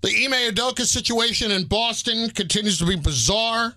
The 0.00 0.10
Ime 0.10 0.54
Udoka 0.54 0.84
situation 0.84 1.50
in 1.50 1.64
Boston 1.64 2.30
continues 2.30 2.78
to 2.78 2.86
be 2.86 2.94
bizarre. 2.94 3.74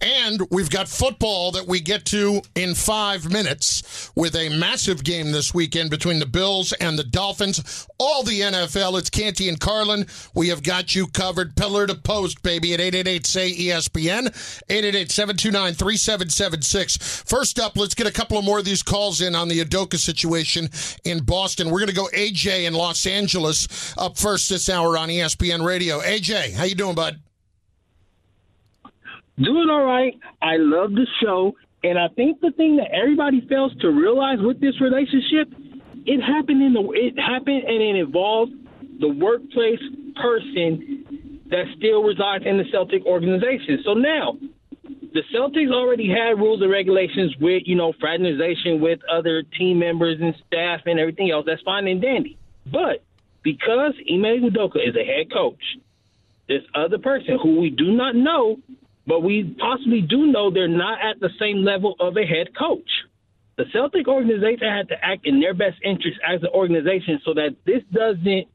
And 0.00 0.42
we've 0.50 0.70
got 0.70 0.88
football 0.88 1.50
that 1.52 1.66
we 1.66 1.80
get 1.80 2.04
to 2.06 2.42
in 2.54 2.74
five 2.74 3.30
minutes 3.30 4.12
with 4.14 4.36
a 4.36 4.48
massive 4.48 5.02
game 5.02 5.32
this 5.32 5.52
weekend 5.52 5.90
between 5.90 6.20
the 6.20 6.26
Bills 6.26 6.72
and 6.74 6.98
the 6.98 7.04
Dolphins. 7.04 7.86
All 7.98 8.22
the 8.22 8.40
NFL. 8.40 8.98
It's 8.98 9.10
Canty 9.10 9.48
and 9.48 9.58
Carlin. 9.58 10.06
We 10.34 10.48
have 10.48 10.62
got 10.62 10.94
you 10.94 11.08
covered 11.08 11.56
pillar 11.56 11.86
to 11.86 11.94
post, 11.96 12.42
baby, 12.42 12.74
at 12.74 12.80
888 12.80 13.26
say 13.26 13.52
ESPN, 13.52 14.26
888 14.68 15.10
729 15.10 15.74
3776. 15.74 17.22
First 17.26 17.58
up, 17.58 17.76
let's 17.76 17.94
get 17.94 18.06
a 18.06 18.12
couple 18.12 18.38
of 18.38 18.44
more 18.44 18.60
of 18.60 18.64
these 18.64 18.82
calls 18.82 19.20
in 19.20 19.34
on 19.34 19.48
the 19.48 19.64
Udoka 19.64 19.96
situation 19.96 20.68
in 21.04 21.24
Boston. 21.24 21.70
We're 21.70 21.80
going 21.80 21.88
to 21.88 21.94
go 21.94 22.08
AJ 22.14 22.66
in 22.66 22.74
Los 22.74 23.06
Angeles 23.06 23.94
up 23.98 24.16
first 24.16 24.48
this 24.48 24.68
hour 24.68 24.96
on 24.96 25.08
ESPN 25.08 25.64
Radio. 25.64 26.00
AJ, 26.00 26.54
how 26.54 26.64
you 26.64 26.74
doing, 26.74 26.94
bud? 26.94 27.20
Doing 29.42 29.68
all 29.70 29.84
right. 29.84 30.14
I 30.42 30.56
love 30.56 30.92
the 30.92 31.06
show. 31.22 31.54
And 31.84 31.98
I 31.98 32.08
think 32.16 32.40
the 32.40 32.50
thing 32.56 32.76
that 32.76 32.90
everybody 32.92 33.46
fails 33.48 33.72
to 33.80 33.88
realize 33.88 34.38
with 34.40 34.60
this 34.60 34.80
relationship, 34.80 35.48
it 36.06 36.20
happened 36.20 36.62
in 36.62 36.72
the 36.72 36.82
it 36.92 37.18
happened 37.18 37.62
and 37.62 37.82
it 37.82 37.96
involved 37.96 38.52
the 38.98 39.08
workplace 39.08 39.80
person 40.20 41.44
that 41.50 41.64
still 41.76 42.02
resides 42.02 42.44
in 42.46 42.58
the 42.58 42.64
Celtic 42.72 43.06
organization. 43.06 43.78
So 43.84 43.94
now 43.94 44.36
the 45.12 45.22
Celtics 45.34 45.72
already 45.72 46.08
had 46.08 46.38
rules 46.38 46.60
and 46.60 46.70
regulations 46.70 47.34
with, 47.40 47.62
you 47.66 47.76
know, 47.76 47.92
fraternization 48.00 48.80
with 48.80 48.98
other 49.10 49.42
team 49.56 49.78
members 49.78 50.18
and 50.20 50.34
staff 50.46 50.80
and 50.86 50.98
everything 50.98 51.30
else. 51.30 51.44
That's 51.46 51.62
fine 51.62 51.86
and 51.86 52.02
dandy. 52.02 52.36
But 52.70 53.04
because 53.42 53.94
Ime 54.10 54.50
Udoka 54.50 54.76
is 54.76 54.96
a 54.96 55.04
head 55.04 55.32
coach, 55.32 55.62
this 56.48 56.62
other 56.74 56.98
person 56.98 57.38
who 57.42 57.60
we 57.60 57.70
do 57.70 57.92
not 57.92 58.16
know 58.16 58.56
but 59.08 59.20
we 59.20 59.56
possibly 59.58 60.02
do 60.02 60.26
know 60.26 60.50
they're 60.50 60.68
not 60.68 60.98
at 61.00 61.18
the 61.18 61.30
same 61.40 61.64
level 61.64 61.96
of 61.98 62.16
a 62.18 62.26
head 62.26 62.48
coach. 62.56 62.90
The 63.56 63.64
Celtic 63.72 64.06
organization 64.06 64.68
had 64.68 64.88
to 64.88 65.02
act 65.02 65.26
in 65.26 65.40
their 65.40 65.54
best 65.54 65.78
interest 65.82 66.18
as 66.28 66.42
an 66.42 66.50
organization 66.54 67.18
so 67.24 67.32
that 67.32 67.56
this 67.64 67.82
doesn't, 67.90 68.46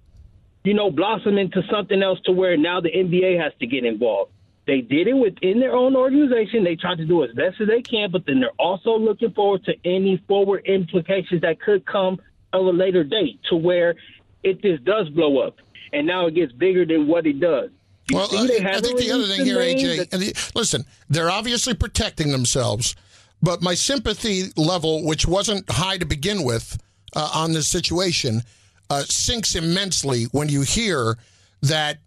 you 0.63 0.73
know, 0.75 0.91
blossom 0.91 1.39
into 1.39 1.63
something 1.69 2.01
else 2.03 2.19
to 2.25 2.31
where 2.31 2.55
now 2.55 2.79
the 2.79 2.89
NBA 2.89 3.41
has 3.41 3.51
to 3.59 3.67
get 3.67 3.83
involved. 3.83 4.31
They 4.67 4.79
did 4.81 5.07
it 5.07 5.13
within 5.13 5.59
their 5.59 5.73
own 5.73 5.95
organization. 5.95 6.63
They 6.63 6.75
tried 6.75 6.99
to 6.99 7.05
do 7.05 7.23
as 7.23 7.31
best 7.31 7.59
as 7.59 7.67
they 7.67 7.81
can, 7.81 8.11
but 8.11 8.25
then 8.27 8.39
they're 8.39 8.51
also 8.59 8.91
looking 8.91 9.31
forward 9.31 9.65
to 9.65 9.73
any 9.83 10.23
forward 10.27 10.65
implications 10.65 11.41
that 11.41 11.59
could 11.59 11.85
come 11.85 12.21
at 12.53 12.59
a 12.59 12.61
later 12.61 13.03
date 13.03 13.39
to 13.49 13.55
where 13.55 13.95
it 14.43 14.61
just 14.61 14.85
does 14.85 15.09
blow 15.09 15.39
up. 15.39 15.55
And 15.91 16.05
now 16.05 16.27
it 16.27 16.35
gets 16.35 16.53
bigger 16.53 16.85
than 16.85 17.07
what 17.07 17.25
it 17.25 17.39
does. 17.39 17.71
You 18.09 18.17
well, 18.17 18.27
I, 18.31 18.43
I 18.43 18.81
think 18.81 18.99
the 18.99 19.11
other 19.11 19.25
thing 19.25 19.45
here, 19.45 19.57
AJ, 19.57 20.09
the, 20.09 20.51
listen, 20.55 20.85
they're 21.09 21.31
obviously 21.31 21.73
protecting 21.73 22.31
themselves, 22.31 22.95
but 23.41 23.61
my 23.61 23.75
sympathy 23.75 24.51
level, 24.57 25.05
which 25.05 25.25
wasn't 25.25 25.69
high 25.69 25.97
to 25.97 26.05
begin 26.05 26.43
with 26.43 26.77
uh, 27.15 27.31
on 27.33 27.53
this 27.53 27.67
situation, 27.67 28.41
uh, 28.89 29.03
sinks 29.03 29.55
immensely 29.55 30.25
when 30.31 30.49
you 30.49 30.61
hear 30.61 31.17
that 31.61 31.99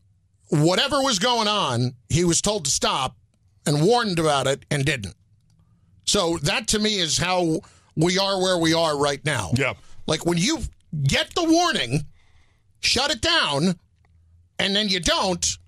whatever 0.48 1.00
was 1.00 1.18
going 1.18 1.48
on, 1.48 1.94
he 2.08 2.24
was 2.24 2.42
told 2.42 2.66
to 2.66 2.70
stop 2.70 3.16
and 3.64 3.84
warned 3.84 4.18
about 4.18 4.46
it 4.46 4.64
and 4.70 4.84
didn't. 4.84 5.14
So 6.04 6.38
that 6.42 6.68
to 6.68 6.78
me 6.78 6.98
is 6.98 7.18
how 7.18 7.60
we 7.96 8.18
are 8.18 8.40
where 8.40 8.58
we 8.58 8.74
are 8.74 8.96
right 8.98 9.24
now. 9.24 9.50
Yeah. 9.54 9.74
Like 10.06 10.24
when 10.24 10.38
you 10.38 10.60
get 11.02 11.34
the 11.34 11.44
warning, 11.44 12.06
shut 12.80 13.10
it 13.10 13.20
down, 13.20 13.78
and 14.58 14.76
then 14.76 14.88
you 14.88 15.00
don't 15.00 15.58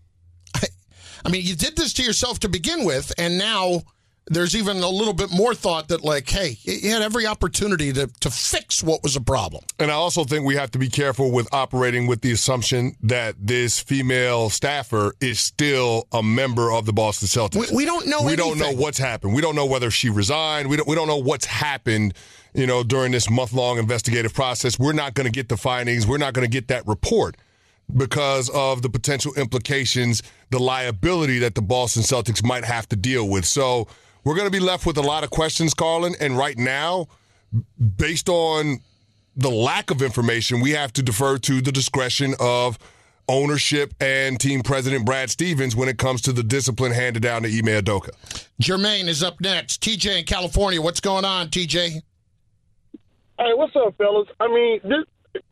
I 1.25 1.31
mean, 1.31 1.45
you 1.45 1.57
did 1.57 1.77
this 1.77 1.93
to 1.95 2.03
yourself 2.03 2.41
to 2.41 2.49
begin 2.49 2.85
with, 2.85 3.13
and 3.19 3.39
now 3.39 3.83
there's 4.31 4.55
even 4.55 4.79
a 4.79 4.89
little 4.89 5.15
bit 5.15 5.31
more 5.31 5.55
thought 5.55 5.89
that, 5.89 6.05
like, 6.05 6.29
hey, 6.29 6.59
you 6.63 6.91
had 6.91 7.03
every 7.03 7.27
opportunity 7.27 7.93
to, 7.93 8.09
to 8.21 8.31
fix 8.31 8.83
what 8.83 9.03
was 9.03 9.17
a 9.17 9.21
problem. 9.21 9.65
And 9.79 9.91
I 9.91 9.95
also 9.95 10.25
think 10.25 10.45
we 10.45 10.57
have 10.57 10.71
to 10.73 10.79
be 10.79 10.89
careful 10.89 11.31
with 11.31 11.49
operating 11.53 12.07
with 12.07 12.21
the 12.21 12.33
assumption 12.33 12.95
that 13.03 13.37
this 13.39 13.81
female 13.81 14.51
staffer 14.51 15.15
is 15.21 15.41
still 15.41 16.07
a 16.13 16.23
member 16.23 16.73
of 16.73 16.87
the 16.87 16.93
Boston 16.93 17.29
Celtics. 17.29 17.71
We, 17.71 17.77
we 17.77 17.85
don't 17.85 18.07
know. 18.07 18.21
We 18.21 18.35
anything. 18.35 18.59
don't 18.59 18.59
know 18.59 18.73
what's 18.73 18.99
happened. 18.99 19.35
We 19.35 19.43
don't 19.43 19.55
know 19.55 19.67
whether 19.67 19.91
she 19.91 20.11
resigned. 20.11 20.69
We 20.69 20.77
don't. 20.77 20.89
We 20.89 20.95
don't 20.95 21.09
know 21.09 21.17
what's 21.17 21.47
happened. 21.47 22.15
You 22.55 22.67
know, 22.67 22.83
during 22.83 23.13
this 23.13 23.31
month 23.31 23.53
long 23.53 23.79
investigative 23.79 24.35
process, 24.35 24.79
we're 24.79 24.95
not 24.95 25.15
going 25.15 25.27
to 25.27 25.33
get 25.33 25.49
the 25.49 25.57
findings. 25.57 26.07
We're 26.07 26.19
not 26.19 26.33
going 26.33 26.47
to 26.47 26.51
get 26.51 26.69
that 26.69 26.87
report 26.87 27.37
because 27.97 28.51
of 28.51 28.83
the 28.83 28.89
potential 28.89 29.33
implications, 29.35 30.23
the 30.51 30.59
liability 30.59 31.39
that 31.39 31.55
the 31.55 31.63
Boston 31.63 32.03
Celtics 32.03 32.45
might 32.45 32.65
have 32.65 32.89
to 32.91 32.97
deal 32.97 33.29
with. 33.29 33.45
So 33.45 33.89
we're 34.25 34.35
going 34.35 34.47
to 34.47 34.53
be 34.53 34.61
left 34.61 34.87
with 34.87 34.99
a 34.99 35.03
lot 35.03 35.25
of 35.25 35.31
questions, 35.31 35.75
Carlin. 35.75 36.15
And 36.21 36.37
right 36.37 36.59
now, 36.59 37.07
based 37.97 38.29
on 38.29 38.79
the 39.37 39.51
lack 39.51 39.91
of 39.91 40.03
information, 40.03 40.61
we 40.61 40.73
have 40.73 40.93
to 40.95 41.03
defer 41.03 41.39
to 41.39 41.61
the 41.61 41.73
discretion 41.73 42.35
of 42.41 42.79
ownership 43.29 43.95
and 44.01 44.41
team 44.41 44.63
president 44.63 45.05
Brad 45.05 45.31
Stevens 45.31 45.77
when 45.77 45.89
it 45.89 45.99
comes 45.99 46.23
to 46.23 46.33
the 46.33 46.43
discipline 46.43 46.93
handed 46.93 47.23
down 47.23 47.43
to 47.43 47.49
Ime 47.49 47.83
Udoka. 47.83 48.11
Jermaine 48.61 49.07
is 49.07 49.23
up 49.23 49.41
next. 49.41 49.83
TJ 49.83 50.21
in 50.21 50.25
California. 50.25 50.81
What's 50.81 51.01
going 51.01 51.25
on, 51.25 51.49
TJ? 51.49 52.03
Hey, 53.39 53.55
what's 53.55 53.77
up, 53.77 53.97
fellas? 53.97 54.29
I 54.41 54.49
mean, 54.49 54.81
this 54.83 55.05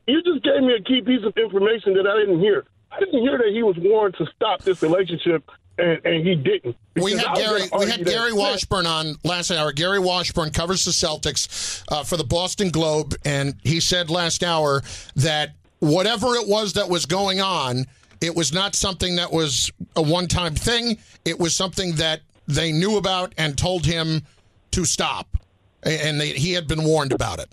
you 0.07 0.23
just 0.23 0.45
gave 0.45 0.63
me 0.63 0.75
a 0.75 0.83
key 0.83 1.03
piece 1.03 1.25
of 1.25 1.37
information 1.37 1.95
that 1.95 2.07
I 2.07 2.19
didn't 2.19 2.41
hear. 2.41 2.65
I 2.91 3.01
didn't 3.01 3.21
hear 3.21 3.39
that 3.39 3.51
he 3.53 3.63
was 3.63 3.77
warned 3.79 4.15
to 4.17 4.27
stop 4.35 4.63
this 4.63 4.83
relationship, 4.83 5.51
and, 5.79 6.01
and 6.05 6.27
he 6.27 6.35
didn't. 6.35 6.77
We 6.95 7.13
had 7.13 7.35
Gary. 7.35 7.63
We 7.79 7.91
had 7.91 8.05
Gary 8.05 8.33
Washburn 8.33 8.87
on 8.87 9.17
last 9.25 9.51
hour. 9.51 9.73
Gary 9.73 9.99
Washburn 9.99 10.51
covers 10.51 10.85
the 10.85 10.93
Celtics 10.93 11.85
uh, 11.91 12.05
for 12.05 12.17
the 12.17 12.25
Boston 12.25 12.71
Globe, 12.71 13.15
and 13.25 13.55
he 13.63 13.81
said 13.81 14.09
last 14.09 14.43
hour 14.43 14.83
that 15.17 15.51
whatever 15.81 16.35
it 16.37 16.49
was 16.49 16.75
that 16.75 16.89
was 16.89 17.07
going 17.07 17.41
on, 17.41 17.87
it 18.21 18.35
was 18.35 18.53
not 18.53 18.75
something 18.75 19.17
that 19.17 19.31
was 19.33 19.71
a 19.95 20.03
one-time 20.03 20.55
thing. 20.55 20.99
It 21.25 21.39
was 21.39 21.55
something 21.55 21.97
that 21.97 22.21
they 22.47 22.73
knew 22.73 22.97
about 22.97 23.35
and 23.37 23.59
told 23.59 23.85
him 23.85 24.23
to 24.71 24.85
stop, 24.85 25.37
and 25.83 26.21
they, 26.21 26.31
he 26.31 26.53
had 26.53 26.67
been 26.67 26.85
warned 26.85 27.13
about 27.13 27.41
it. 27.41 27.51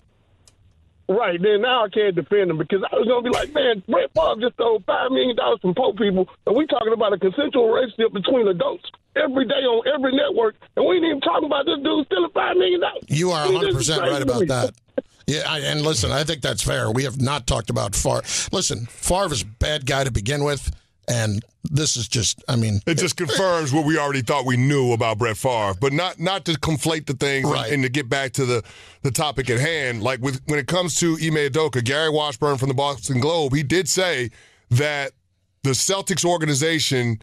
Right 1.08 1.40
then, 1.40 1.60
now 1.62 1.84
I 1.84 1.88
can't 1.90 2.14
defend 2.16 2.50
him 2.50 2.58
because 2.58 2.82
I 2.90 2.96
was 2.96 3.06
gonna 3.06 3.22
be 3.22 3.30
like, 3.30 3.52
man, 3.52 3.82
Brett 3.88 4.10
Favre 4.14 4.40
just 4.40 4.54
stole 4.54 4.82
five 4.86 5.10
million 5.10 5.36
dollars 5.36 5.60
from 5.60 5.74
poor 5.74 5.92
people, 5.92 6.28
and 6.46 6.56
we 6.56 6.66
talking 6.66 6.94
about 6.94 7.12
a 7.12 7.18
consensual 7.18 7.68
relationship 7.68 8.12
between 8.14 8.48
adults 8.48 8.84
every 9.14 9.46
day 9.46 9.62
on 9.68 9.84
every 9.92 10.16
network, 10.16 10.56
and 10.76 10.86
we 10.86 10.96
ain't 10.96 11.04
even 11.04 11.20
talking 11.20 11.44
about 11.44 11.66
this 11.66 11.76
dude 11.84 12.06
stealing 12.06 12.30
five 12.32 12.56
million 12.56 12.80
dollars. 12.80 13.04
You 13.08 13.32
are 13.32 13.44
100 13.52 13.74
percent 13.74 14.00
right 14.00 14.22
about 14.22 14.48
that. 14.48 14.74
Yeah, 15.26 15.40
I, 15.48 15.60
and 15.60 15.80
listen, 15.80 16.10
I 16.10 16.22
think 16.24 16.42
that's 16.42 16.62
fair. 16.62 16.90
We 16.90 17.04
have 17.04 17.18
not 17.18 17.46
talked 17.46 17.70
about 17.70 17.94
Favre. 17.94 18.20
Listen, 18.52 18.84
Favre 18.84 19.32
is 19.32 19.40
a 19.40 19.46
bad 19.46 19.86
guy 19.86 20.04
to 20.04 20.10
begin 20.10 20.44
with, 20.44 20.70
and 21.08 21.44
this 21.64 21.96
is 21.96 22.08
just 22.08 22.42
I 22.48 22.56
mean 22.56 22.80
It 22.86 22.98
just 22.98 23.16
confirms 23.16 23.72
what 23.72 23.86
we 23.86 23.98
already 23.98 24.22
thought 24.22 24.44
we 24.44 24.56
knew 24.56 24.92
about 24.92 25.18
Brett 25.18 25.36
Favre. 25.36 25.74
But 25.80 25.92
not 25.92 26.20
not 26.20 26.44
to 26.46 26.52
conflate 26.52 27.06
the 27.06 27.14
things 27.14 27.48
right. 27.48 27.64
and, 27.64 27.74
and, 27.74 27.82
to 27.84 27.88
get 27.88 28.08
back 28.08 28.32
to 28.32 28.44
the, 28.44 28.62
the 29.02 29.10
topic 29.10 29.48
at 29.50 29.60
hand. 29.60 30.02
Like 30.02 30.20
with 30.20 30.40
when 30.46 30.58
it 30.58 30.66
comes 30.66 30.98
to 31.00 31.12
Ime 31.14 31.50
Udoka, 31.50 31.82
Gary 31.82 32.10
Washburn 32.10 32.58
from 32.58 32.68
the 32.68 32.74
Boston 32.74 33.20
Globe, 33.20 33.54
he 33.54 33.62
did 33.62 33.88
say 33.88 34.30
that 34.70 35.12
the 35.62 35.70
Celtics 35.70 36.24
organization 36.24 37.20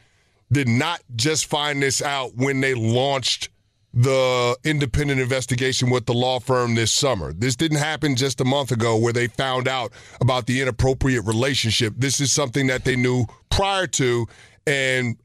did 0.52 0.68
not 0.68 1.02
just 1.16 1.46
find 1.46 1.81
this 1.81 2.02
out 2.02 2.36
when 2.36 2.59
they 2.59 2.74
launched 2.74 3.50
the 3.94 4.57
independent 4.63 5.19
investigation 5.19 5.90
with 5.90 6.06
the 6.06 6.13
law 6.13 6.40
firm 6.40 6.75
this 6.75 6.94
summer. 6.94 7.34
This 7.34 7.56
didn't 7.56 7.79
happen 7.79 8.16
just 8.16 8.40
a 8.40 8.46
month 8.46 8.72
ago 8.72 8.96
where 8.96 9.12
they 9.12 9.28
found 9.28 9.68
out 9.68 9.91
about 10.22 10.46
the 10.46 10.62
inappropriate 10.62 11.25
relationship. 11.25 11.94
This 11.97 12.22
is 12.22 12.31
something 12.31 12.68
that 12.68 12.85
they 12.85 12.96
knew 12.96 13.25
prior 13.50 13.88
to 13.88 14.28
and 14.66 15.17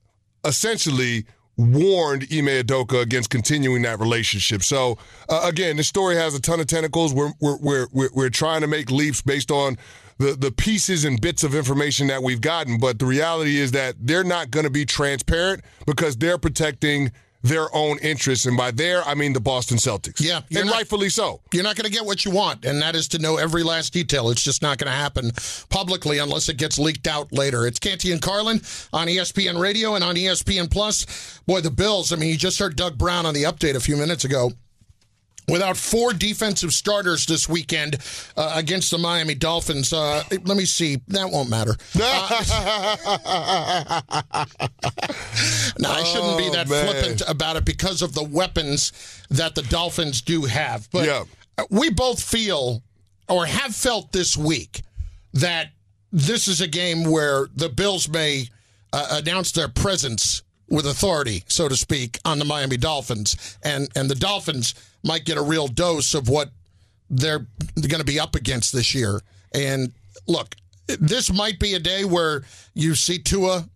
essentially 0.44 1.26
warned 1.56 2.24
Ime 2.24 2.62
Udoka 2.62 3.00
against 3.00 3.30
continuing 3.30 3.82
that 3.82 4.00
relationship. 4.00 4.62
So 4.62 4.98
uh, 5.28 5.42
again, 5.44 5.76
this 5.76 5.88
story 5.88 6.16
has 6.16 6.34
a 6.34 6.40
ton 6.40 6.58
of 6.58 6.66
tentacles. 6.66 7.14
We're, 7.14 7.32
we're, 7.40 7.86
we're, 7.92 8.08
we're 8.12 8.30
trying 8.30 8.62
to 8.62 8.66
make 8.66 8.90
leaps 8.90 9.22
based 9.22 9.52
on 9.52 9.78
the, 10.18 10.32
the 10.32 10.50
pieces 10.50 11.04
and 11.04 11.20
bits 11.20 11.44
of 11.44 11.54
information 11.54 12.08
that 12.08 12.22
we've 12.22 12.40
gotten. 12.40 12.78
But 12.78 12.98
the 12.98 13.06
reality 13.06 13.58
is 13.58 13.70
that 13.72 13.94
they're 14.00 14.24
not 14.24 14.50
going 14.50 14.64
to 14.64 14.70
be 14.70 14.84
transparent 14.84 15.62
because 15.86 16.16
they're 16.16 16.38
protecting– 16.38 17.12
their 17.48 17.74
own 17.74 17.98
interests. 17.98 18.46
And 18.46 18.56
by 18.56 18.70
there, 18.70 19.02
I 19.04 19.14
mean 19.14 19.32
the 19.32 19.40
Boston 19.40 19.78
Celtics. 19.78 20.20
Yeah. 20.20 20.40
And 20.54 20.66
not, 20.66 20.74
rightfully 20.74 21.08
so. 21.08 21.40
You're 21.52 21.64
not 21.64 21.76
going 21.76 21.86
to 21.86 21.92
get 21.92 22.04
what 22.04 22.24
you 22.24 22.30
want, 22.30 22.64
and 22.64 22.80
that 22.82 22.94
is 22.94 23.08
to 23.08 23.18
know 23.18 23.36
every 23.36 23.62
last 23.62 23.92
detail. 23.92 24.30
It's 24.30 24.42
just 24.42 24.62
not 24.62 24.78
going 24.78 24.90
to 24.90 24.96
happen 24.96 25.32
publicly 25.68 26.18
unless 26.18 26.48
it 26.48 26.56
gets 26.56 26.78
leaked 26.78 27.06
out 27.06 27.32
later. 27.32 27.66
It's 27.66 27.78
Canty 27.78 28.12
and 28.12 28.20
Carlin 28.20 28.60
on 28.92 29.06
ESPN 29.06 29.60
Radio 29.60 29.94
and 29.94 30.04
on 30.04 30.14
ESPN 30.16 30.70
Plus. 30.70 31.40
Boy, 31.46 31.60
the 31.60 31.70
Bills, 31.70 32.12
I 32.12 32.16
mean, 32.16 32.30
you 32.30 32.36
just 32.36 32.58
heard 32.58 32.76
Doug 32.76 32.98
Brown 32.98 33.26
on 33.26 33.34
the 33.34 33.44
update 33.44 33.74
a 33.74 33.80
few 33.80 33.96
minutes 33.96 34.24
ago 34.24 34.52
without 35.48 35.76
four 35.76 36.12
defensive 36.12 36.72
starters 36.72 37.26
this 37.26 37.48
weekend 37.48 37.98
uh, 38.36 38.52
against 38.56 38.90
the 38.90 38.98
Miami 38.98 39.34
Dolphins. 39.34 39.92
Uh, 39.92 40.22
let 40.44 40.56
me 40.56 40.64
see. 40.64 41.00
That 41.08 41.30
won't 41.30 41.50
matter. 41.50 41.76
Uh, 41.98 44.02
no, 45.78 45.90
I 45.90 46.02
shouldn't 46.04 46.38
be 46.38 46.48
Oh, 46.48 46.52
that 46.52 46.68
man. 46.68 46.86
flippant 46.86 47.22
about 47.28 47.56
it 47.56 47.64
because 47.64 48.02
of 48.02 48.14
the 48.14 48.22
weapons 48.24 48.92
that 49.30 49.54
the 49.54 49.62
Dolphins 49.62 50.22
do 50.22 50.44
have. 50.44 50.88
But 50.90 51.06
Yeah. 51.06 51.24
we 51.70 51.90
both 51.90 52.22
feel 52.22 52.82
or 53.28 53.46
have 53.46 53.74
felt 53.74 54.12
this 54.12 54.36
week 54.36 54.82
that 55.34 55.70
this 56.12 56.48
is 56.48 56.60
a 56.60 56.68
game 56.68 57.04
where 57.04 57.48
the 57.54 57.68
Bills 57.68 58.08
may 58.08 58.48
uh, 58.92 59.20
announce 59.22 59.52
their 59.52 59.68
presence 59.68 60.42
with 60.68 60.86
authority, 60.86 61.44
so 61.46 61.68
to 61.68 61.76
speak, 61.76 62.18
on 62.24 62.38
the 62.38 62.44
Miami 62.44 62.76
Dolphins, 62.76 63.58
and 63.62 63.88
and 63.94 64.10
the 64.10 64.14
Dolphins 64.14 64.74
might 65.04 65.24
get 65.24 65.38
a 65.38 65.42
real 65.42 65.68
dose 65.68 66.14
of 66.14 66.28
what 66.28 66.50
they're 67.08 67.46
going 67.76 68.00
to 68.00 68.04
be 68.04 68.18
up 68.18 68.34
against 68.34 68.72
this 68.72 68.94
year. 68.94 69.20
And 69.54 69.92
look, 70.26 70.56
this 70.86 71.32
might 71.32 71.58
be 71.58 71.74
a 71.74 71.78
day 71.78 72.04
where 72.04 72.42
you 72.74 72.94
see 72.94 73.18
Tua 73.18 73.68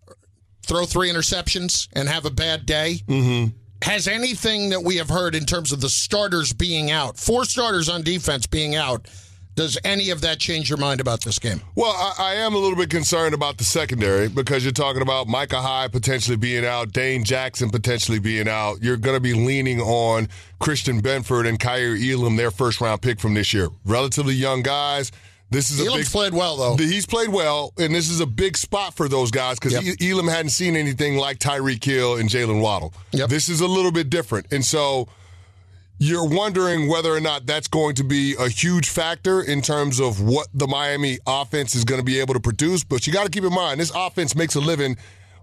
throw 0.63 0.87
three 0.87 1.11
interceptions 1.11 1.89
and 1.93 2.09
have 2.09 2.25
a 2.25 2.31
bad 2.31 2.67
day. 2.67 3.03
Mm-hmm. 3.07 3.57
Has 3.83 4.09
anything 4.09 4.71
that 4.71 4.83
we 4.83 4.97
have 4.97 5.09
heard 5.09 5.35
in 5.35 5.47
terms 5.47 5.73
of 5.73 5.81
the 5.81 5.89
starters 5.89 6.53
being 6.53 6.91
out, 6.91 7.17
four 7.17 7.45
starters 7.45 7.89
on 7.89 8.03
defense 8.03 8.47
being 8.47 8.75
out, 8.75 9.09
does 9.57 9.77
any 9.85 10.11
of 10.11 10.21
that 10.23 10.39
change 10.39 10.71
your 10.71 10.79
mind 10.79 11.01
about 11.01 11.23
this 11.23 11.39
game? 11.39 11.61
Well, 11.75 11.91
I, 11.93 12.15
I 12.19 12.35
am 12.37 12.55
a 12.55 12.59
little 12.59 12.77
bit 12.77 12.89
concerned 12.89 13.35
about 13.35 13.59
the 13.59 13.65
secondary 13.65 14.29
because 14.29 14.65
you're 14.65 14.73
talking 14.73 15.03
about 15.03 15.27
Micah 15.29 15.61
Hyde 15.61 15.93
potentially 15.93 16.37
being 16.37 16.65
out, 16.65 16.93
Dane 16.93 17.25
Jackson 17.25 17.69
potentially 17.71 18.19
being 18.19 18.49
out. 18.49 18.83
You're 18.83 18.97
going 18.97 19.17
to 19.17 19.21
be 19.21 19.35
leaning 19.35 19.81
on 19.81 20.29
Christian 20.61 21.03
Benford 21.03 21.47
and 21.49 21.59
Kaiir 21.59 21.97
Elam, 21.97 22.37
their 22.37 22.51
first 22.51 22.81
round 22.81 23.03
pick 23.03 23.21
from 23.21 23.35
this 23.35 23.53
year. 23.53 23.69
Relatively 23.85 24.35
young 24.35 24.63
guys. 24.63 25.13
This 25.51 25.73
is 25.73 25.81
a 25.81 25.87
Elam's 25.87 26.07
big. 26.07 26.13
played 26.13 26.33
well, 26.33 26.57
though. 26.57 26.77
He's 26.77 27.07
played 27.07 27.31
well, 27.31 27.73
and 27.77 27.93
this 27.93 28.09
is 28.09 28.21
a 28.21 28.27
big 28.27 28.57
spot 28.57 28.95
for 28.95 29.09
those 29.09 29.33
guys 29.33 29.59
because 29.59 29.85
Yep. 29.85 29.97
Elam 30.01 30.29
hadn't 30.29 30.51
seen 30.51 30.77
anything 30.77 31.17
like 31.17 31.41
Tyreek 31.41 31.83
Hill 31.85 32.17
and 32.19 32.31
Jaylen 32.31 32.63
Waddle. 32.63 32.95
Yep. 33.11 33.29
This 33.31 33.49
is 33.49 33.61
a 33.61 33.67
little 33.67 33.91
bit 33.91 34.09
different, 34.11 34.47
and 34.53 34.65
so 34.65 35.09
you're 36.03 36.27
wondering 36.27 36.89
whether 36.89 37.15
or 37.15 37.21
not 37.21 37.45
that's 37.45 37.69
going 37.69 37.95
to 37.95 38.03
be 38.03 38.35
a 38.41 38.49
huge 38.49 38.89
factor 38.89 39.43
in 39.43 39.61
terms 39.61 40.01
of 40.01 40.23
what 40.23 40.49
the 40.55 40.67
Miami 40.67 41.19
offense 41.27 41.75
is 41.75 41.85
going 41.85 42.01
to 42.01 42.05
be 42.05 42.19
able 42.19 42.33
to 42.33 42.41
produce. 42.41 42.83
But 42.83 43.07
you 43.07 43.13
got 43.13 43.25
to 43.25 43.31
keep 43.31 43.45
in 43.45 43.53
mind, 43.53 43.79
this 43.79 43.93
offense 43.95 44.35
makes 44.35 44.55
a 44.55 44.61
living 44.61 44.97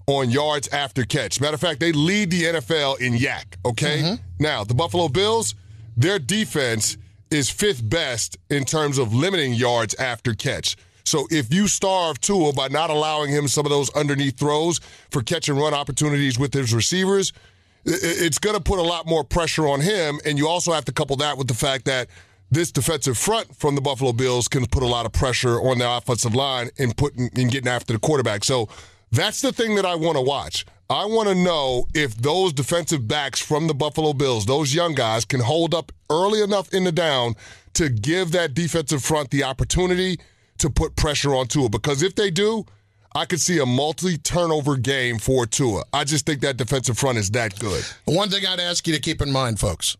on 0.07 0.31
yards 0.31 0.67
after 0.69 1.05
catch. 1.05 1.39
Matter 1.39 1.53
of 1.53 1.61
fact, 1.61 1.79
they 1.79 1.91
lead 1.91 2.31
the 2.31 2.43
NFL 2.43 2.99
in 2.99 3.13
YAC, 3.13 3.43
okay? 3.65 4.01
Mm-hmm. 4.01 4.15
Now, 4.39 4.63
the 4.63 4.73
Buffalo 4.73 5.09
Bills, 5.09 5.53
their 5.95 6.17
defense 6.17 6.97
is 7.29 7.51
fifth 7.51 7.87
best 7.87 8.37
in 8.49 8.65
terms 8.65 8.97
of 8.97 9.13
limiting 9.13 9.53
yards 9.53 9.93
after 9.95 10.33
catch. 10.33 10.75
So 11.05 11.27
if 11.29 11.53
you 11.53 11.67
starve 11.67 12.19
Tua 12.19 12.51
by 12.53 12.69
not 12.69 12.89
allowing 12.89 13.29
him 13.29 13.47
some 13.47 13.65
of 13.65 13.69
those 13.69 13.91
underneath 13.91 14.39
throws 14.39 14.79
for 15.11 15.21
catch 15.21 15.49
and 15.49 15.57
run 15.57 15.75
opportunities 15.75 16.39
with 16.39 16.53
his 16.53 16.73
receivers, 16.73 17.31
it's 17.87 18.37
going 18.37 18.55
to 18.55 18.61
put 18.61 18.79
a 18.79 18.83
lot 18.83 19.07
more 19.07 19.23
pressure 19.23 19.67
on 19.67 19.81
him. 19.81 20.19
And 20.25 20.37
you 20.37 20.47
also 20.47 20.73
have 20.73 20.85
to 20.85 20.91
couple 20.91 21.15
that 21.17 21.37
with 21.37 21.47
the 21.47 21.53
fact 21.53 21.85
that 21.85 22.09
this 22.51 22.71
defensive 22.71 23.17
front 23.17 23.55
from 23.55 23.75
the 23.75 23.81
Buffalo 23.81 24.13
Bills 24.13 24.47
can 24.47 24.65
put 24.67 24.83
a 24.83 24.87
lot 24.87 25.05
of 25.05 25.13
pressure 25.13 25.59
on 25.59 25.77
their 25.77 25.89
offensive 25.89 26.35
line 26.35 26.69
and 26.77 26.95
putting 26.95 27.29
and 27.35 27.51
getting 27.51 27.67
after 27.67 27.93
the 27.93 27.99
quarterback. 27.99 28.43
So 28.43 28.69
that's 29.11 29.41
the 29.41 29.51
thing 29.51 29.75
that 29.75 29.85
I 29.85 29.95
want 29.95 30.17
to 30.17 30.21
watch. 30.21 30.65
I 30.89 31.05
want 31.05 31.27
to 31.27 31.35
know 31.35 31.87
if 31.93 32.15
those 32.15 32.53
defensive 32.53 33.07
backs 33.07 33.41
from 33.41 33.67
the 33.67 33.73
Buffalo 33.73 34.13
Bills, 34.13 34.45
those 34.45 34.73
young 34.73 34.95
guys, 34.95 35.25
can 35.25 35.41
hold 35.41 35.73
up 35.73 35.91
early 36.09 36.41
enough 36.41 36.73
in 36.73 36.85
the 36.85 36.91
down 36.93 37.35
to 37.73 37.89
give 37.89 38.31
that 38.31 38.53
defensive 38.53 39.03
front 39.03 39.29
the 39.29 39.43
opportunity 39.43 40.17
to 40.59 40.69
put 40.69 40.95
pressure 40.95 41.35
on 41.35 41.47
Tua. 41.47 41.69
Because 41.69 42.01
if 42.01 42.15
they 42.15 42.31
do, 42.31 42.65
I 43.17 43.25
could 43.25 43.41
see 43.41 43.57
a 43.57 43.65
multi-turnover 43.65 44.77
game 44.77 45.17
for 45.17 45.47
Tua. 45.47 45.83
I 45.91 46.03
just 46.03 46.25
think 46.27 46.41
that 46.41 46.55
defensive 46.57 46.99
front 46.99 47.17
is 47.17 47.31
that 47.31 47.57
good. 47.57 47.83
One 48.05 48.29
thing 48.29 48.45
I'd 48.45 48.59
ask 48.59 48.85
you 48.87 48.93
to 48.93 48.99
keep 48.99 49.21
in 49.23 49.31
mind, 49.31 49.59
folks, 49.59 49.97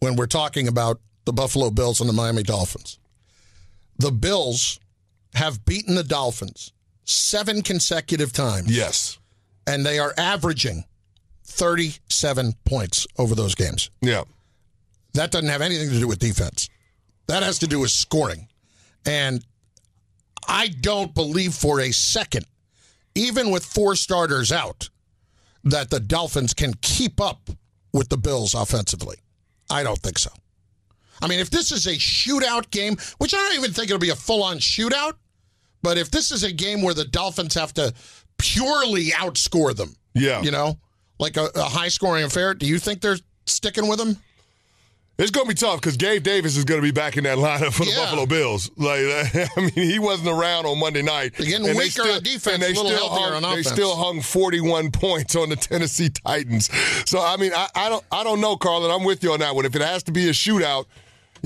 when 0.00 0.16
we're 0.16 0.26
talking 0.26 0.66
about 0.66 1.00
the 1.26 1.32
Buffalo 1.32 1.70
Bills 1.70 2.00
and 2.00 2.08
the 2.08 2.12
Miami 2.12 2.42
Dolphins, 2.42 2.98
the 3.98 4.10
Bills 4.10 4.80
have 5.34 5.64
beaten 5.64 5.94
the 5.94 6.02
Dolphins 6.02 6.72
seven 7.04 7.62
consecutive 7.62 8.32
times, 8.32 8.68
Yes. 8.76 9.18
and 9.68 9.86
they 9.86 10.00
are 10.00 10.12
averaging 10.18 10.84
37 11.44 12.54
points 12.64 13.06
over 13.16 13.36
those 13.36 13.54
games. 13.54 13.90
Yeah. 14.02 14.24
That 15.14 15.30
doesn't 15.30 15.48
have 15.48 15.62
anything 15.62 15.90
to 15.90 15.98
do 16.00 16.08
with 16.08 16.18
defense. 16.18 16.68
That 17.28 17.44
has 17.44 17.60
to 17.60 17.68
do 17.68 17.78
with 17.78 17.92
scoring. 17.92 18.48
And 19.06 19.44
I 20.48 20.66
don't 20.68 21.14
believe 21.14 21.54
for 21.54 21.80
a 21.80 21.92
second, 21.92 22.44
even 23.16 23.50
with 23.50 23.64
four 23.64 23.96
starters 23.96 24.52
out, 24.52 24.88
that 25.64 25.90
the 25.90 25.98
Dolphins 26.00 26.54
can 26.54 26.74
keep 26.82 27.20
up 27.20 27.50
with 27.92 28.08
the 28.08 28.16
Bills 28.16 28.54
offensively. 28.54 29.16
I 29.70 29.82
don't 29.82 29.98
think 29.98 30.18
so. 30.18 30.30
I 31.22 31.26
mean, 31.26 31.40
if 31.40 31.50
this 31.50 31.72
is 31.72 31.86
a 31.86 31.94
shootout 31.94 32.70
game, 32.70 32.96
which 33.18 33.34
I 33.34 33.38
don't 33.38 33.54
even 33.58 33.72
think 33.72 33.86
it'll 33.88 33.98
be 33.98 34.10
a 34.10 34.14
full 34.16 34.42
on 34.42 34.58
shootout, 34.58 35.14
but 35.82 35.96
if 35.98 36.10
this 36.10 36.30
is 36.30 36.44
a 36.44 36.52
game 36.52 36.82
where 36.82 36.94
the 36.94 37.04
Dolphins 37.06 37.54
have 37.54 37.72
to 37.74 37.92
purely 38.38 39.06
outscore 39.06 39.74
them, 39.74 39.96
Yeah. 40.14 40.42
you 40.42 40.50
know, 40.50 40.78
like 41.18 41.36
a, 41.36 41.48
a 41.54 41.62
high 41.62 41.88
scoring 41.88 42.24
affair, 42.24 42.52
do 42.54 42.66
you 42.66 42.78
think 42.78 43.00
they're 43.00 43.18
sticking 43.46 43.88
with 43.88 43.98
them? 43.98 44.18
It's 45.18 45.30
going 45.30 45.46
to 45.46 45.48
be 45.48 45.54
tough 45.54 45.80
because 45.80 45.96
Gabe 45.96 46.22
Davis 46.22 46.58
is 46.58 46.64
going 46.64 46.78
to 46.78 46.86
be 46.86 46.90
back 46.92 47.16
in 47.16 47.24
that 47.24 47.38
lineup 47.38 47.72
for 47.72 47.84
the 47.86 47.90
Yeah. 47.90 48.04
Buffalo 48.04 48.26
Bills. 48.26 48.70
Like, 48.76 49.00
I 49.00 49.48
mean, 49.56 49.70
he 49.70 49.98
wasn't 49.98 50.28
around 50.28 50.66
on 50.66 50.78
Monday 50.78 51.00
night. 51.00 51.32
They're 51.38 51.46
getting 51.46 51.66
And 51.68 51.78
weaker 51.78 52.02
on 52.02 52.22
defense, 52.22 52.46
and 52.48 52.62
they 52.62 52.74
still 52.74 53.08
hung, 53.08 53.54
They 53.56 53.62
still 53.62 53.96
hung 53.96 54.20
41 54.20 54.90
points 54.92 55.34
on 55.34 55.48
the 55.48 55.56
Tennessee 55.56 56.10
Titans. 56.10 56.68
So, 57.08 57.18
I 57.22 57.38
mean, 57.38 57.52
I, 57.54 57.66
I 57.74 57.88
don't, 57.88 58.04
I 58.12 58.24
don't 58.24 58.42
know, 58.42 58.56
Carlin. 58.58 58.90
I'm 58.90 59.04
with 59.04 59.22
you 59.22 59.32
on 59.32 59.40
that 59.40 59.54
one. 59.54 59.64
If 59.64 59.74
it 59.74 59.80
has 59.82 60.02
to 60.04 60.12
be 60.12 60.28
a 60.28 60.32
shootout, 60.32 60.84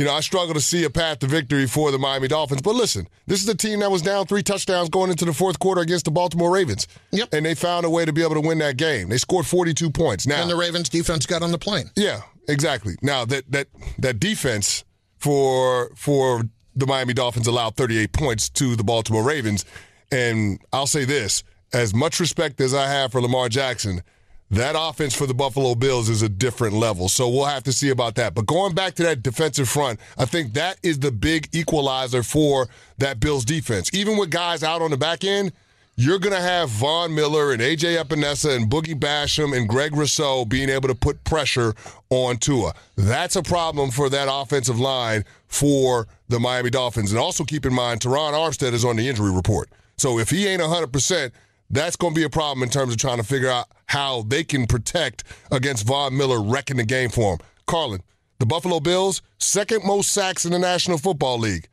you 0.01 0.07
know, 0.07 0.15
I 0.15 0.21
struggle 0.21 0.55
to 0.55 0.63
see 0.63 0.85
a 0.85 0.89
path 0.91 1.19
to 1.19 1.27
victory 1.27 1.67
for 1.67 1.91
the 1.91 1.99
Miami 1.99 2.27
Dolphins. 2.27 2.63
But 2.63 2.75
listen, 2.75 3.07
this 3.27 3.43
is 3.43 3.49
a 3.51 3.55
team 3.55 3.81
that 3.81 3.91
was 3.91 4.01
down 4.01 4.25
three 4.25 4.43
touchdowns 4.43 4.89
going 4.89 5.11
into 5.11 5.27
the 5.27 5.35
fourth 5.35 5.59
quarter 5.59 5.83
against 5.83 6.07
the 6.07 6.11
Baltimore 6.11 6.51
Ravens. 6.51 6.89
Yep. 7.11 7.35
And 7.35 7.45
they 7.45 7.55
found 7.55 7.85
a 7.85 7.91
way 7.91 8.07
to 8.07 8.13
be 8.15 8.23
able 8.23 8.37
to 8.37 8.41
win 8.41 8.61
that 8.61 8.79
game. 8.79 9.11
They 9.11 9.19
scored 9.19 9.45
42 9.45 9.91
points. 9.91 10.27
Now, 10.27 10.41
And 10.41 10.51
the 10.51 10.57
Ravens 10.57 10.89
defense 10.89 11.27
got 11.27 11.43
on 11.43 11.53
the 11.53 11.59
plane. 11.59 11.91
yeah, 11.97 12.23
exactly. 12.49 12.95
Now 13.03 13.27
that 13.27 13.53
that 13.53 13.69
that 13.99 14.19
defense 14.19 14.85
for 15.19 15.91
for 15.97 16.45
the 16.75 16.87
Miami 16.87 17.13
Dolphins 17.13 17.47
allowed 17.47 17.77
38 17.77 18.11
points 18.15 18.49
to 18.49 18.77
the 18.77 18.85
Baltimore 18.85 19.23
Ravens, 19.23 19.67
and 20.11 20.61
I'll 20.73 20.87
say 20.87 21.05
this: 21.05 21.43
as 21.75 21.93
much 21.93 22.21
respect 22.21 22.59
as 22.63 22.73
I 22.73 22.87
have 22.87 23.13
for 23.13 23.21
Lamar 23.21 23.51
Jackson, 23.51 24.03
that 24.51 24.75
offense 24.79 25.15
for 25.15 25.27
the 25.27 25.35
Buffalo 25.35 25.75
Bills 25.75 26.09
is 26.09 26.23
a 26.23 26.29
different 26.29 26.75
level. 26.75 27.09
So 27.09 27.29
we'll 27.29 27.45
have 27.45 27.63
to 27.65 27.73
see 27.73 27.91
about 27.91 28.17
that. 28.17 28.35
But 28.35 28.47
going 28.47 28.75
back 28.75 28.95
to 28.95 29.03
that 29.05 29.23
defensive 29.23 29.69
front, 29.69 30.01
I 30.19 30.25
think 30.25 30.55
that 30.55 30.79
is 30.83 30.99
the 30.99 31.13
big 31.13 31.49
equalizer 31.53 32.23
for 32.23 32.69
that 32.99 33.21
Bills 33.21 33.45
defense. 33.45 33.91
Even 33.95 34.17
with 34.17 34.31
guys 34.31 34.63
out 34.63 34.83
on 34.83 34.91
the 34.91 34.97
back 34.97 35.25
end 35.25 35.53
you're 36.01 36.19
going 36.19 36.35
to 36.35 36.41
have 36.41 36.71
Von 36.71 37.15
Miller 37.15 37.53
and 37.53 37.61
AJ 37.61 38.03
Epenesa 38.03 38.57
and 38.57 38.71
Boogie 38.71 38.99
Basham 38.99 39.55
and 39.55 39.69
Greg 39.69 39.95
Rousseau 39.95 40.47
being 40.47 40.71
able 40.71 40.89
to 40.89 40.95
put 40.95 41.23
pressure 41.25 41.75
on 42.09 42.39
Tua. 42.39 42.73
That's 42.97 43.37
a 43.37 43.43
problem 43.43 43.91
for 43.91 44.09
that 44.09 44.27
offensive 44.31 44.81
line 44.81 45.27
for 45.47 46.09
the 46.29 46.41
Miami 46.41 46.71
Dolphins. 46.71 47.13
And 47.13 47.21
also 47.21 47.45
keep 47.45 47.67
in 47.67 47.75
mind, 47.75 48.01
Terron 48.01 48.33
Armstead 48.33 48.73
is 48.73 48.83
on 48.83 48.97
the 48.97 49.11
injury 49.11 49.31
report. 49.31 49.69
So 49.99 50.19
if 50.19 50.31
he 50.31 50.47
ain't 50.47 50.63
100%, 50.63 51.33
that's 51.71 51.97
going 51.97 52.15
to 52.15 52.19
be 52.19 52.25
a 52.25 52.31
problem 52.31 52.63
in 52.63 52.69
terms 52.69 52.93
of 52.93 52.99
trying 52.99 53.19
to 53.19 53.23
figure 53.23 53.51
out 53.51 53.67
how 53.87 54.23
they 54.23 54.45
can 54.45 54.67
protect 54.67 55.25
against 55.51 55.87
Von 55.87 56.17
Miller 56.17 56.43
wrecking 56.43 56.77
the 56.77 56.85
game 56.85 57.11
for 57.11 57.35
him. 57.35 57.39
Carlin, 57.67 58.03
the 58.39 58.47
Buffalo 58.47 58.81
Bills, 58.81 59.23
second 59.39 59.85
most 59.85 60.13
sacks 60.13 60.45
in 60.45 60.53
the 60.53 60.59
National 60.59 60.99
Football 60.99 61.39
League 61.39 61.69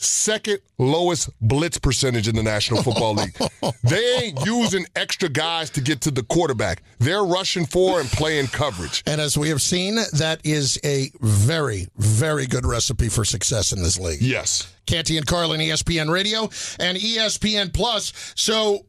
second 0.00 0.60
lowest 0.78 1.28
blitz 1.40 1.78
percentage 1.78 2.26
in 2.26 2.34
the 2.34 2.42
National 2.42 2.82
Football 2.82 3.14
League. 3.14 3.36
they 3.84 4.14
ain't 4.16 4.44
using 4.46 4.86
extra 4.96 5.28
guys 5.28 5.70
to 5.70 5.80
get 5.80 6.00
to 6.02 6.10
the 6.10 6.22
quarterback. 6.22 6.82
They're 6.98 7.24
rushing 7.24 7.66
for 7.66 8.00
and 8.00 8.08
playing 8.08 8.48
coverage. 8.48 9.02
And 9.06 9.20
as 9.20 9.36
we 9.36 9.50
have 9.50 9.62
seen, 9.62 9.96
that 10.14 10.40
is 10.44 10.78
a 10.84 11.10
very, 11.20 11.88
very 11.96 12.46
good 12.46 12.64
recipe 12.64 13.08
for 13.08 13.24
success 13.24 13.72
in 13.72 13.82
this 13.82 13.98
league. 13.98 14.22
Yes. 14.22 14.72
Canty 14.86 15.18
and 15.18 15.26
Carlin, 15.26 15.60
ESPN 15.60 16.10
Radio 16.10 16.44
and 16.78 16.96
ESPN 16.98 17.72
Plus. 17.72 18.12
So, 18.34 18.86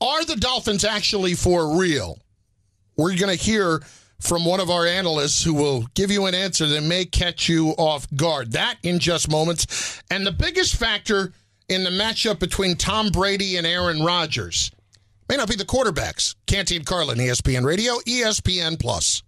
are 0.00 0.24
the 0.24 0.36
Dolphins 0.36 0.84
actually 0.84 1.34
for 1.34 1.78
real? 1.78 2.18
We're 2.96 3.16
going 3.16 3.36
to 3.36 3.42
hear 3.42 3.82
from 4.20 4.44
one 4.44 4.60
of 4.60 4.70
our 4.70 4.86
analysts 4.86 5.42
who 5.42 5.54
will 5.54 5.86
give 5.94 6.10
you 6.10 6.26
an 6.26 6.34
answer 6.34 6.66
that 6.66 6.82
may 6.82 7.04
catch 7.04 7.48
you 7.48 7.70
off 7.70 8.06
guard. 8.14 8.52
That 8.52 8.76
in 8.82 8.98
just 8.98 9.30
moments. 9.30 10.02
And 10.10 10.26
the 10.26 10.32
biggest 10.32 10.76
factor 10.76 11.32
in 11.68 11.84
the 11.84 11.90
matchup 11.90 12.38
between 12.38 12.76
Tom 12.76 13.08
Brady 13.08 13.56
and 13.56 13.66
Aaron 13.66 14.02
Rodgers 14.02 14.70
may 15.28 15.36
not 15.36 15.48
be 15.48 15.56
the 15.56 15.64
quarterbacks. 15.64 16.34
Canty 16.46 16.76
and 16.76 16.84
Carlin, 16.84 17.18
ESPN 17.18 17.64
Radio, 17.64 17.94
ESPN 18.00 18.78
Plus. 18.78 19.22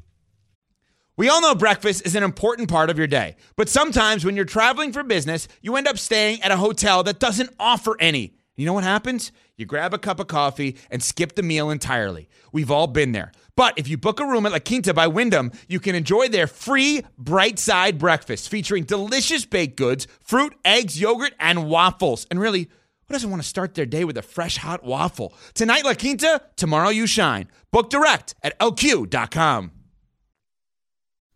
We 1.16 1.28
all 1.28 1.40
know 1.40 1.54
breakfast 1.54 2.06
is 2.06 2.16
an 2.16 2.22
important 2.22 2.68
part 2.68 2.90
of 2.90 2.98
your 2.98 3.06
day, 3.06 3.36
but 3.56 3.68
sometimes 3.68 4.24
when 4.24 4.34
you're 4.34 4.44
traveling 4.44 4.92
for 4.92 5.02
business, 5.02 5.46
you 5.60 5.76
end 5.76 5.86
up 5.86 5.98
staying 5.98 6.42
at 6.42 6.50
a 6.50 6.56
hotel 6.56 7.02
that 7.04 7.20
doesn't 7.20 7.50
offer 7.60 7.96
any. 8.00 8.34
You 8.54 8.66
know 8.66 8.74
what 8.74 8.84
happens? 8.84 9.32
You 9.56 9.64
grab 9.64 9.94
a 9.94 9.98
cup 9.98 10.20
of 10.20 10.26
coffee 10.26 10.76
and 10.90 11.02
skip 11.02 11.34
the 11.34 11.42
meal 11.42 11.70
entirely. 11.70 12.28
We've 12.52 12.70
all 12.70 12.86
been 12.86 13.12
there. 13.12 13.32
But 13.56 13.78
if 13.78 13.88
you 13.88 13.96
book 13.96 14.20
a 14.20 14.26
room 14.26 14.44
at 14.44 14.52
La 14.52 14.58
Quinta 14.58 14.92
by 14.92 15.06
Wyndham, 15.06 15.52
you 15.68 15.80
can 15.80 15.94
enjoy 15.94 16.28
their 16.28 16.46
free 16.46 17.02
bright 17.16 17.58
side 17.58 17.98
breakfast 17.98 18.50
featuring 18.50 18.84
delicious 18.84 19.46
baked 19.46 19.76
goods, 19.76 20.06
fruit, 20.20 20.54
eggs, 20.64 21.00
yogurt, 21.00 21.32
and 21.40 21.66
waffles. 21.66 22.26
And 22.30 22.38
really, 22.38 22.68
who 23.08 23.12
doesn't 23.12 23.30
want 23.30 23.42
to 23.42 23.48
start 23.48 23.74
their 23.74 23.86
day 23.86 24.04
with 24.04 24.18
a 24.18 24.22
fresh 24.22 24.58
hot 24.58 24.84
waffle? 24.84 25.34
Tonight, 25.54 25.84
La 25.84 25.94
Quinta, 25.94 26.42
tomorrow, 26.56 26.90
you 26.90 27.06
shine. 27.06 27.48
Book 27.70 27.88
direct 27.88 28.34
at 28.42 28.58
lq.com. 28.58 29.72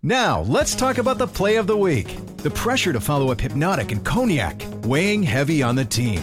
Now, 0.03 0.43
let's 0.43 0.75
talk 0.75 0.99
about 0.99 1.19
the 1.19 1.27
play 1.27 1.57
of 1.57 1.67
the 1.67 1.77
week. 1.77 2.15
The 2.37 2.51
pressure 2.51 2.93
to 2.93 3.01
follow 3.01 3.33
up 3.33 3.39
Hpnotiq 3.39 3.91
and 3.91 4.05
Cognac, 4.05 4.63
weighing 4.85 5.23
heavy 5.23 5.63
on 5.63 5.75
the 5.75 5.85
team. 5.85 6.23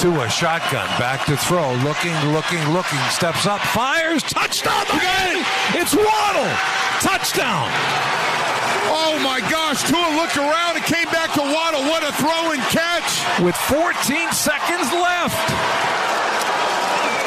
To 0.00 0.20
a 0.20 0.28
shotgun, 0.28 0.86
back 0.98 1.24
to 1.26 1.36
throw, 1.36 1.72
looking, 1.76 2.14
looking, 2.32 2.60
looking, 2.72 2.98
steps 3.08 3.46
up, 3.46 3.60
fires, 3.60 4.22
touchdown 4.22 4.84
Miami! 4.88 5.40
It's 5.72 5.94
Waddle, 5.94 6.50
touchdown! 7.00 7.70
Oh 8.90 9.18
my 9.22 9.40
gosh, 9.50 9.82
Tua 9.88 10.16
looked 10.20 10.36
around 10.36 10.76
and 10.76 10.84
came 10.84 11.06
back 11.06 11.32
to 11.34 11.40
Waddle. 11.40 11.82
What 11.82 12.02
a 12.02 12.12
throw 12.12 12.52
and 12.52 12.60
catch! 12.68 13.42
With 13.42 13.56
14 13.56 14.32
seconds 14.32 14.92
left. 14.92 15.50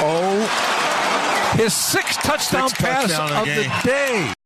Oh, 0.03 1.53
his 1.55 1.73
sixth 1.73 2.21
touchdown 2.21 2.69
Sixth 2.69 2.83
pass 2.83 3.07
touchdown 3.07 3.31
of 3.31 3.37
of 3.37 3.45
the 3.47 3.63
the 3.63 3.81
day. 3.83 4.36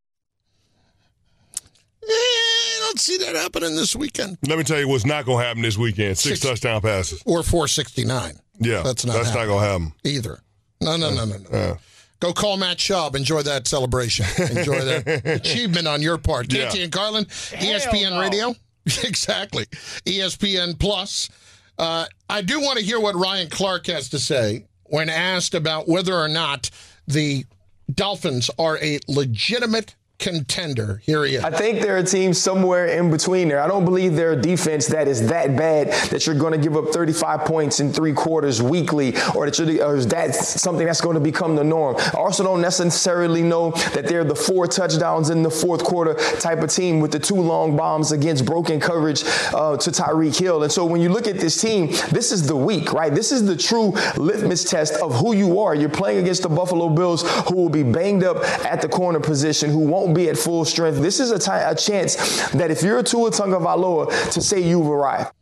I 2.92 2.94
don't 2.94 3.00
see 3.00 3.16
that 3.24 3.34
happening 3.34 3.74
this 3.74 3.96
weekend. 3.96 4.36
Let 4.46 4.58
me 4.58 4.64
tell 4.64 4.78
you 4.78 4.86
what's 4.86 5.06
not 5.06 5.24
going 5.24 5.38
to 5.38 5.44
happen 5.46 5.62
this 5.62 5.78
weekend. 5.78 6.18
Six, 6.18 6.40
Six- 6.40 6.40
touchdown 6.40 6.82
passes. 6.82 7.22
Or 7.24 7.42
469. 7.42 8.34
Yeah, 8.60 8.82
That's 8.82 9.06
not 9.06 9.14
That's 9.14 9.34
not 9.34 9.46
going 9.46 9.60
to 9.64 9.66
happen. 9.66 9.92
either. 10.04 10.40
No, 10.82 10.98
no, 10.98 11.10
no, 11.10 11.24
no, 11.24 11.36
no. 11.50 11.78
Go 12.20 12.34
call 12.34 12.58
Matt 12.58 12.76
Schaub. 12.76 13.16
Enjoy 13.16 13.40
that 13.42 13.66
celebration. 13.66 14.26
Enjoy 14.38 14.78
that 14.84 15.22
achievement 15.24 15.88
on 15.88 16.02
your 16.02 16.18
part. 16.18 16.52
Yeah. 16.52 16.64
Canty 16.64 16.82
and 16.82 16.92
Carlin, 16.92 17.24
E 17.24 17.72
ESPN 17.72 18.20
Radio. 18.20 18.54
exactly. 19.04 19.64
ESPN 20.04 20.78
Plus. 20.78 21.30
Uh, 21.78 22.04
I 22.28 22.42
do 22.42 22.60
want 22.60 22.78
to 22.78 22.84
hear 22.84 23.00
what 23.00 23.14
Ryan 23.16 23.48
Clark 23.48 23.86
has 23.86 24.10
to 24.10 24.18
say 24.18 24.66
when 24.84 25.08
asked 25.08 25.54
about 25.54 25.88
whether 25.88 26.14
or 26.14 26.28
not 26.28 26.68
the 27.08 27.46
Dolphins 27.92 28.50
are 28.58 28.76
a 28.78 28.98
legitimate 29.08 29.94
contender. 30.18 31.00
Here 31.04 31.24
he 31.24 31.34
is. 31.36 31.44
I 31.44 31.50
think 31.50 31.80
they're 31.80 31.98
a 31.98 32.04
team 32.04 32.32
somewhere 32.32 32.86
in 32.86 33.10
between 33.10 33.48
there. 33.48 33.60
I 33.60 33.66
don't 33.66 33.84
believe 33.84 34.14
they're 34.14 34.32
a 34.32 34.40
defense 34.40 34.86
that 34.88 35.08
is 35.08 35.28
that 35.28 35.56
bad 35.56 35.88
that 36.10 36.26
you're 36.26 36.36
going 36.36 36.52
to 36.52 36.58
give 36.58 36.76
up 36.76 36.88
35 36.90 37.40
points 37.40 37.80
in 37.80 37.92
three 37.92 38.12
quarters 38.12 38.62
weekly, 38.62 39.14
or 39.34 39.50
that 39.50 39.58
you're, 39.58 39.84
or 39.84 39.96
is 39.96 40.06
that 40.08 40.34
something 40.34 40.86
that's 40.86 41.00
going 41.00 41.14
to 41.14 41.20
become 41.20 41.56
the 41.56 41.64
norm. 41.64 41.96
I 41.98 42.18
also 42.18 42.44
don't 42.44 42.60
necessarily 42.60 43.42
know 43.42 43.72
that 43.94 44.06
they're 44.06 44.24
the 44.24 44.34
four 44.34 44.66
touchdowns 44.66 45.30
in 45.30 45.42
the 45.42 45.50
fourth 45.50 45.82
quarter 45.82 46.14
type 46.40 46.58
of 46.62 46.70
team 46.70 47.00
with 47.00 47.12
the 47.12 47.18
two 47.18 47.34
long 47.34 47.76
bombs 47.76 48.12
against 48.12 48.46
broken 48.46 48.78
coverage 48.78 49.24
uh, 49.54 49.76
to 49.76 49.90
Tyreek 49.90 50.38
Hill. 50.38 50.62
And 50.62 50.72
so 50.72 50.84
when 50.84 51.00
you 51.00 51.08
look 51.08 51.26
at 51.26 51.38
this 51.38 51.60
team, 51.60 51.88
this 52.10 52.32
is 52.32 52.46
the 52.46 52.56
week, 52.56 52.92
right? 52.92 53.12
This 53.12 53.32
is 53.32 53.44
the 53.44 53.56
true 53.56 53.90
litmus 54.16 54.64
test 54.64 54.94
of 54.94 55.14
who 55.16 55.34
you 55.34 55.60
are. 55.60 55.74
You're 55.74 55.88
playing 55.88 56.20
against 56.20 56.42
the 56.42 56.48
Buffalo 56.48 56.88
Bills, 56.88 57.22
who 57.48 57.56
will 57.56 57.68
be 57.68 57.82
banged 57.82 58.24
up 58.24 58.36
at 58.64 58.80
the 58.80 58.88
corner 58.88 59.20
position, 59.20 59.70
who 59.70 59.80
won't 59.80 60.11
be 60.14 60.28
at 60.28 60.36
full 60.36 60.64
strength. 60.64 61.00
This 61.00 61.20
is 61.20 61.30
a 61.30 61.70
a 61.70 61.74
chance 61.74 62.50
that 62.52 62.70
if 62.70 62.82
you're 62.82 62.98
a 62.98 63.02
Tua 63.02 63.30
Tagovailoa, 63.30 64.32
to 64.32 64.40
say 64.40 64.60
you've 64.60 64.88
arrived. 64.88 65.32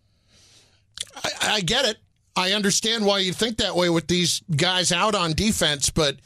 I, 1.17 1.31
I 1.43 1.61
get 1.61 1.85
it. 1.85 1.99
I 2.37 2.53
understand 2.53 3.05
why 3.05 3.19
you 3.19 3.33
think 3.33 3.59
that 3.59 3.75
way 3.75 3.91
with 3.91 4.07
these 4.07 4.43
guys 4.57 4.93
out 4.93 5.15
on 5.15 5.33
defense, 5.33 5.91
but 5.91 6.17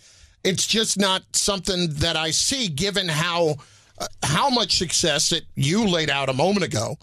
it's 0.44 0.66
just 0.66 0.98
not 0.98 1.22
something 1.32 1.88
that 1.94 2.16
I 2.16 2.30
see 2.30 2.68
given 2.68 3.08
how 3.08 3.56
uh, 3.98 4.06
how 4.22 4.50
much 4.50 4.76
success 4.76 5.30
that 5.30 5.42
you 5.54 5.86
laid 5.86 6.10
out 6.10 6.28
a 6.28 6.32
moment 6.32 6.64
ago, 6.64 6.96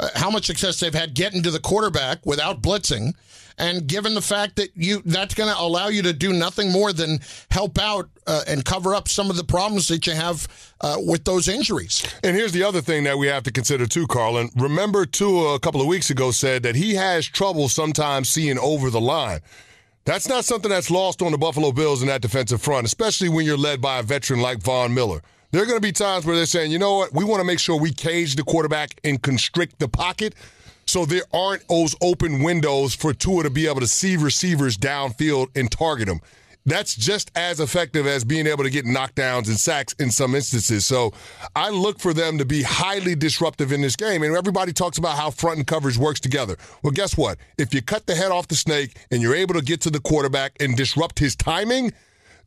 uh, 0.00 0.08
how 0.14 0.30
much 0.30 0.46
success 0.46 0.80
they've 0.80 0.94
had 0.94 1.14
getting 1.14 1.42
to 1.42 1.50
the 1.50 1.60
quarterback 1.60 2.24
without 2.24 2.62
blitzing, 2.62 3.14
and 3.60 3.86
given 3.86 4.14
the 4.14 4.22
fact 4.22 4.56
that 4.56 4.70
you 4.74 5.02
that's 5.04 5.34
going 5.34 5.52
to 5.52 5.60
allow 5.60 5.88
you 5.88 6.02
to 6.02 6.12
do 6.12 6.32
nothing 6.32 6.72
more 6.72 6.92
than 6.92 7.20
help 7.50 7.78
out 7.78 8.08
uh, 8.26 8.42
and 8.48 8.64
cover 8.64 8.94
up 8.94 9.06
some 9.06 9.30
of 9.30 9.36
the 9.36 9.44
problems 9.44 9.86
that 9.88 10.06
you 10.06 10.14
have 10.14 10.48
uh, 10.80 10.96
with 10.98 11.24
those 11.24 11.46
injuries. 11.46 12.02
And 12.24 12.34
here's 12.34 12.52
the 12.52 12.62
other 12.62 12.80
thing 12.80 13.04
that 13.04 13.18
we 13.18 13.26
have 13.26 13.42
to 13.44 13.52
consider 13.52 13.86
too, 13.86 14.06
Carlin. 14.06 14.50
Remember, 14.56 15.04
Tua 15.04 15.54
a 15.54 15.60
couple 15.60 15.80
of 15.80 15.86
weeks 15.86 16.10
ago 16.10 16.30
said 16.30 16.62
that 16.62 16.74
he 16.74 16.94
has 16.94 17.26
trouble 17.26 17.68
sometimes 17.68 18.30
seeing 18.30 18.58
over 18.58 18.88
the 18.88 19.00
line. 19.00 19.40
That's 20.06 20.28
not 20.28 20.46
something 20.46 20.70
that's 20.70 20.90
lost 20.90 21.20
on 21.20 21.30
the 21.30 21.38
Buffalo 21.38 21.70
Bills 21.70 22.00
in 22.00 22.08
that 22.08 22.22
defensive 22.22 22.62
front, 22.62 22.86
especially 22.86 23.28
when 23.28 23.44
you're 23.44 23.58
led 23.58 23.82
by 23.82 23.98
a 23.98 24.02
veteran 24.02 24.40
like 24.40 24.58
Von 24.62 24.94
Miller. 24.94 25.20
There 25.50 25.62
are 25.62 25.66
going 25.66 25.76
to 25.76 25.82
be 25.82 25.92
times 25.92 26.24
where 26.24 26.36
they're 26.36 26.46
saying, 26.46 26.70
you 26.70 26.78
know 26.78 26.96
what, 26.96 27.12
we 27.12 27.24
want 27.24 27.40
to 27.40 27.44
make 27.44 27.58
sure 27.58 27.78
we 27.78 27.92
cage 27.92 28.36
the 28.36 28.44
quarterback 28.44 28.98
and 29.04 29.20
constrict 29.20 29.78
the 29.80 29.88
pocket 29.88 30.34
so 30.90 31.06
there 31.06 31.22
aren't 31.32 31.66
those 31.68 31.94
open 32.00 32.42
windows 32.42 32.94
for 32.94 33.14
Tua 33.14 33.44
to 33.44 33.50
be 33.50 33.66
able 33.66 33.80
to 33.80 33.86
see 33.86 34.16
receivers 34.16 34.76
downfield 34.76 35.48
and 35.54 35.70
target 35.70 36.08
them. 36.08 36.20
That's 36.66 36.94
just 36.94 37.30
as 37.36 37.58
effective 37.58 38.06
as 38.06 38.22
being 38.22 38.46
able 38.46 38.64
to 38.64 38.70
get 38.70 38.84
knockdowns 38.84 39.48
and 39.48 39.58
sacks 39.58 39.94
in 39.94 40.10
some 40.10 40.34
instances. 40.34 40.84
So 40.84 41.12
I 41.56 41.70
look 41.70 41.98
for 41.98 42.12
them 42.12 42.36
to 42.38 42.44
be 42.44 42.62
highly 42.62 43.14
disruptive 43.14 43.72
in 43.72 43.80
this 43.80 43.96
game. 43.96 44.22
And 44.22 44.36
everybody 44.36 44.72
talks 44.72 44.98
about 44.98 45.16
how 45.16 45.30
front 45.30 45.56
and 45.56 45.66
coverage 45.66 45.96
works 45.96 46.20
together. 46.20 46.58
Well, 46.82 46.90
guess 46.90 47.16
what? 47.16 47.38
If 47.56 47.72
you 47.72 47.80
cut 47.80 48.06
the 48.06 48.14
head 48.14 48.30
off 48.30 48.48
the 48.48 48.56
snake 48.56 48.96
and 49.10 49.22
you're 49.22 49.34
able 49.34 49.54
to 49.54 49.62
get 49.62 49.80
to 49.82 49.90
the 49.90 50.00
quarterback 50.00 50.60
and 50.60 50.76
disrupt 50.76 51.18
his 51.18 51.34
timing, 51.34 51.92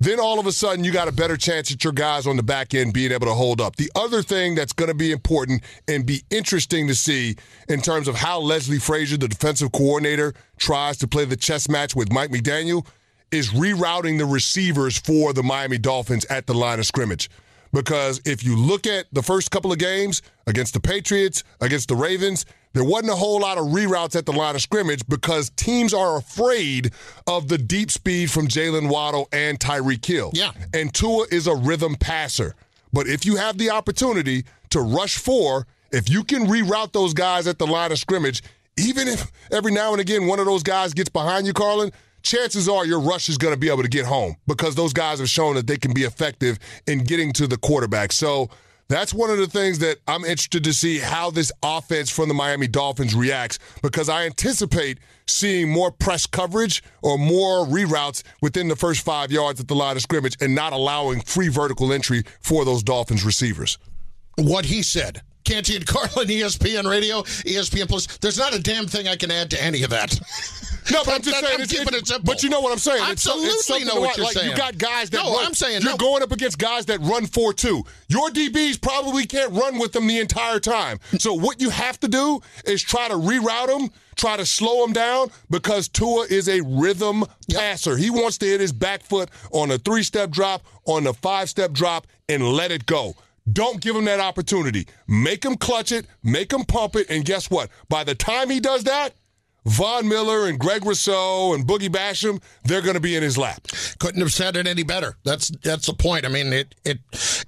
then 0.03 0.19
all 0.19 0.39
of 0.39 0.48
a 0.48 0.51
sudden 0.51 0.83
you 0.83 0.91
got 0.91 1.07
a 1.07 1.12
better 1.12 1.38
chance 1.38 1.72
at 1.72 1.83
your 1.83 1.93
guys 1.93 2.25
on 2.25 2.36
the 2.36 2.43
back 2.43 2.74
end 2.74 2.93
being 2.93 3.12
able 3.12 3.27
to 3.27 3.33
hold 3.33 3.62
up. 3.62 3.75
The 3.75 3.91
other 3.95 4.22
thing 4.22 4.55
that's 4.55 4.74
going 4.74 4.89
to 4.89 4.95
be 4.95 5.12
important 5.12 5.63
and 5.88 6.05
be 6.05 6.24
interesting 6.29 6.88
to 6.88 6.95
see 6.95 7.36
in 7.69 7.81
terms 7.81 8.07
of 8.07 8.15
how 8.15 8.39
Leslie 8.39 8.79
Frazier, 8.79 9.17
the 9.17 9.27
defensive 9.27 9.72
coordinator, 9.72 10.33
tries 10.57 10.98
to 10.98 11.07
play 11.07 11.25
the 11.25 11.36
chess 11.38 11.69
match 11.69 11.95
with 11.95 12.12
Mike 12.12 12.31
McDaniel 12.31 12.88
is 13.31 13.50
rerouting 13.50 14.19
the 14.19 14.25
receivers 14.25 14.98
for 14.98 15.33
the 15.33 15.43
Miami 15.43 15.77
Dolphins 15.77 16.25
at 16.25 16.45
the 16.48 16.53
line 16.53 16.79
of 16.79 16.86
scrimmage. 16.86 17.29
Because 17.74 18.22
if 18.24 18.44
you 18.44 18.56
look 18.56 18.88
at 18.88 19.08
the 19.12 19.24
first 19.24 19.51
couple 19.51 19.72
of 19.72 19.80
games 19.80 20.22
against 20.48 20.74
the 20.74 20.80
Patriots, 20.80 21.44
against 21.60 21.89
the 21.89 21.96
Ravens, 21.96 22.46
there 22.74 22.84
wasn't 22.84 23.12
a 23.12 23.15
whole 23.15 23.42
lot 23.42 23.58
of 23.58 23.65
reroutes 23.65 24.15
at 24.15 24.25
the 24.25 24.32
line 24.32 24.56
of 24.56 24.62
scrimmage 24.62 25.06
because 25.08 25.50
teams 25.51 25.94
are 25.94 26.18
afraid 26.18 26.92
of 27.27 27.48
the 27.48 27.58
deep 27.58 27.92
speed 27.92 28.32
from 28.32 28.48
Jaylen 28.48 28.89
Waddle 28.89 29.27
and 29.32 29.60
Tyreek 29.60 30.06
Hill. 30.06 30.32
Yeah. 30.34 30.51
And 30.74 30.94
Tua 30.94 31.25
is 31.32 31.48
a 31.48 31.56
rhythm 31.56 31.96
passer. 31.96 32.56
But 32.92 33.08
if 33.08 33.25
you 33.25 33.36
have 33.36 33.58
the 33.58 33.72
opportunity 33.72 34.46
to 34.70 34.82
rush 34.82 35.18
four, 35.18 35.68
if 35.92 36.10
you 36.10 36.24
can 36.24 36.48
reroute 36.48 36.94
those 36.94 37.13
guys 37.13 37.48
at 37.48 37.60
the 37.60 37.68
line 37.68 37.92
of 37.92 38.00
scrimmage, 38.00 38.44
even 38.77 39.08
if 39.08 39.32
every 39.51 39.72
now 39.72 39.92
and 39.92 40.01
again 40.01 40.25
one 40.25 40.39
of 40.39 40.46
those 40.46 40.63
guys 40.63 40.94
gets 40.94 41.10
behind 41.10 41.46
you, 41.46 41.53
Carlin, 41.53 41.92
chances 42.24 42.68
are 42.68 42.86
your 42.86 43.00
rush 43.00 43.30
is 43.30 43.38
going 43.38 43.53
to 43.53 43.60
be 43.60 43.70
able 43.70 43.84
to 43.84 43.89
get 43.89 44.06
home 44.06 44.36
because 44.48 44.75
those 44.75 44.94
guys 44.94 45.20
have 45.20 45.30
shown 45.30 45.56
that 45.56 45.68
they 45.68 45.77
can 45.77 45.94
be 45.94 46.03
effective 46.03 46.58
in 46.88 47.03
getting 47.03 47.32
to 47.34 47.48
the 47.48 47.58
quarterback. 47.58 48.12
So 48.12 48.50
that's 48.89 49.13
one 49.13 49.30
of 49.30 49.38
the 49.38 49.48
things 49.48 49.80
that 49.80 49.98
I'm 50.08 50.24
interested 50.24 50.63
to 50.63 50.74
see 50.74 51.00
how 51.00 51.32
this 51.32 51.51
offense 51.62 52.10
from 52.10 52.27
the 52.27 52.34
Miami 52.34 52.68
Dolphins 52.68 53.13
reacts 53.15 53.60
because 53.82 54.10
I 54.10 54.25
anticipate 54.25 55.00
seeing 55.25 55.70
more 55.70 55.92
press 55.92 56.25
coverage 56.25 56.84
or 57.01 57.18
more 57.18 57.65
reroutes 57.65 58.24
within 58.42 58.68
the 58.68 58.75
first 58.75 59.06
five 59.06 59.32
yards 59.32 59.60
at 59.60 59.68
the 59.68 59.75
line 59.75 59.96
of 59.96 60.01
scrimmage 60.01 60.36
and 60.42 60.53
not 60.53 60.74
allowing 60.74 61.22
free 61.22 61.48
vertical 61.48 61.94
entry 61.94 62.24
for 62.42 62.65
those 62.65 62.84
Dolphins 62.84 63.24
receivers. 63.25 63.77
what 64.38 64.65
he 64.65 64.82
said. 64.82 65.22
Canty 65.44 65.75
and 65.75 65.86
Carlin, 65.86 66.27
ESPN 66.30 66.89
Radio, 66.89 67.22
ESPN 67.22 67.88
Plus. 67.88 68.08
There's 68.18 68.38
not 68.38 68.56
a 68.56 68.62
damn 68.62 68.88
thing 68.88 69.08
I 69.10 69.18
can 69.18 69.30
add 69.30 69.51
to 69.51 69.62
any 69.62 69.84
of 69.84 69.89
that. 69.89 70.18
No, 70.92 71.04
but 71.04 71.16
I'm 71.16 71.22
just 71.22 71.40
saying. 71.40 71.56
I'm 71.56 71.62
it's, 71.62 71.72
keeping 71.72 71.88
it's- 71.90 72.02
it 72.04 72.08
simple. 72.08 72.25
But 72.34 72.44
you 72.44 72.50
know 72.50 72.62
what 72.62 72.72
I'm 72.72 72.78
saying? 72.80 73.04
Absolutely 73.04 73.46
it's 73.48 73.66
something 73.66 73.88
know 73.88 74.02
what 74.02 74.18
you're 74.18 74.25
like, 74.25 74.34
saying. 74.36 74.52
You 74.52 74.58
got 74.58 74.78
guys 74.78 75.10
that 75.12 75.24
No, 75.24 75.36
run, 75.36 75.46
I'm 75.46 75.54
saying 75.54 75.82
you're 75.82 75.92
no. 75.92 75.98
going 75.98 76.24
up 76.24 76.32
against 76.32 76.58
guys 76.58 76.86
that 76.88 77.00
run 77.02 77.25
four 77.25 77.54
two. 77.54 77.84
Your 78.08 78.30
DBs 78.30 78.82
probably 78.82 79.25
can't 79.25 79.52
run 79.52 79.80
with 79.80 79.92
them 79.94 80.08
the 80.08 80.20
entire 80.20 80.60
time. 80.60 81.00
So 81.20 81.34
what 81.34 81.62
you 81.62 81.70
have 81.70 82.00
to 82.02 82.08
do 82.08 82.42
is 82.66 82.82
try 82.82 83.08
to 83.08 83.16
reroute 83.16 83.68
them, 83.68 83.90
try 84.16 84.38
to 84.38 84.46
slow 84.46 84.82
them 84.84 84.94
down 84.94 85.30
because 85.50 85.88
Tua 85.88 86.25
is 86.30 86.50
a 86.50 86.62
rhythm 86.62 87.24
passer. 87.52 87.98
He 87.98 88.10
wants 88.10 88.38
to 88.40 88.46
hit 88.46 88.60
his 88.62 88.74
back 88.74 89.02
foot 89.04 89.30
on 89.52 89.72
a 89.72 89.78
three 89.78 90.04
step 90.04 90.32
drop, 90.32 90.63
on 90.86 91.08
a 91.08 91.13
five 91.13 91.50
step 91.50 91.72
drop, 91.72 92.08
and 92.30 92.44
let 92.44 92.72
it 92.72 92.86
go. 92.86 93.16
Don't 93.52 93.82
give 93.82 93.94
him 93.94 94.06
that 94.06 94.22
opportunity. 94.22 94.88
Make 95.06 95.44
him 95.44 95.56
clutch 95.58 95.92
it, 95.92 96.06
make 96.24 96.54
him 96.54 96.63
pump 96.63 96.96
it, 96.96 97.08
and 97.10 97.25
guess 97.25 97.50
what? 97.52 97.70
By 97.90 98.06
the 98.06 98.16
time 98.16 98.50
he 98.50 98.62
does 98.62 98.86
that, 98.86 99.13
Von 99.65 100.08
Miller 100.08 100.48
and 100.48 100.60
Greg 100.60 100.86
Rousseau 100.86 101.53
and 101.53 101.65
Boogie 101.65 101.89
Basham, 101.89 102.41
they're 102.63 102.82
going 102.82 102.96
to 102.96 103.00
be 103.00 103.15
in 103.15 103.24
his 103.24 103.38
lap. 103.38 103.65
Couldn't 104.00 104.22
have 104.22 104.34
said 104.34 104.58
it 104.58 104.67
any 104.67 104.84
better. 104.84 105.15
That's 105.24 105.50
that's 105.63 105.88
the 105.88 105.93
point. 105.93 106.25
I 106.25 106.29
mean, 106.29 106.51
it 106.51 106.75
it 106.84 107.00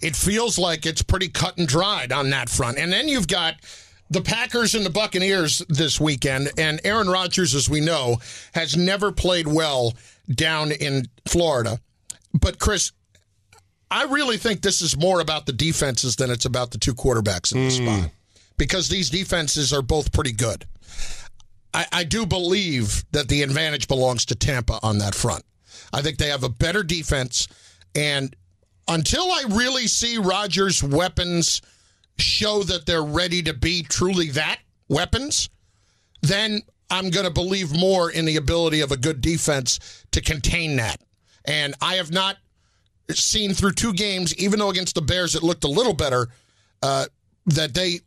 it 0.02 0.16
feels 0.16 0.58
like 0.58 0.86
it's 0.86 1.02
pretty 1.02 1.28
cut 1.28 1.58
and 1.58 1.68
dried 1.68 2.12
on 2.12 2.30
that 2.30 2.50
front. 2.50 2.78
And 2.78 2.92
then 2.92 3.10
you've 3.10 3.28
got 3.28 3.56
the 4.10 4.22
Packers 4.22 4.76
and 4.76 4.86
the 4.86 4.90
Buccaneers 4.90 5.62
this 5.68 6.00
weekend, 6.00 6.52
and 6.58 6.80
Aaron 6.84 7.10
Rodgers, 7.10 7.56
as 7.56 7.70
we 7.70 7.82
know, 7.82 8.18
has 8.54 8.78
never 8.78 9.12
played 9.12 9.48
well 9.48 9.94
down 10.30 10.72
in 10.72 11.08
Florida. 11.28 11.80
But 12.34 12.60
Chris, 12.60 12.92
I 13.90 14.04
really 14.04 14.38
think 14.38 14.62
this 14.62 14.82
is 14.82 14.98
more 14.98 15.20
about 15.20 15.46
the 15.46 15.54
defenses 15.54 16.16
than 16.16 16.30
it's 16.30 16.46
about 16.46 16.72
the 16.72 16.78
two 16.78 16.94
quarterbacks 16.94 17.54
in 17.54 17.68
the 17.68 17.78
hmm. 17.78 17.98
spot. 17.98 18.12
Because 18.58 18.88
these 18.88 19.10
defenses 19.10 19.74
are 19.74 19.82
both 19.82 20.14
pretty 20.14 20.32
good. 20.32 20.66
I, 21.76 21.86
I 21.92 22.04
do 22.06 22.26
believe 22.26 23.04
that 23.12 23.28
the 23.28 23.44
advantage 23.44 23.90
belongs 23.90 24.26
to 24.28 24.36
Tampa 24.36 24.80
on 24.82 24.98
that 25.00 25.14
front. 25.14 25.44
I 25.92 26.02
think 26.02 26.18
they 26.18 26.30
have 26.30 26.44
a 26.44 26.50
better 26.50 26.84
defense. 26.84 27.50
And 27.94 28.34
until 28.88 29.30
I 29.30 29.44
really 29.50 29.88
see 29.88 30.18
Rodgers' 30.18 30.82
weapons 30.82 31.62
show 32.18 32.64
that 32.64 32.86
they're 32.86 33.04
ready 33.04 33.44
to 33.44 33.54
be 33.54 33.84
truly 33.84 34.30
that 34.32 34.60
weapons, 34.88 35.50
then 36.22 36.62
I'm 36.90 37.10
going 37.10 37.26
to 37.26 37.34
believe 37.34 37.78
more 37.78 38.10
in 38.10 38.24
the 38.24 38.38
ability 38.38 38.80
of 38.80 38.94
a 38.94 38.98
good 38.98 39.20
defense 39.20 40.06
to 40.12 40.22
contain 40.22 40.78
that. 40.78 41.02
And 41.44 41.76
I 41.82 41.96
have 41.96 42.12
not 42.12 42.38
seen 43.12 43.54
through 43.54 43.74
two 43.74 43.92
games, 43.92 44.34
even 44.38 44.60
though 44.60 44.70
against 44.70 44.96
the 44.96 45.02
Bears 45.02 45.36
it 45.36 45.44
looked 45.44 45.66
a 45.66 45.70
little 45.70 45.94
better, 45.94 46.30
uh, 46.82 47.08
that 47.48 47.74
they 47.74 48.00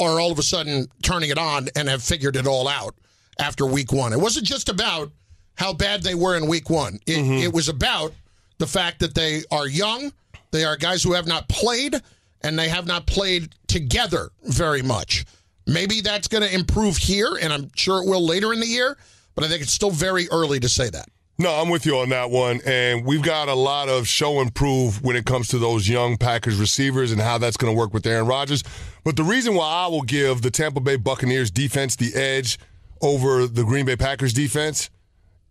are 0.00 0.18
all 0.18 0.32
of 0.32 0.40
a 0.40 0.42
sudden 0.42 0.88
turning 1.04 1.30
it 1.30 1.38
on 1.38 1.68
and 1.76 1.88
have 1.88 2.02
figured 2.02 2.34
it 2.34 2.48
all 2.48 2.66
out 2.66 2.96
after 3.38 3.66
week 3.66 3.92
one. 3.92 4.12
It 4.12 4.20
wasn't 4.20 4.46
just 4.46 4.68
about 4.68 5.10
how 5.56 5.72
bad 5.72 6.02
they 6.02 6.14
were 6.14 6.36
in 6.36 6.46
week 6.48 6.70
one, 6.70 6.98
it, 7.06 7.18
mm-hmm. 7.18 7.34
it 7.34 7.52
was 7.52 7.68
about 7.68 8.12
the 8.58 8.66
fact 8.66 9.00
that 9.00 9.14
they 9.14 9.42
are 9.50 9.66
young, 9.66 10.12
they 10.50 10.64
are 10.64 10.76
guys 10.76 11.02
who 11.02 11.12
have 11.12 11.26
not 11.26 11.48
played, 11.48 11.94
and 12.42 12.58
they 12.58 12.68
have 12.68 12.86
not 12.86 13.06
played 13.06 13.54
together 13.66 14.30
very 14.44 14.82
much. 14.82 15.24
Maybe 15.66 16.00
that's 16.00 16.28
going 16.28 16.42
to 16.42 16.54
improve 16.54 16.96
here, 16.96 17.38
and 17.40 17.52
I'm 17.52 17.70
sure 17.76 18.02
it 18.02 18.08
will 18.08 18.24
later 18.24 18.52
in 18.52 18.60
the 18.60 18.66
year, 18.66 18.96
but 19.34 19.44
I 19.44 19.48
think 19.48 19.62
it's 19.62 19.72
still 19.72 19.90
very 19.90 20.28
early 20.30 20.58
to 20.60 20.68
say 20.68 20.90
that. 20.90 21.08
No, 21.38 21.50
I'm 21.50 21.70
with 21.70 21.86
you 21.86 21.96
on 21.98 22.10
that 22.10 22.30
one. 22.30 22.60
And 22.66 23.04
we've 23.04 23.22
got 23.22 23.48
a 23.48 23.54
lot 23.54 23.88
of 23.88 24.06
show 24.06 24.40
and 24.40 24.54
prove 24.54 25.02
when 25.02 25.16
it 25.16 25.24
comes 25.24 25.48
to 25.48 25.58
those 25.58 25.88
young 25.88 26.16
Packers 26.16 26.56
receivers 26.56 27.10
and 27.10 27.20
how 27.20 27.38
that's 27.38 27.56
going 27.56 27.72
to 27.72 27.76
work 27.76 27.92
with 27.94 28.06
Aaron 28.06 28.26
Rodgers. 28.26 28.62
But 29.02 29.16
the 29.16 29.24
reason 29.24 29.54
why 29.54 29.66
I 29.66 29.86
will 29.88 30.02
give 30.02 30.42
the 30.42 30.50
Tampa 30.50 30.80
Bay 30.80 30.96
Buccaneers 30.96 31.50
defense 31.50 31.96
the 31.96 32.14
edge 32.14 32.58
over 33.02 33.46
the 33.46 33.64
Green 33.64 33.84
Bay 33.86 33.96
Packers 33.96 34.32
defense 34.32 34.90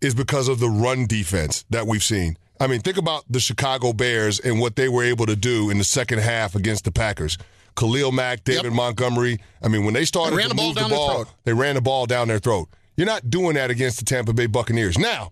is 0.02 0.16
because 0.16 0.48
of 0.48 0.60
the 0.60 0.70
run 0.70 1.06
defense 1.06 1.64
that 1.70 1.86
we've 1.86 2.04
seen. 2.04 2.38
I 2.60 2.68
mean, 2.68 2.80
think 2.82 2.98
about 2.98 3.24
the 3.30 3.40
Chicago 3.40 3.92
Bears 3.94 4.40
and 4.40 4.60
what 4.60 4.76
they 4.76 4.88
were 4.90 5.04
able 5.04 5.26
to 5.26 5.36
do 5.36 5.70
in 5.70 5.78
the 5.78 5.84
second 5.84 6.20
half 6.20 6.56
against 6.56 6.86
the 6.86 6.92
Packers. 6.92 7.38
Khalil 7.76 8.12
Mack, 8.12 8.44
David 8.44 8.66
Yep. 8.66 8.74
Montgomery. 8.74 9.40
I 9.64 9.68
mean, 9.68 9.86
when 9.86 9.94
they 9.94 10.06
started 10.06 10.34
They 10.34 10.38
ran 10.38 10.50
to 10.50 10.56
the 10.56 10.56
ball 10.62 10.74
down 10.74 10.84
the 10.84 10.90
their 10.90 10.98
ball, 10.98 11.16
throat. 11.24 11.28
they 11.46 11.54
ran 11.54 11.76
the 11.76 11.82
ball 11.82 12.06
down 12.06 12.28
their 12.28 12.40
throat. 12.40 12.70
You're 12.98 13.08
not 13.08 13.30
doing 13.30 13.54
that 13.56 13.72
against 13.72 14.00
the 14.00 14.06
Tampa 14.06 14.34
Bay 14.34 14.46
Buccaneers. 14.48 14.98
Now, 14.98 15.32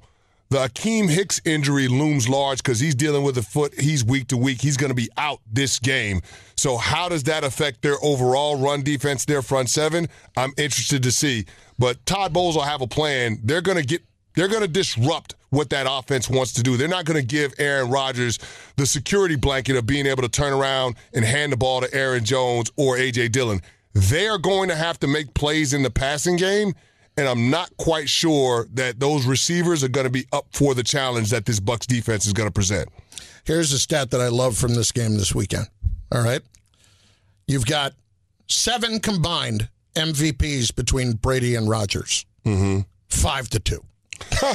the 0.50 0.58
Akiem 0.58 1.10
Hicks 1.10 1.39
injury 1.46 1.88
looms 1.88 2.27
large 2.27 2.63
because 2.63 2.79
he's 2.79 2.96
dealing 2.96 3.24
with 3.24 3.38
a 3.38 3.44
foot. 3.44 3.79
He's 3.79 4.03
week 4.03 4.27
to 4.29 4.38
week. 4.38 4.62
He's 4.62 4.77
going 4.77 4.89
to 4.89 4.96
be 4.96 5.10
out 5.15 5.41
this 5.51 5.77
game. 5.77 6.22
So, 6.58 6.78
how 6.78 7.08
does 7.08 7.23
that 7.23 7.43
affect 7.43 7.84
their 7.84 7.97
overall 8.02 8.58
run 8.58 8.82
defense, 8.82 9.26
their 9.26 9.43
front 9.43 9.69
seven? 9.69 10.08
I'm 10.36 10.54
interested 10.58 11.04
to 11.04 11.12
see. 11.12 11.45
But 11.78 12.04
Todd 12.06 12.34
Bowles 12.34 12.56
will 12.56 12.63
have 12.63 12.82
a 12.82 12.88
plan. 12.88 13.39
They're 13.43 13.62
going 13.62 13.78
to 13.78 13.86
get. 13.86 14.02
They're 14.36 14.47
going 14.47 14.62
to 14.62 14.67
disrupt 14.67 15.36
what 15.50 15.69
that 15.71 15.86
offense 15.89 16.30
wants 16.30 16.54
to 16.54 16.63
do. 16.63 16.78
They're 16.78 16.88
not 16.88 17.06
going 17.06 17.19
to 17.19 17.26
give 17.26 17.54
Aaron 17.58 17.89
Rodgers 17.89 18.39
the 18.76 18.86
security 18.86 19.36
blanket 19.36 19.76
of 19.76 19.86
being 19.86 20.06
able 20.06 20.21
to 20.21 20.30
turn 20.30 20.54
around 20.54 20.95
and 21.13 21.26
hand 21.26 21.52
the 21.52 21.58
ball 21.58 21.82
to 21.82 21.93
Aaron 21.93 22.23
Jones 22.23 22.71
or 22.78 22.97
A.J. 22.97 23.30
Dillon. 23.30 23.62
They 23.93 24.28
are 24.28 24.38
going 24.38 24.69
to 24.69 24.76
have 24.76 25.00
to 25.00 25.08
make 25.08 25.34
plays 25.34 25.73
in 25.73 25.84
the 25.84 25.89
passing 25.89 26.38
game, 26.38 26.73
and 27.19 27.27
I'm 27.27 27.49
not 27.49 27.75
quite 27.75 28.08
sure 28.08 28.65
that 28.75 29.01
those 29.01 29.25
receivers 29.25 29.84
are 29.84 29.89
going 29.89 30.05
to 30.05 30.10
be 30.10 30.25
up 30.32 30.45
for 30.53 30.73
the 30.73 30.84
challenge 30.84 31.32
that 31.32 31.45
this 31.45 31.60
Bucks 31.60 31.86
defense 31.86 32.25
is 32.25 32.32
going 32.32 32.47
to 32.47 32.53
present. 32.53 32.88
Here's 33.43 33.73
a 33.73 33.79
stat 33.79 34.12
that 34.12 34.21
I 34.21 34.29
love 34.29 34.58
from 34.58 34.73
this 34.73 34.93
game 34.93 35.17
this 35.17 35.36
weekend. 35.36 35.67
All 36.13 36.23
right. 36.23 36.39
You've 37.45 37.65
got 37.65 37.91
seven 38.47 39.01
combined 39.01 39.67
MVPs 39.95 40.73
between 40.73 41.13
Brady 41.13 41.55
and 41.55 41.67
Rodgers. 41.67 42.25
Mm-hmm. 42.45 42.82
Five 43.10 43.49
to 43.49 43.60
two. 43.60 43.84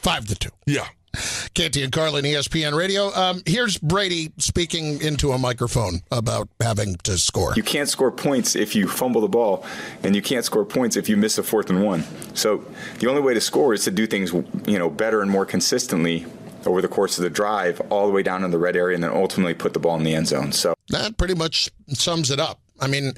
Five 0.00 0.26
to 0.28 0.34
two. 0.34 0.50
Yeah. 0.64 0.86
Canty 1.54 1.82
and 1.82 1.92
Carlin, 1.92 2.24
ESPN 2.24 2.76
Radio. 2.76 3.12
Um, 3.14 3.42
here's 3.46 3.78
Brady 3.78 4.32
speaking 4.38 5.00
into 5.02 5.32
a 5.32 5.38
microphone 5.38 6.00
about 6.10 6.48
having 6.60 6.96
to 7.04 7.18
score. 7.18 7.52
You 7.56 7.62
can't 7.62 7.88
score 7.88 8.10
points 8.10 8.56
if 8.56 8.74
you 8.74 8.88
fumble 8.88 9.20
the 9.20 9.28
ball, 9.28 9.64
and 10.02 10.14
you 10.14 10.22
can't 10.22 10.44
score 10.44 10.64
points 10.64 10.96
if 10.96 11.08
you 11.08 11.16
miss 11.16 11.38
a 11.38 11.42
fourth 11.42 11.70
and 11.70 11.82
one. 11.82 12.04
So 12.34 12.64
the 12.98 13.08
only 13.08 13.20
way 13.22 13.34
to 13.34 13.40
score 13.40 13.74
is 13.74 13.84
to 13.84 13.90
do 13.90 14.06
things, 14.06 14.32
you 14.66 14.78
know, 14.78 14.90
better 14.90 15.22
and 15.22 15.30
more 15.30 15.46
consistently 15.46 16.26
over 16.66 16.80
the 16.80 16.88
course 16.88 17.18
of 17.18 17.24
the 17.24 17.30
drive, 17.30 17.80
all 17.90 18.06
the 18.06 18.12
way 18.12 18.22
down 18.22 18.42
in 18.44 18.50
the 18.50 18.58
red 18.58 18.76
area, 18.76 18.94
and 18.94 19.04
then 19.04 19.10
ultimately 19.10 19.54
put 19.54 19.72
the 19.72 19.78
ball 19.78 19.96
in 19.96 20.02
the 20.04 20.14
end 20.14 20.28
zone. 20.28 20.52
So 20.52 20.74
That 20.88 21.16
pretty 21.16 21.34
much 21.34 21.70
sums 21.88 22.30
it 22.30 22.40
up. 22.40 22.60
I 22.80 22.86
mean, 22.86 23.12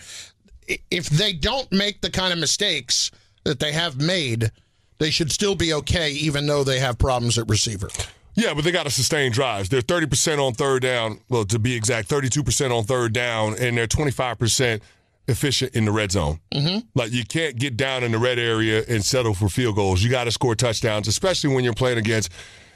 if 0.91 1.09
they 1.09 1.33
don't 1.33 1.71
make 1.73 2.01
the 2.01 2.11
kind 2.11 2.33
of 2.33 2.39
mistakes 2.39 3.11
that 3.45 3.61
they 3.61 3.73
have 3.73 4.01
made, 4.01 4.51
they 4.99 5.11
should 5.11 5.31
still 5.33 5.55
be 5.55 5.73
okay, 5.75 6.11
even 6.13 6.47
though 6.47 6.65
they 6.65 6.79
have 6.79 6.99
problems 6.99 7.39
at 7.39 7.49
receiver. 7.49 7.89
Yeah, 8.35 8.53
but 8.53 8.65
they 8.65 8.71
got 8.71 8.85
to 8.85 8.91
sustain 8.91 9.33
drives. 9.33 9.69
They're 9.71 9.81
30% 9.81 10.39
on 10.39 10.53
third 10.53 10.83
down. 10.83 11.21
Well, 11.29 11.45
to 11.47 11.59
be 11.59 11.75
exact, 11.75 12.09
32% 12.09 12.77
on 12.77 12.85
third 12.85 13.13
down, 13.13 13.57
and 13.59 13.77
they're 13.77 13.87
25% 13.87 14.81
efficient 15.29 15.75
in 15.75 15.87
the 15.87 15.93
red 15.93 16.13
zone. 16.13 16.39
Mm-hmm. 16.53 16.87
Like, 16.95 17.13
you 17.13 17.25
can't 17.25 17.57
get 17.57 17.77
down 17.77 18.05
in 18.05 18.13
the 18.13 18.19
red 18.19 18.39
area 18.39 18.85
and 18.89 19.05
settle 19.05 19.33
for 19.33 19.49
field 19.49 19.77
goals. 19.77 20.03
You 20.03 20.11
got 20.11 20.25
to 20.25 20.31
score 20.31 20.55
touchdowns, 20.55 21.09
especially 21.09 21.55
when 21.55 21.65
you're 21.65 21.73
playing 21.73 21.99
against 21.99 22.31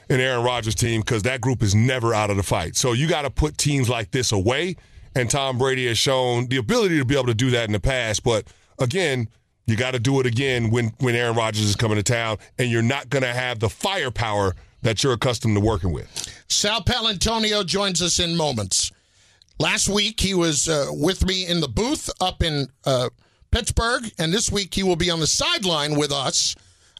an 0.09 0.19
Aaron 0.19 0.43
Rodgers 0.43 0.75
team, 0.75 1.01
because 1.01 1.23
that 1.23 1.41
group 1.41 1.61
is 1.61 1.75
never 1.75 2.13
out 2.13 2.31
of 2.31 2.37
the 2.37 2.43
fight. 2.43 2.75
So 2.75 2.93
you 2.93 3.07
got 3.07 3.21
to 3.21 3.29
put 3.29 3.57
teams 3.57 3.87
like 3.87 4.11
this 4.11 4.31
away. 4.31 4.75
And 5.15 5.29
Tom 5.29 5.57
Brady 5.57 5.87
has 5.87 5.97
shown 5.97 6.47
the 6.47 6.57
ability 6.57 6.97
to 6.97 7.05
be 7.05 7.15
able 7.15 7.27
to 7.27 7.33
do 7.33 7.51
that 7.51 7.65
in 7.65 7.73
the 7.73 7.79
past. 7.79 8.23
But 8.23 8.47
again, 8.79 9.27
you 9.65 9.75
got 9.75 9.91
to 9.91 9.99
do 9.99 10.19
it 10.19 10.25
again 10.25 10.69
when, 10.69 10.93
when 10.99 11.15
Aaron 11.15 11.35
Rodgers 11.35 11.63
is 11.63 11.75
coming 11.75 11.97
to 11.97 12.03
town, 12.03 12.37
and 12.57 12.69
you're 12.69 12.81
not 12.81 13.09
going 13.09 13.23
to 13.23 13.33
have 13.33 13.59
the 13.59 13.69
firepower 13.69 14.55
that 14.81 15.03
you're 15.03 15.13
accustomed 15.13 15.55
to 15.55 15.61
working 15.61 15.93
with. 15.93 16.43
Sal 16.47 16.81
Paolantonio 16.81 17.65
joins 17.65 18.01
us 18.01 18.19
in 18.19 18.35
moments. 18.35 18.91
Last 19.59 19.87
week, 19.87 20.19
he 20.19 20.33
was 20.33 20.67
uh, 20.67 20.87
with 20.89 21.25
me 21.25 21.45
in 21.45 21.61
the 21.61 21.67
booth 21.67 22.09
up 22.19 22.41
in 22.41 22.67
uh, 22.85 23.09
Pittsburgh, 23.51 24.11
and 24.17 24.33
this 24.33 24.51
week 24.51 24.73
he 24.73 24.81
will 24.81 24.95
be 24.95 25.11
on 25.11 25.19
the 25.19 25.27
sideline 25.27 25.97
with 25.97 26.11
us 26.11 26.55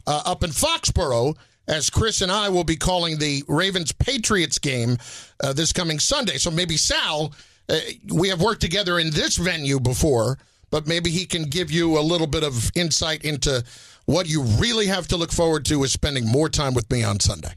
uh, 0.06 0.22
up 0.24 0.44
in 0.44 0.50
Foxborough 0.50 1.34
as 1.68 1.90
Chris 1.90 2.20
and 2.20 2.30
I 2.30 2.48
will 2.48 2.64
be 2.64 2.76
calling 2.76 3.18
the 3.18 3.42
Ravens 3.48 3.92
Patriots 3.92 4.58
game 4.58 4.98
uh, 5.42 5.52
this 5.52 5.72
coming 5.72 5.98
Sunday. 5.98 6.36
So 6.38 6.50
maybe 6.50 6.76
Sal, 6.76 7.32
uh, 7.68 7.78
we 8.12 8.28
have 8.28 8.40
worked 8.40 8.60
together 8.60 8.98
in 8.98 9.10
this 9.10 9.36
venue 9.36 9.80
before, 9.80 10.38
but 10.72 10.88
maybe 10.88 11.10
he 11.10 11.24
can 11.26 11.44
give 11.44 11.70
you 11.70 11.96
a 11.98 12.02
little 12.02 12.26
bit 12.26 12.42
of 12.42 12.72
insight 12.74 13.24
into 13.24 13.62
what 14.06 14.28
you 14.28 14.42
really 14.42 14.86
have 14.88 15.06
to 15.08 15.16
look 15.16 15.30
forward 15.30 15.64
to 15.66 15.84
is 15.84 15.92
spending 15.92 16.26
more 16.26 16.48
time 16.48 16.74
with 16.74 16.90
me 16.90 17.04
on 17.04 17.20
Sunday. 17.20 17.52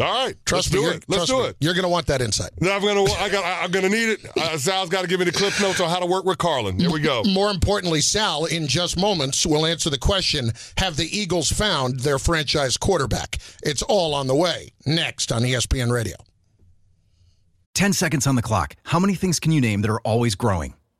All 0.00 0.06
right, 0.26 0.34
Trust 0.46 0.68
let's 0.68 0.72
me, 0.72 0.78
do 0.78 0.82
you're- 0.84 0.96
it. 0.96 1.04
Let's 1.08 1.26
trust 1.26 1.30
do 1.30 1.38
me, 1.42 1.48
it. 1.50 1.56
You're 1.60 1.74
going 1.74 1.82
to 1.82 1.88
want 1.90 2.06
that 2.06 2.22
insight. 2.22 2.50
Then 2.58 2.72
I'm 2.72 2.80
gonna, 2.82 3.04
I 3.12 3.28
got, 3.28 3.44
I'm 3.62 3.70
gonna 3.70 3.90
need 3.90 4.08
it. 4.08 4.20
Uh, 4.34 4.56
Sal's 4.56 4.88
got 4.88 5.02
to 5.02 5.06
give 5.08 5.18
me 5.20 5.26
the 5.26 5.32
clip 5.32 5.52
notes 5.60 5.78
on 5.78 5.90
how 5.90 5.98
to 5.98 6.06
work 6.06 6.24
with 6.24 6.38
Carlin. 6.38 6.78
Here 6.78 6.90
we 6.90 7.00
go. 7.00 7.22
More 7.24 7.50
importantly, 7.50 8.00
Sal, 8.00 8.46
in 8.46 8.66
just 8.66 8.98
moments, 8.98 9.44
will 9.44 9.66
answer 9.66 9.90
the 9.90 9.98
question 9.98 10.52
Have 10.78 10.96
the 10.96 11.04
Eagles 11.16 11.52
found 11.52 12.00
their 12.00 12.18
franchise 12.18 12.76
quarterback? 12.78 13.38
It's 13.62 13.82
all 13.82 14.14
on 14.14 14.26
the 14.26 14.34
way. 14.34 14.70
Next 14.86 15.30
on 15.32 15.42
ESPN 15.42 15.92
Radio. 15.92 16.16
10 17.74 17.92
seconds 17.92 18.26
on 18.26 18.36
the 18.36 18.42
clock. 18.42 18.76
How 18.84 18.98
many 18.98 19.14
things 19.14 19.38
can 19.38 19.52
you 19.52 19.60
name 19.60 19.82
that 19.82 19.90
are 19.90 20.00
always 20.00 20.34
growing? 20.34 20.74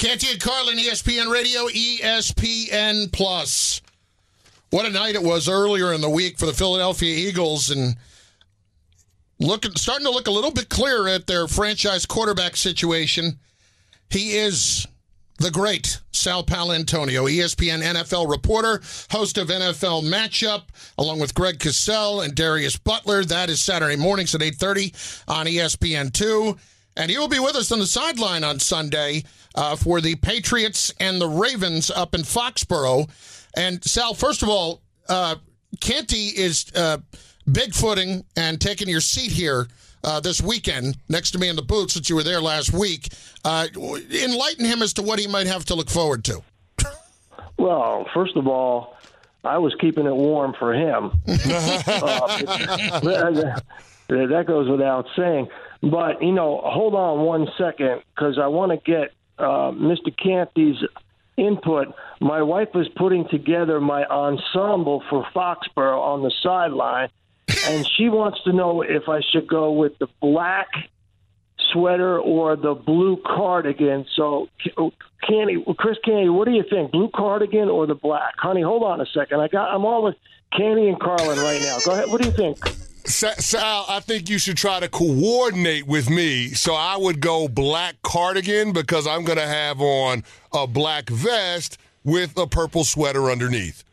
Canty 0.00 0.30
and 0.30 0.40
Carlin, 0.40 0.78
ESPN 0.78 1.30
Radio, 1.30 1.66
ESPN 1.66 3.12
Plus. 3.12 3.82
What 4.70 4.86
a 4.86 4.90
night 4.90 5.14
it 5.14 5.22
was 5.22 5.46
earlier 5.46 5.92
in 5.92 6.00
the 6.00 6.08
week 6.08 6.38
for 6.38 6.46
the 6.46 6.54
Philadelphia 6.54 7.14
Eagles, 7.28 7.68
and 7.68 7.96
looking 9.38 9.72
starting 9.76 10.06
to 10.06 10.10
look 10.10 10.26
a 10.26 10.30
little 10.30 10.52
bit 10.52 10.70
clearer 10.70 11.06
at 11.06 11.26
their 11.26 11.46
franchise 11.46 12.06
quarterback 12.06 12.56
situation. 12.56 13.38
He 14.08 14.38
is 14.38 14.86
the 15.36 15.50
great 15.50 16.00
Sal 16.12 16.44
Paolantonio, 16.44 17.30
ESPN 17.30 17.82
NFL 17.82 18.30
reporter, 18.30 18.80
host 19.10 19.36
of 19.36 19.48
NFL 19.48 20.04
Matchup, 20.04 20.62
along 20.96 21.20
with 21.20 21.34
Greg 21.34 21.58
Cosell 21.58 22.24
and 22.24 22.34
Darius 22.34 22.78
Butler. 22.78 23.22
That 23.22 23.50
is 23.50 23.60
Saturday 23.60 23.96
mornings 23.96 24.34
at 24.34 24.40
8.30 24.40 25.28
on 25.28 25.44
ESPN2. 25.44 26.58
And 27.00 27.10
he 27.10 27.16
will 27.16 27.28
be 27.28 27.38
with 27.38 27.56
us 27.56 27.72
on 27.72 27.78
the 27.78 27.86
sideline 27.86 28.44
on 28.44 28.58
Sunday 28.58 29.24
uh, 29.54 29.74
for 29.74 30.02
the 30.02 30.16
Patriots 30.16 30.92
and 31.00 31.18
the 31.18 31.28
Ravens 31.28 31.90
up 31.90 32.14
in 32.14 32.20
Foxborough. 32.20 33.08
And 33.56 33.82
Sal, 33.82 34.12
first 34.12 34.42
of 34.42 34.50
all, 34.50 34.82
uh, 35.08 35.36
Canty 35.80 36.26
is 36.26 36.70
uh, 36.76 36.98
bigfooting 37.48 38.24
and 38.36 38.60
taking 38.60 38.86
your 38.86 39.00
seat 39.00 39.32
here 39.32 39.66
uh, 40.04 40.20
this 40.20 40.42
weekend 40.42 40.98
next 41.08 41.30
to 41.30 41.38
me 41.38 41.48
in 41.48 41.56
the 41.56 41.62
booth 41.62 41.92
since 41.92 42.10
you 42.10 42.16
were 42.16 42.22
there 42.22 42.42
last 42.42 42.70
week. 42.74 43.08
Uh, 43.46 43.66
enlighten 43.74 44.66
him 44.66 44.82
as 44.82 44.92
to 44.92 45.02
what 45.02 45.18
he 45.18 45.26
might 45.26 45.46
have 45.46 45.64
to 45.64 45.74
look 45.74 45.88
forward 45.88 46.22
to. 46.24 46.42
Well, 47.56 48.06
first 48.12 48.36
of 48.36 48.46
all, 48.46 48.98
I 49.42 49.56
was 49.56 49.74
keeping 49.80 50.04
it 50.04 50.14
warm 50.14 50.54
for 50.58 50.74
him. 50.74 51.12
uh, 51.26 52.42
that 54.08 54.44
goes 54.46 54.68
without 54.68 55.06
saying. 55.16 55.48
But, 55.82 56.22
you 56.22 56.32
know, 56.32 56.60
hold 56.62 56.94
on 56.94 57.24
one 57.24 57.48
second 57.56 58.02
because 58.14 58.38
I 58.38 58.48
want 58.48 58.72
to 58.72 58.76
get 58.78 59.12
uh, 59.38 59.72
Mr. 59.72 60.14
Canty's 60.16 60.76
input. 61.36 61.88
My 62.20 62.42
wife 62.42 62.68
was 62.74 62.88
putting 62.96 63.26
together 63.28 63.80
my 63.80 64.04
ensemble 64.04 65.02
for 65.08 65.26
Foxborough 65.34 66.00
on 66.00 66.22
the 66.22 66.32
sideline, 66.42 67.08
and 67.66 67.88
she 67.96 68.08
wants 68.08 68.42
to 68.44 68.52
know 68.52 68.82
if 68.82 69.08
I 69.08 69.20
should 69.32 69.48
go 69.48 69.72
with 69.72 69.98
the 69.98 70.08
black 70.20 70.68
sweater 71.72 72.18
or 72.18 72.56
the 72.56 72.74
blue 72.74 73.16
cardigan. 73.24 74.04
So, 74.16 74.48
Canty, 75.26 75.64
Chris 75.78 75.96
Canty, 76.04 76.28
what 76.28 76.46
do 76.46 76.52
you 76.52 76.64
think? 76.68 76.92
Blue 76.92 77.10
cardigan 77.14 77.68
or 77.68 77.86
the 77.86 77.94
black? 77.94 78.34
Honey, 78.36 78.62
hold 78.62 78.82
on 78.82 79.00
a 79.00 79.06
second. 79.06 79.40
I 79.40 79.48
got. 79.48 79.74
I'm 79.74 79.84
on 79.84 80.04
with 80.04 80.16
Canty 80.56 80.88
and 80.88 81.00
Carlin 81.00 81.38
right 81.38 81.60
now. 81.62 81.78
Go 81.84 81.92
ahead. 81.92 82.08
What 82.08 82.20
do 82.20 82.28
you 82.28 82.34
think? 82.34 82.58
Sal, 83.10 83.84
I 83.88 84.00
think 84.00 84.30
you 84.30 84.38
should 84.38 84.56
try 84.56 84.80
to 84.80 84.88
coordinate 84.88 85.86
with 85.86 86.08
me. 86.08 86.48
So 86.48 86.74
I 86.74 86.96
would 86.96 87.20
go 87.20 87.48
black 87.48 87.96
cardigan 88.02 88.72
because 88.72 89.06
I'm 89.06 89.24
going 89.24 89.38
to 89.38 89.46
have 89.46 89.80
on 89.80 90.24
a 90.52 90.66
black 90.66 91.08
vest 91.08 91.78
with 92.04 92.36
a 92.38 92.46
purple 92.46 92.84
sweater 92.84 93.30
underneath. 93.30 93.84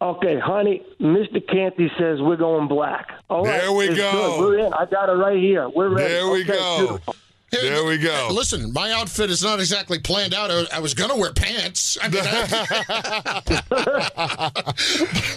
Okay, 0.00 0.36
honey, 0.38 0.82
Mr. 1.00 1.46
Canty 1.46 1.88
says 1.96 2.20
we're 2.20 2.36
going 2.36 2.66
black. 2.66 3.08
All 3.30 3.44
there 3.44 3.68
right, 3.68 3.76
we 3.76 3.94
go. 3.94 4.10
Good. 4.10 4.40
We're 4.40 4.58
in. 4.66 4.72
I 4.72 4.84
got 4.86 5.08
it 5.08 5.12
right 5.12 5.38
here. 5.38 5.68
We're 5.68 5.90
ready. 5.90 6.12
There 6.12 6.28
we 6.28 6.42
okay, 6.42 6.52
go. 6.52 6.78
Beautiful. 6.78 7.14
There 7.52 7.84
we 7.84 7.98
go. 7.98 8.30
Listen, 8.32 8.72
my 8.72 8.92
outfit 8.92 9.30
is 9.30 9.42
not 9.42 9.60
exactly 9.60 9.98
planned 9.98 10.32
out. 10.32 10.50
I 10.72 10.80
was 10.80 10.94
going 10.94 11.10
to 11.10 11.16
wear 11.16 11.34
pants. 11.34 11.98
I 12.00 12.08
mean, 12.08 12.22
I, 12.24 12.44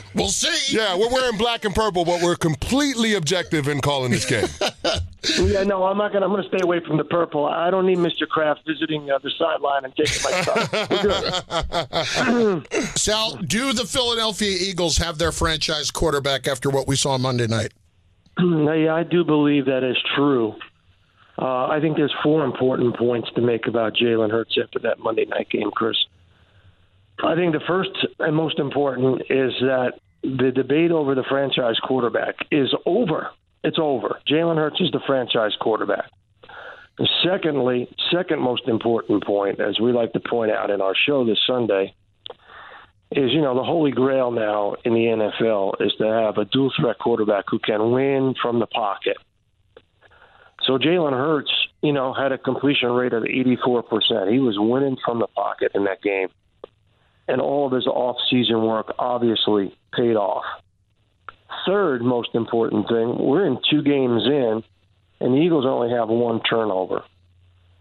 we'll 0.15 0.29
see. 0.29 0.77
Yeah, 0.77 0.95
we're 0.97 1.09
wearing 1.09 1.37
black 1.37 1.65
and 1.65 1.75
purple, 1.75 2.05
but 2.05 2.21
we're 2.21 2.37
completely 2.37 3.15
objective 3.15 3.67
in 3.67 3.81
calling 3.81 4.11
this 4.11 4.23
game. 4.23 4.47
yeah, 5.51 5.63
no, 5.63 5.83
I'm 5.83 5.97
not 5.97 6.13
gonna. 6.13 6.25
I'm 6.25 6.31
gonna 6.31 6.47
stay 6.47 6.61
away 6.63 6.79
from 6.79 6.95
the 6.95 7.03
purple. 7.03 7.45
I 7.45 7.69
don't 7.69 7.85
need 7.85 7.97
Mr. 7.97 8.25
Kraft 8.27 8.61
visiting 8.65 9.11
uh, 9.11 9.19
the 9.19 9.31
sideline 9.31 9.83
and 9.83 9.93
taking 9.95 10.23
my 10.23 10.31
stuff. 12.71 12.95
Sal, 12.97 13.35
do 13.37 13.73
the 13.73 13.85
Philadelphia 13.85 14.57
Eagles 14.57 14.95
have 14.97 15.17
their 15.17 15.33
franchise 15.33 15.91
quarterback 15.91 16.47
after 16.47 16.69
what 16.69 16.87
we 16.87 16.95
saw 16.95 17.17
Monday 17.17 17.47
night? 17.47 17.73
yeah, 18.39 18.95
I 18.95 19.03
do 19.03 19.25
believe 19.25 19.65
that 19.65 19.83
is 19.83 19.97
true. 20.15 20.55
Uh, 21.37 21.67
I 21.67 21.79
think 21.81 21.97
there's 21.97 22.13
four 22.23 22.45
important 22.45 22.97
points 22.97 23.29
to 23.35 23.41
make 23.41 23.67
about 23.67 23.93
Jalen 23.93 24.31
Hurts 24.31 24.57
after 24.61 24.79
that 24.79 24.99
Monday 24.99 25.25
night 25.25 25.49
game, 25.49 25.71
Chris. 25.71 25.97
I 27.23 27.35
think 27.35 27.53
the 27.53 27.61
first 27.67 27.91
and 28.19 28.35
most 28.35 28.59
important 28.59 29.21
is 29.29 29.53
that 29.61 29.93
the 30.21 30.51
debate 30.53 30.91
over 30.91 31.15
the 31.15 31.23
franchise 31.23 31.77
quarterback 31.83 32.35
is 32.51 32.73
over. 32.85 33.29
It's 33.63 33.77
over. 33.79 34.19
Jalen 34.29 34.57
Hurts 34.57 34.79
is 34.79 34.91
the 34.91 35.01
franchise 35.05 35.53
quarterback. 35.59 36.09
And 36.97 37.09
secondly, 37.23 37.93
second 38.11 38.39
most 38.39 38.67
important 38.67 39.25
point, 39.25 39.59
as 39.59 39.79
we 39.79 39.91
like 39.91 40.13
to 40.13 40.19
point 40.19 40.51
out 40.51 40.69
in 40.69 40.81
our 40.81 40.95
show 40.95 41.25
this 41.25 41.39
Sunday, 41.45 41.93
is 43.11 43.31
you 43.31 43.41
know 43.41 43.55
the 43.55 43.63
holy 43.63 43.91
grail 43.91 44.31
now 44.31 44.75
in 44.83 44.93
the 44.93 44.99
NFL 44.99 45.81
is 45.85 45.93
to 45.99 46.05
have 46.05 46.37
a 46.37 46.45
dual 46.45 46.71
threat 46.79 46.97
quarterback 46.99 47.45
who 47.49 47.59
can 47.59 47.91
win 47.91 48.33
from 48.41 48.59
the 48.59 48.67
pocket. 48.67 49.17
So 50.65 50.77
Jalen 50.79 51.11
Hurts, 51.11 51.51
you 51.81 51.93
know, 51.93 52.13
had 52.13 52.31
a 52.31 52.37
completion 52.37 52.91
rate 52.91 53.13
of 53.13 53.23
84%. 53.23 54.31
He 54.31 54.39
was 54.39 54.55
winning 54.57 54.97
from 55.05 55.19
the 55.19 55.27
pocket 55.27 55.71
in 55.75 55.83
that 55.85 56.01
game. 56.01 56.29
And 57.27 57.41
all 57.41 57.67
of 57.67 57.71
his 57.71 57.87
off-season 57.87 58.61
work 58.63 58.93
obviously 58.97 59.75
paid 59.93 60.15
off. 60.15 60.43
Third 61.65 62.01
most 62.01 62.29
important 62.33 62.87
thing, 62.87 63.17
we're 63.17 63.45
in 63.45 63.59
two 63.69 63.81
games 63.81 64.23
in, 64.25 64.63
and 65.19 65.33
the 65.33 65.39
Eagles 65.39 65.65
only 65.65 65.89
have 65.91 66.09
one 66.09 66.41
turnover. 66.41 67.03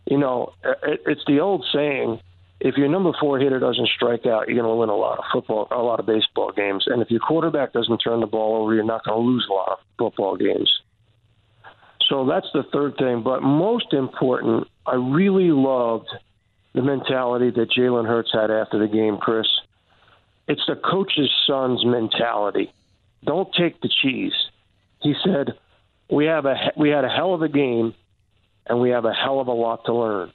You 0.06 0.18
know, 0.18 0.52
it's 0.82 1.24
the 1.26 1.40
old 1.40 1.64
saying, 1.72 2.20
if 2.60 2.76
your 2.76 2.88
number 2.88 3.12
four 3.18 3.38
hitter 3.38 3.58
doesn't 3.58 3.88
strike 3.88 4.26
out, 4.26 4.48
you're 4.48 4.62
going 4.62 4.70
to 4.70 4.76
win 4.76 4.88
a 4.88 4.96
lot 4.96 5.18
of 5.18 5.24
football, 5.32 5.68
a 5.70 5.82
lot 5.82 6.00
of 6.00 6.06
baseball 6.06 6.52
games. 6.52 6.84
And 6.86 7.02
if 7.02 7.10
your 7.10 7.20
quarterback 7.20 7.72
doesn't 7.72 7.98
turn 7.98 8.20
the 8.20 8.26
ball 8.26 8.62
over, 8.62 8.74
you're 8.74 8.84
not 8.84 9.04
going 9.04 9.18
to 9.18 9.26
lose 9.26 9.46
a 9.50 9.52
lot 9.52 9.72
of 9.72 9.78
football 9.98 10.36
games. 10.36 10.70
So 12.08 12.26
that's 12.26 12.48
the 12.52 12.64
third 12.72 12.96
thing. 12.96 13.22
But 13.22 13.42
most 13.42 13.92
important, 13.92 14.68
I 14.86 14.94
really 14.94 15.50
loved 15.50 16.08
the 16.74 16.82
mentality 16.82 17.50
that 17.50 17.70
Jalen 17.70 18.06
Hurts 18.06 18.30
had 18.32 18.50
after 18.50 18.78
the 18.78 18.88
game, 18.88 19.16
Chris. 19.16 19.46
It's 20.46 20.64
the 20.66 20.76
coach's 20.76 21.30
son's 21.46 21.84
mentality. 21.84 22.72
Don't 23.24 23.48
take 23.54 23.80
the 23.80 23.88
cheese. 23.88 24.34
He 25.00 25.14
said, 25.24 25.54
"We 26.10 26.26
have 26.26 26.44
a 26.44 26.72
we 26.76 26.90
had 26.90 27.04
a 27.04 27.08
hell 27.08 27.32
of 27.32 27.42
a 27.42 27.48
game, 27.48 27.94
and 28.66 28.80
we 28.80 28.90
have 28.90 29.06
a 29.06 29.12
hell 29.12 29.40
of 29.40 29.48
a 29.48 29.52
lot 29.52 29.86
to 29.86 29.94
learn. 29.94 30.32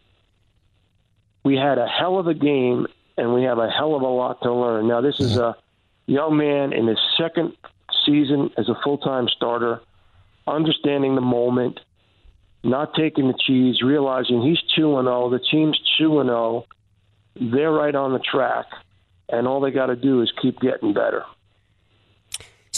We 1.43 1.55
had 1.57 1.77
a 1.77 1.87
hell 1.87 2.17
of 2.17 2.27
a 2.27 2.33
game, 2.33 2.87
and 3.17 3.33
we 3.33 3.43
have 3.43 3.59
a 3.59 3.69
hell 3.69 3.95
of 3.95 4.01
a 4.01 4.07
lot 4.07 4.41
to 4.41 4.51
learn." 4.51 4.87
Now, 4.87 5.01
this 5.01 5.19
is 5.19 5.37
a 5.37 5.55
young 6.07 6.37
man 6.37 6.73
in 6.73 6.87
his 6.87 6.99
second 7.17 7.55
season 8.05 8.49
as 8.57 8.69
a 8.69 8.75
full 8.83 8.97
time 8.97 9.27
starter 9.27 9.81
understanding 10.55 11.15
the 11.15 11.21
moment, 11.21 11.79
not 12.63 12.93
taking 12.93 13.27
the 13.27 13.37
cheese, 13.45 13.81
realizing 13.81 14.41
he's 14.41 14.59
2 14.75 14.97
and 14.97 15.07
0, 15.07 15.29
the 15.29 15.39
team's 15.39 15.79
2 15.97 16.19
and 16.19 16.29
0, 16.29 16.65
they're 17.35 17.71
right 17.71 17.95
on 17.95 18.13
the 18.13 18.19
track, 18.19 18.65
and 19.29 19.47
all 19.47 19.61
they 19.61 19.71
got 19.71 19.87
to 19.87 19.95
do 19.95 20.21
is 20.21 20.31
keep 20.41 20.59
getting 20.59 20.93
better. 20.93 21.23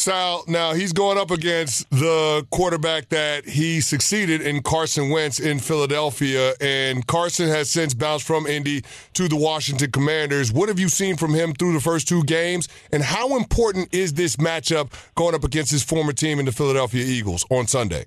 Sal, 0.01 0.43
now 0.47 0.73
he's 0.73 0.93
going 0.93 1.19
up 1.19 1.29
against 1.29 1.87
the 1.91 2.43
quarterback 2.49 3.09
that 3.09 3.47
he 3.47 3.81
succeeded 3.81 4.41
in 4.41 4.63
Carson 4.63 5.11
Wentz 5.11 5.39
in 5.39 5.59
Philadelphia, 5.59 6.53
and 6.59 7.05
Carson 7.05 7.47
has 7.49 7.69
since 7.69 7.93
bounced 7.93 8.25
from 8.25 8.47
Indy 8.47 8.83
to 9.13 9.27
the 9.27 9.35
Washington 9.35 9.91
Commanders. 9.91 10.51
What 10.51 10.69
have 10.69 10.79
you 10.79 10.89
seen 10.89 11.17
from 11.17 11.35
him 11.35 11.53
through 11.53 11.73
the 11.73 11.79
first 11.79 12.07
two 12.07 12.23
games, 12.23 12.67
and 12.91 13.03
how 13.03 13.37
important 13.37 13.93
is 13.93 14.13
this 14.13 14.37
matchup 14.37 14.91
going 15.13 15.35
up 15.35 15.43
against 15.43 15.69
his 15.69 15.83
former 15.83 16.13
team 16.13 16.39
in 16.39 16.45
the 16.45 16.51
Philadelphia 16.51 17.05
Eagles 17.05 17.45
on 17.51 17.67
Sunday? 17.67 18.05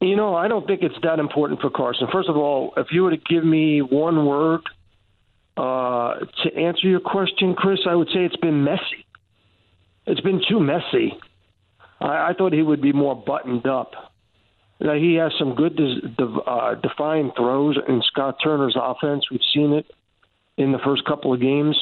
You 0.00 0.16
know, 0.16 0.34
I 0.34 0.48
don't 0.48 0.66
think 0.66 0.80
it's 0.80 0.98
that 1.02 1.18
important 1.18 1.60
for 1.60 1.68
Carson. 1.68 2.08
First 2.10 2.30
of 2.30 2.38
all, 2.38 2.72
if 2.78 2.86
you 2.90 3.02
were 3.02 3.10
to 3.10 3.18
give 3.18 3.44
me 3.44 3.82
one 3.82 4.24
word 4.24 4.62
uh, 5.58 6.20
to 6.42 6.56
answer 6.56 6.88
your 6.88 7.00
question, 7.00 7.54
Chris, 7.54 7.80
I 7.86 7.94
would 7.94 8.08
say 8.08 8.24
it's 8.24 8.36
been 8.36 8.64
messy 8.64 9.05
it's 10.06 10.20
been 10.20 10.40
too 10.48 10.60
messy. 10.60 11.12
I, 12.00 12.30
I 12.30 12.32
thought 12.36 12.52
he 12.52 12.62
would 12.62 12.82
be 12.82 12.92
more 12.92 13.16
buttoned 13.16 13.66
up. 13.66 13.92
Now, 14.78 14.94
he 14.94 15.14
has 15.14 15.32
some 15.38 15.54
good 15.54 15.80
uh, 16.18 16.74
defined 16.74 17.32
throws 17.36 17.78
in 17.88 18.02
Scott 18.02 18.36
Turner's 18.42 18.76
offense. 18.80 19.24
We've 19.30 19.40
seen 19.54 19.72
it 19.72 19.86
in 20.58 20.72
the 20.72 20.78
first 20.84 21.04
couple 21.06 21.32
of 21.32 21.40
games, 21.40 21.76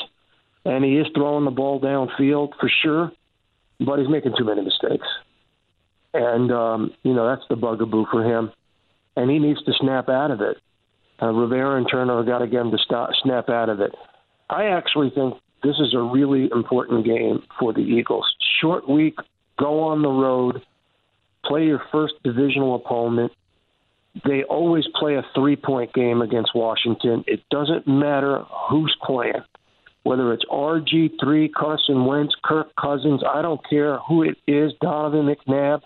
and 0.65 0.85
he 0.85 0.99
is 0.99 1.07
throwing 1.15 1.45
the 1.45 1.51
ball 1.51 1.81
downfield 1.81 2.53
for 2.61 2.71
sure, 2.83 3.13
but 3.81 3.99
he's 3.99 4.09
making 4.09 4.35
too 4.39 4.45
many 4.45 4.63
mistakes. 4.63 5.07
And, 6.13 6.53
um, 6.53 6.93
you 7.03 7.13
know, 7.13 7.27
that's 7.29 7.47
the 7.49 7.57
bugaboo 7.57 8.07
for 8.13 8.23
him. 8.23 8.53
And 9.17 9.29
he 9.29 9.41
needs 9.41 9.63
to 9.65 9.73
snap 9.81 10.09
out 10.09 10.31
of 10.31 10.41
it. 10.41 10.57
Uh, 11.21 11.33
Rivera 11.33 11.77
and 11.77 11.89
Turner 11.91 12.19
have 12.19 12.27
got 12.27 12.39
to 12.39 12.47
get 12.47 12.61
him 12.61 12.71
to 12.71 12.79
stop, 12.79 13.11
snap 13.23 13.49
out 13.49 13.69
of 13.69 13.81
it. 13.81 13.93
I 14.49 14.67
actually 14.67 15.11
think 15.11 15.35
this 15.64 15.77
is 15.81 15.94
a 15.94 16.00
really 16.00 16.48
important 16.53 17.05
game 17.07 17.42
for 17.59 17.72
the 17.72 17.81
Eagles. 17.81 18.27
Short 18.61 18.88
week, 18.88 19.16
go 19.59 19.81
on 19.85 20.03
the 20.03 20.11
road, 20.11 20.62
play 21.44 21.64
your 21.64 21.83
first 21.90 22.14
divisional 22.22 22.74
opponent. 22.74 23.33
They 24.27 24.44
always 24.44 24.85
play 24.94 25.14
a 25.14 25.22
three 25.35 25.57
point 25.57 25.92
game 25.94 26.20
against 26.22 26.53
Washington. 26.55 27.24
It 27.27 27.40
doesn't 27.50 27.88
matter 27.88 28.44
who's 28.70 28.94
playing, 29.03 29.42
whether 30.03 30.33
it's 30.33 30.44
RG3, 30.44 31.53
Carson 31.53 32.05
Wentz, 32.05 32.35
Kirk 32.44 32.68
Cousins, 32.81 33.22
I 33.27 33.42
don't 33.42 33.61
care 33.68 33.98
who 34.07 34.22
it 34.22 34.37
is, 34.46 34.72
Donovan 34.81 35.35
McNabb. 35.35 35.81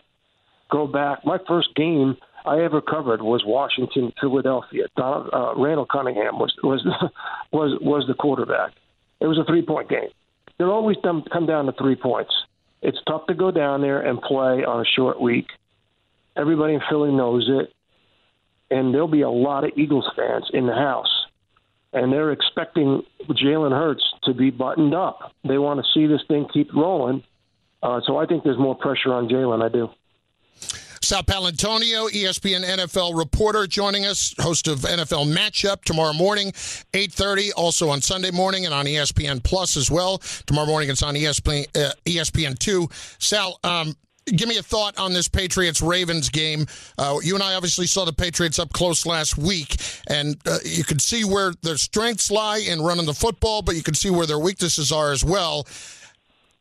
Go 0.70 0.86
back. 0.86 1.24
My 1.24 1.38
first 1.46 1.68
game 1.76 2.16
I 2.44 2.62
ever 2.62 2.80
covered 2.80 3.22
was 3.22 3.42
Washington, 3.46 4.12
Philadelphia. 4.20 4.86
Don, 4.96 5.30
uh, 5.32 5.54
Randall 5.56 5.86
Cunningham 5.86 6.38
was 6.38 6.52
was 6.62 6.84
was 7.52 7.78
was 7.80 8.04
the 8.08 8.14
quarterback. 8.14 8.72
It 9.20 9.26
was 9.26 9.38
a 9.38 9.44
three 9.44 9.62
point 9.62 9.88
game. 9.88 10.08
They'll 10.58 10.70
always 10.70 10.96
come 11.02 11.46
down 11.46 11.66
to 11.66 11.72
three 11.72 11.96
points. 11.96 12.32
It's 12.82 12.98
tough 13.06 13.26
to 13.26 13.34
go 13.34 13.50
down 13.50 13.80
there 13.80 14.00
and 14.00 14.20
play 14.20 14.64
on 14.64 14.80
a 14.80 14.84
short 14.84 15.20
week. 15.20 15.46
Everybody 16.36 16.74
in 16.74 16.80
Philly 16.88 17.12
knows 17.12 17.48
it. 17.48 17.72
And 18.70 18.92
there'll 18.92 19.08
be 19.08 19.22
a 19.22 19.30
lot 19.30 19.64
of 19.64 19.70
Eagles 19.76 20.08
fans 20.14 20.50
in 20.52 20.66
the 20.66 20.74
house. 20.74 21.10
And 21.92 22.12
they're 22.12 22.32
expecting 22.32 23.02
Jalen 23.30 23.70
Hurts 23.70 24.04
to 24.24 24.34
be 24.34 24.50
buttoned 24.50 24.94
up. 24.94 25.32
They 25.46 25.58
want 25.58 25.80
to 25.80 25.86
see 25.94 26.06
this 26.06 26.20
thing 26.28 26.46
keep 26.52 26.72
rolling. 26.74 27.24
Uh, 27.82 28.00
so 28.06 28.18
I 28.18 28.26
think 28.26 28.44
there's 28.44 28.58
more 28.58 28.74
pressure 28.74 29.12
on 29.12 29.28
Jalen. 29.28 29.64
I 29.64 29.68
do. 29.70 29.88
Sal 31.02 31.22
Paolantonio, 31.22 32.10
ESPN 32.10 32.64
NFL 32.64 33.16
reporter, 33.16 33.66
joining 33.66 34.06
us, 34.06 34.34
host 34.38 34.68
of 34.68 34.80
NFL 34.80 35.32
Matchup 35.32 35.84
tomorrow 35.84 36.12
morning, 36.12 36.52
8.30, 36.92 37.50
also 37.56 37.88
on 37.88 38.00
Sunday 38.00 38.30
morning 38.30 38.64
and 38.64 38.74
on 38.74 38.86
ESPN 38.86 39.42
Plus 39.42 39.76
as 39.76 39.90
well. 39.90 40.18
Tomorrow 40.46 40.66
morning 40.66 40.90
it's 40.90 41.02
on 41.02 41.14
ESPN, 41.14 41.66
uh, 41.76 41.92
ESPN2. 42.04 42.90
Sal, 43.22 43.58
um, 43.64 43.94
give 44.26 44.48
me 44.48 44.58
a 44.58 44.62
thought 44.62 44.98
on 44.98 45.12
this 45.12 45.28
Patriots 45.28 45.80
Ravens 45.80 46.28
game. 46.28 46.66
Uh, 46.98 47.18
you 47.22 47.34
and 47.34 47.42
I 47.42 47.54
obviously 47.54 47.86
saw 47.86 48.04
the 48.04 48.12
Patriots 48.12 48.58
up 48.58 48.72
close 48.72 49.06
last 49.06 49.38
week, 49.38 49.76
and 50.08 50.36
uh, 50.46 50.58
you 50.64 50.84
could 50.84 51.00
see 51.00 51.24
where 51.24 51.52
their 51.62 51.76
strengths 51.76 52.30
lie 52.30 52.58
in 52.58 52.82
running 52.82 53.06
the 53.06 53.14
football, 53.14 53.62
but 53.62 53.76
you 53.76 53.82
can 53.82 53.94
see 53.94 54.10
where 54.10 54.26
their 54.26 54.38
weaknesses 54.38 54.92
are 54.92 55.12
as 55.12 55.24
well. 55.24 55.66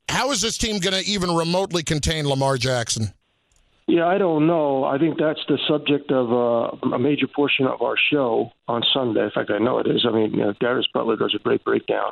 How 0.10 0.32
is 0.32 0.42
this 0.42 0.58
team 0.58 0.80
going 0.80 0.94
to 0.94 1.10
even 1.10 1.36
remotely 1.36 1.84
contain 1.84 2.28
Lamar 2.28 2.58
Jackson? 2.58 3.14
Yeah, 3.88 4.06
I 4.06 4.18
don't 4.18 4.48
know. 4.48 4.84
I 4.84 4.98
think 4.98 5.18
that's 5.18 5.40
the 5.48 5.58
subject 5.66 6.12
of 6.12 6.30
uh, 6.32 6.94
a 6.94 7.00
major 7.00 7.26
portion 7.26 7.68
of 7.68 7.82
our 7.82 7.96
show 8.12 8.52
on 8.68 8.84
Sunday. 8.94 9.24
In 9.24 9.32
fact, 9.32 9.50
I 9.50 9.60
know 9.60 9.80
it 9.80 9.88
is. 9.88 10.06
I 10.08 10.14
mean, 10.14 10.32
you 10.32 10.42
know, 10.42 10.54
Darius 10.60 10.88
Butler 10.94 11.16
does 11.16 11.34
a 11.34 11.42
great 11.42 11.64
breakdown, 11.64 12.12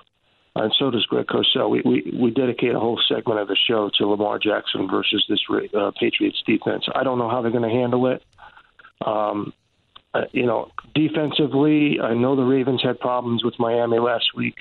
and 0.56 0.74
so 0.80 0.90
does 0.90 1.06
Greg 1.06 1.28
Cosell. 1.28 1.70
We, 1.70 1.82
we 1.86 2.18
we 2.18 2.32
dedicate 2.32 2.76
a 2.76 2.80
whole 2.80 3.00
segment 3.10 3.42
of 3.42 3.50
the 3.50 3.58
show 3.68 3.92
to 3.98 4.08
Lamar 4.08 4.40
Jackson 4.40 4.88
versus 4.90 5.26
this 5.28 5.42
uh, 5.78 5.92
Patriots 6.00 6.42
defense. 6.48 6.86
I 6.96 7.04
don't 7.04 7.20
know 7.20 7.30
how 7.30 7.42
they're 7.42 7.52
going 7.52 7.70
to 7.70 7.76
handle 7.76 8.08
it. 8.08 8.24
Um, 9.06 9.52
uh, 10.14 10.22
you 10.32 10.46
know, 10.46 10.72
defensively, 10.94 12.00
I 12.02 12.14
know 12.14 12.38
the 12.38 12.44
Ravens 12.44 12.82
had 12.82 13.02
problems 13.02 13.44
with 13.44 13.56
Miami 13.60 14.00
last 14.00 14.28
week. 14.34 14.56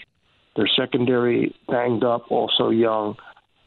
Their 0.56 0.68
secondary 0.76 1.54
banged 1.68 2.02
up, 2.02 2.32
also 2.32 2.70
young, 2.70 3.16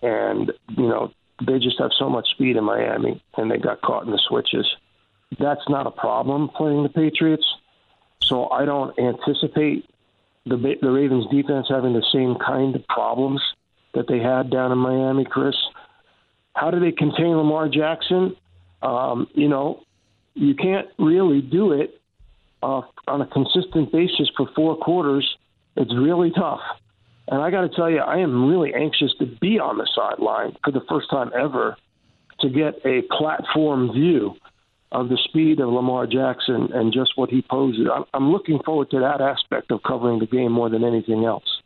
and 0.01 0.51
you 0.75 0.89
know 0.89 1.13
they 1.45 1.59
just 1.59 1.79
have 1.79 1.91
so 1.97 2.09
much 2.09 2.29
speed 2.31 2.55
in 2.55 2.63
Miami, 2.63 3.21
and 3.35 3.51
they 3.51 3.57
got 3.57 3.81
caught 3.81 4.05
in 4.05 4.11
the 4.11 4.21
switches. 4.27 4.65
That's 5.39 5.67
not 5.69 5.87
a 5.87 5.91
problem 5.91 6.49
playing 6.49 6.83
the 6.83 6.89
Patriots. 6.89 7.45
So 8.21 8.49
I 8.49 8.65
don't 8.65 8.97
anticipate 8.97 9.89
the 10.45 10.77
the 10.81 10.91
Ravens 10.91 11.27
defense 11.29 11.67
having 11.69 11.93
the 11.93 12.05
same 12.11 12.35
kind 12.35 12.75
of 12.75 12.85
problems 12.87 13.41
that 13.93 14.07
they 14.07 14.19
had 14.19 14.49
down 14.49 14.71
in 14.71 14.77
Miami, 14.77 15.25
Chris. 15.25 15.55
How 16.55 16.71
do 16.71 16.79
they 16.79 16.91
contain 16.91 17.35
Lamar 17.35 17.69
Jackson? 17.69 18.35
Um, 18.81 19.27
you 19.33 19.47
know, 19.47 19.83
you 20.33 20.55
can't 20.55 20.87
really 20.97 21.41
do 21.41 21.73
it 21.73 21.99
uh, 22.63 22.81
on 23.07 23.21
a 23.21 23.27
consistent 23.27 23.91
basis 23.91 24.29
for 24.35 24.49
four 24.55 24.77
quarters. 24.77 25.37
It's 25.75 25.93
really 25.93 26.31
tough. 26.31 26.61
And 27.27 27.41
I 27.41 27.51
got 27.51 27.61
to 27.61 27.69
tell 27.69 27.89
you, 27.89 27.99
I 27.99 28.19
am 28.19 28.47
really 28.47 28.73
anxious 28.73 29.13
to 29.19 29.25
be 29.25 29.59
on 29.59 29.77
the 29.77 29.87
sideline 29.93 30.55
for 30.63 30.71
the 30.71 30.81
first 30.89 31.09
time 31.09 31.31
ever 31.37 31.75
to 32.39 32.49
get 32.49 32.75
a 32.85 33.01
platform 33.17 33.91
view 33.91 34.35
of 34.91 35.09
the 35.09 35.17
speed 35.25 35.59
of 35.59 35.69
Lamar 35.69 36.07
Jackson 36.07 36.69
and 36.73 36.93
just 36.93 37.11
what 37.17 37.29
he 37.29 37.41
poses. 37.41 37.87
I'm 38.13 38.31
looking 38.31 38.59
forward 38.63 38.89
to 38.91 38.99
that 39.01 39.19
aspect 39.19 39.71
of 39.71 39.81
covering 39.83 40.19
the 40.19 40.25
game 40.25 40.51
more 40.53 40.69
than 40.69 40.85
anything 40.85 41.25
else. 41.25 41.61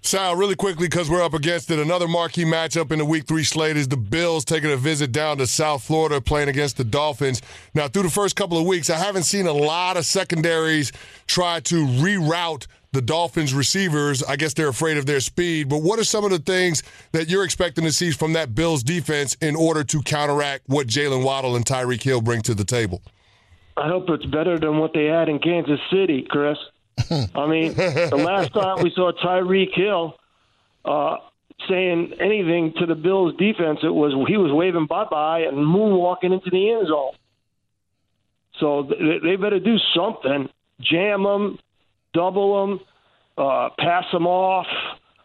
Sal, 0.00 0.36
really 0.36 0.54
quickly, 0.54 0.86
because 0.86 1.08
we're 1.08 1.22
up 1.22 1.32
against 1.32 1.70
it, 1.70 1.78
another 1.78 2.06
marquee 2.06 2.44
matchup 2.44 2.92
in 2.92 2.98
the 2.98 3.06
Week 3.06 3.26
3 3.26 3.42
slate 3.42 3.76
is 3.76 3.88
the 3.88 3.96
Bills 3.96 4.44
taking 4.44 4.70
a 4.70 4.76
visit 4.76 5.12
down 5.12 5.38
to 5.38 5.46
South 5.46 5.82
Florida 5.82 6.20
playing 6.20 6.50
against 6.50 6.76
the 6.76 6.84
Dolphins. 6.84 7.40
Now, 7.74 7.88
through 7.88 8.02
the 8.02 8.10
first 8.10 8.36
couple 8.36 8.58
of 8.58 8.66
weeks, 8.66 8.90
I 8.90 8.96
haven't 8.96 9.22
seen 9.22 9.46
a 9.46 9.52
lot 9.52 9.96
of 9.96 10.04
secondaries 10.04 10.92
try 11.26 11.60
to 11.60 11.86
reroute 11.86 12.66
the 12.94 13.02
Dolphins 13.02 13.52
receivers. 13.52 14.22
I 14.22 14.36
guess 14.36 14.54
they're 14.54 14.68
afraid 14.68 14.96
of 14.96 15.04
their 15.04 15.20
speed. 15.20 15.68
But 15.68 15.82
what 15.82 15.98
are 15.98 16.04
some 16.04 16.24
of 16.24 16.30
the 16.30 16.38
things 16.38 16.82
that 17.12 17.28
you're 17.28 17.44
expecting 17.44 17.84
to 17.84 17.92
see 17.92 18.12
from 18.12 18.32
that 18.32 18.54
Bills 18.54 18.82
defense 18.82 19.34
in 19.42 19.56
order 19.56 19.84
to 19.84 20.00
counteract 20.02 20.62
what 20.66 20.86
Jaylen 20.86 21.24
Waddle 21.24 21.56
and 21.56 21.66
Tyreek 21.66 22.02
Hill 22.02 22.22
bring 22.22 22.40
to 22.42 22.54
the 22.54 22.64
table? 22.64 23.02
I 23.76 23.88
hope 23.88 24.08
it's 24.08 24.24
better 24.24 24.58
than 24.58 24.78
what 24.78 24.92
they 24.94 25.06
had 25.06 25.28
in 25.28 25.40
Kansas 25.40 25.80
City, 25.90 26.24
Chris. 26.28 26.56
I 27.10 27.46
mean, 27.46 27.74
the 27.74 28.22
last 28.24 28.54
time 28.54 28.82
we 28.82 28.92
saw 28.94 29.10
Tyreek 29.12 29.74
Hill 29.74 30.16
uh, 30.84 31.16
saying 31.68 32.14
anything 32.20 32.74
to 32.78 32.86
the 32.86 32.94
Bills 32.94 33.34
defense, 33.36 33.80
it 33.82 33.92
was 33.92 34.12
he 34.28 34.36
was 34.36 34.52
waving 34.52 34.86
bye 34.86 35.06
bye 35.10 35.40
and 35.40 35.56
moonwalking 35.56 36.32
into 36.32 36.50
the 36.50 36.70
end 36.70 36.86
zone. 36.86 37.14
So 38.60 38.88
they 39.22 39.34
better 39.34 39.58
do 39.58 39.76
something. 39.96 40.48
Jam 40.80 41.24
them, 41.24 41.58
double 42.14 42.66
them, 42.66 42.80
uh, 43.36 43.68
pass 43.78 44.04
them 44.12 44.26
off 44.26 44.66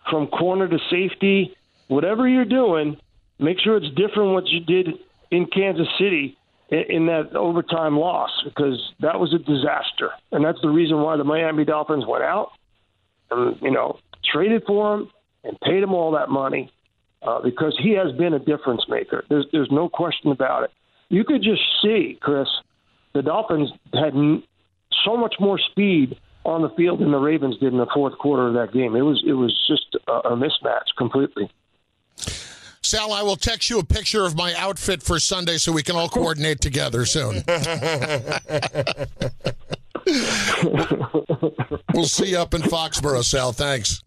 from 0.10 0.28
corner 0.28 0.68
to 0.68 0.78
safety. 0.90 1.56
Whatever 1.88 2.28
you're 2.28 2.46
doing, 2.46 2.98
make 3.40 3.60
sure 3.60 3.78
it's 3.78 3.90
different 3.96 4.34
what 4.34 4.48
you 4.48 4.60
did 4.60 4.90
in 5.32 5.46
Kansas 5.46 5.88
City 5.98 6.38
in, 6.70 6.84
in 6.90 7.06
that 7.08 7.36
overtime 7.36 7.98
loss 7.98 8.32
because 8.44 8.80
that 9.00 9.20
was 9.20 9.34
a 9.34 9.40
disaster, 9.40 10.12
and 10.32 10.44
that's 10.44 10.62
the 10.62 10.70
reason 10.70 11.02
why 11.02 11.18
the 11.18 11.24
Miami 11.24 11.66
Dolphins 11.66 12.06
went 12.08 12.24
out 12.24 12.52
and 13.32 13.56
you 13.62 13.72
know 13.72 14.00
traded 14.32 14.64
for 14.66 14.96
him 14.96 15.10
and 15.44 15.60
paid 15.62 15.84
him 15.84 15.94
all 15.94 16.12
that 16.12 16.30
money 16.30 16.72
uh, 17.22 17.42
because 17.42 17.78
he 17.82 17.92
has 17.92 18.12
been 18.18 18.34
a 18.34 18.40
difference 18.40 18.84
maker. 18.90 19.24
There's 19.30 19.46
there's 19.52 19.72
no 19.72 19.90
question 19.90 20.32
about 20.32 20.64
it. 20.64 20.72
You 21.10 21.24
could 21.24 21.42
just 21.42 21.62
see, 21.82 22.18
Chris, 22.22 22.48
the 23.14 23.22
Dolphins 23.22 23.72
had 23.94 24.14
so 25.04 25.18
much 25.18 25.36
more 25.40 25.60
speed 25.72 26.18
on 26.46 26.62
the 26.62 26.70
field 26.70 27.00
than 27.00 27.12
the 27.12 27.18
Ravens 27.18 27.58
did 27.58 27.74
in 27.74 27.78
the 27.78 27.88
fourth 27.94 28.18
quarter 28.18 28.48
of 28.48 28.54
that 28.56 28.74
game. 28.74 28.96
It 28.96 29.02
was 29.02 29.24
it 29.26 29.34
was 29.34 29.56
just 29.68 29.96
a, 30.08 30.30
a 30.30 30.36
mismatch 30.36 30.96
completely. 30.98 31.50
Sal, 32.82 33.12
I 33.14 33.22
will 33.22 33.36
text 33.36 33.70
you 33.70 33.78
a 33.80 33.84
picture 33.84 34.26
of 34.26 34.36
my 34.36 34.54
outfit 34.56 35.04
for 35.04 35.20
Sunday 35.20 35.58
so 35.58 35.72
we 35.72 35.84
can 35.84 35.96
all 35.96 36.10
coordinate 36.10 36.60
together 36.60 37.06
soon. 37.06 37.44
we'll 41.94 42.06
see 42.06 42.32
you 42.32 42.38
up 42.40 42.54
in 42.56 42.62
Foxborough, 42.62 43.24
Sal. 43.24 43.52
Thanks. 43.52 44.02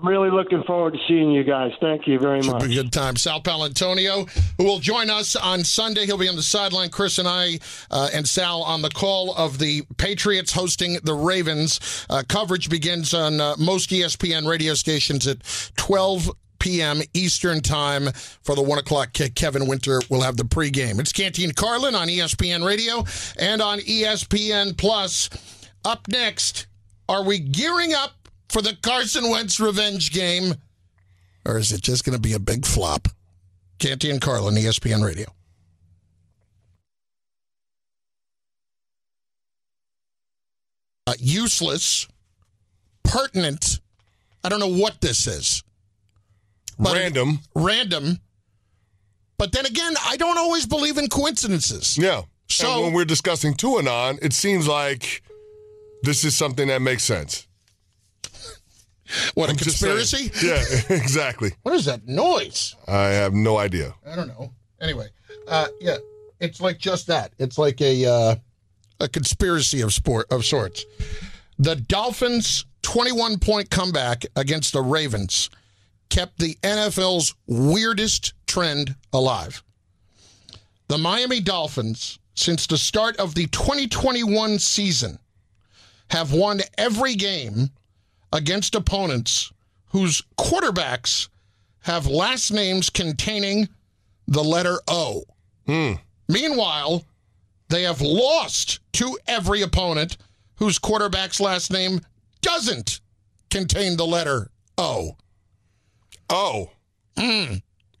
I'm 0.00 0.08
really 0.08 0.30
looking 0.30 0.62
forward 0.62 0.94
to 0.94 0.98
seeing 1.06 1.30
you 1.30 1.44
guys. 1.44 1.72
Thank 1.78 2.06
you 2.06 2.18
very 2.18 2.40
Should 2.40 2.52
much. 2.52 2.64
be 2.64 2.78
a 2.78 2.82
good 2.82 2.92
time. 2.92 3.16
Sal 3.16 3.42
Paolantonio, 3.42 4.30
who 4.56 4.64
will 4.64 4.78
join 4.78 5.10
us 5.10 5.36
on 5.36 5.62
Sunday. 5.62 6.06
He'll 6.06 6.16
be 6.16 6.28
on 6.28 6.36
the 6.36 6.42
sideline. 6.42 6.88
Chris 6.88 7.18
and 7.18 7.28
I 7.28 7.58
uh, 7.90 8.08
and 8.14 8.26
Sal 8.26 8.62
on 8.62 8.80
the 8.80 8.88
call 8.88 9.34
of 9.34 9.58
the 9.58 9.82
Patriots 9.98 10.52
hosting 10.52 10.94
the 11.04 11.12
Ravens. 11.12 12.06
Uh, 12.08 12.22
coverage 12.26 12.70
begins 12.70 13.12
on 13.12 13.42
uh, 13.42 13.56
most 13.58 13.90
ESPN 13.90 14.48
radio 14.48 14.72
stations 14.72 15.26
at 15.26 15.42
12 15.76 16.30
p.m. 16.60 17.02
Eastern 17.12 17.60
Time 17.60 18.08
for 18.42 18.54
the 18.54 18.62
1 18.62 18.78
o'clock 18.78 19.12
kick. 19.12 19.34
Kevin 19.34 19.66
Winter 19.66 20.00
will 20.08 20.22
have 20.22 20.38
the 20.38 20.44
pregame. 20.44 20.98
It's 20.98 21.12
Canty 21.12 21.50
Carlin 21.52 21.94
on 21.94 22.08
ESPN 22.08 22.64
Radio 22.66 23.04
and 23.38 23.60
on 23.60 23.80
ESPN 23.80 24.78
Plus. 24.78 25.28
Up 25.84 26.08
next, 26.08 26.68
are 27.06 27.22
we 27.22 27.38
gearing 27.38 27.92
up 27.92 28.12
for 28.50 28.60
the 28.62 28.76
Carson 28.82 29.30
Wentz 29.30 29.60
revenge 29.60 30.12
game? 30.12 30.54
Or 31.46 31.56
is 31.56 31.72
it 31.72 31.80
just 31.82 32.04
going 32.04 32.14
to 32.16 32.20
be 32.20 32.34
a 32.34 32.38
big 32.38 32.66
flop? 32.66 33.08
Canty 33.78 34.10
and 34.10 34.20
Carlin, 34.20 34.54
ESPN 34.56 35.04
Radio. 35.04 35.26
Uh, 41.06 41.14
useless, 41.18 42.06
pertinent. 43.02 43.80
I 44.44 44.48
don't 44.48 44.60
know 44.60 44.68
what 44.72 45.00
this 45.00 45.26
is. 45.26 45.62
But 46.78 46.94
Random. 46.94 47.40
Random. 47.54 48.20
But 49.38 49.52
then 49.52 49.66
again, 49.66 49.94
I 50.06 50.16
don't 50.16 50.38
always 50.38 50.66
believe 50.66 50.98
in 50.98 51.08
coincidences. 51.08 51.96
Yeah. 51.98 52.22
So- 52.48 52.72
and 52.74 52.82
when 52.84 52.92
we're 52.92 53.04
discussing 53.04 53.54
Tuanon, 53.54 54.18
it 54.22 54.32
seems 54.32 54.66
like 54.68 55.22
this 56.02 56.24
is 56.24 56.36
something 56.36 56.68
that 56.68 56.80
makes 56.82 57.02
sense. 57.04 57.46
What, 59.34 59.48
a 59.48 59.52
I'm 59.52 59.58
saying. 59.58 59.96
conspiracy? 60.04 60.30
Yeah, 60.46 60.62
exactly. 60.96 61.52
What 61.62 61.74
is 61.74 61.84
that 61.86 62.06
noise? 62.06 62.76
I 62.86 63.04
have 63.08 63.32
no 63.34 63.58
idea. 63.58 63.94
I 64.06 64.14
don't 64.16 64.28
know. 64.28 64.52
Anyway, 64.80 65.08
uh, 65.48 65.66
yeah, 65.80 65.96
it's 66.40 66.60
like 66.60 66.78
just 66.78 67.06
that. 67.08 67.32
It's 67.38 67.58
like 67.58 67.80
a 67.80 68.06
uh, 68.06 68.36
a 69.00 69.08
conspiracy 69.08 69.80
of 69.80 69.92
sport 69.92 70.26
of 70.30 70.44
sorts. 70.44 70.84
The 71.58 71.76
Dolphins' 71.76 72.64
21 72.82 73.38
point 73.38 73.70
comeback 73.70 74.24
against 74.36 74.72
the 74.72 74.80
Ravens 74.80 75.50
kept 76.08 76.38
the 76.38 76.54
NFL's 76.62 77.34
weirdest 77.46 78.32
trend 78.46 78.94
alive. 79.12 79.62
The 80.88 80.98
Miami 80.98 81.40
Dolphins, 81.40 82.18
since 82.34 82.66
the 82.66 82.78
start 82.78 83.16
of 83.18 83.34
the 83.34 83.46
2021 83.48 84.58
season, 84.58 85.18
have 86.08 86.32
won 86.32 86.60
every 86.78 87.14
game 87.14 87.70
against 88.32 88.74
opponents 88.74 89.52
whose 89.86 90.22
quarterbacks 90.38 91.28
have 91.82 92.06
last 92.06 92.52
names 92.52 92.90
containing 92.90 93.68
the 94.26 94.44
letter 94.44 94.78
O. 94.88 95.24
Hmm. 95.66 95.92
Meanwhile, 96.28 97.04
they 97.68 97.82
have 97.82 98.00
lost 98.00 98.80
to 98.94 99.18
every 99.26 99.62
opponent 99.62 100.16
whose 100.56 100.78
quarterback's 100.78 101.40
last 101.40 101.72
name 101.72 102.00
doesn't 102.42 103.00
contain 103.50 103.96
the 103.96 104.06
letter 104.06 104.50
O. 104.78 105.16
Oh. 106.28 106.70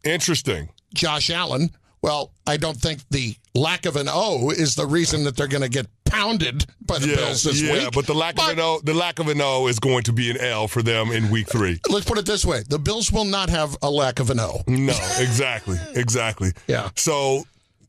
Interesting. 0.04 0.68
Josh 0.94 1.30
Allen. 1.30 1.70
Well, 2.02 2.32
I 2.46 2.56
don't 2.56 2.76
think 2.76 3.00
the 3.10 3.34
lack 3.54 3.86
of 3.86 3.96
an 3.96 4.08
O 4.08 4.50
is 4.50 4.74
the 4.74 4.86
reason 4.86 5.24
that 5.24 5.36
they're 5.36 5.46
going 5.46 5.62
to 5.62 5.68
get 5.68 5.86
pounded 6.10 6.66
by 6.84 6.98
the 6.98 7.08
yeah, 7.08 7.16
Bills 7.16 7.42
this 7.42 7.62
yeah, 7.62 7.72
week. 7.72 7.82
Yeah, 7.82 7.90
but 7.94 8.06
the 8.06 8.14
lack 8.14 8.38
of 8.38 8.48
an 8.48 8.60
O, 8.60 8.80
the 8.82 8.94
lack 8.94 9.18
of 9.18 9.28
an 9.28 9.40
O 9.40 9.68
is 9.68 9.78
going 9.78 10.02
to 10.04 10.12
be 10.12 10.30
an 10.30 10.36
L 10.38 10.68
for 10.68 10.82
them 10.82 11.10
in 11.10 11.30
week 11.30 11.48
three. 11.48 11.80
Let's 11.88 12.06
put 12.06 12.18
it 12.18 12.26
this 12.26 12.44
way: 12.44 12.62
the 12.68 12.78
Bills 12.78 13.12
will 13.12 13.24
not 13.24 13.48
have 13.50 13.76
a 13.82 13.90
lack 13.90 14.20
of 14.20 14.30
an 14.30 14.40
O. 14.40 14.62
No, 14.66 14.92
exactly, 15.18 15.78
exactly. 15.94 16.52
Yeah. 16.66 16.90
So, 16.96 17.44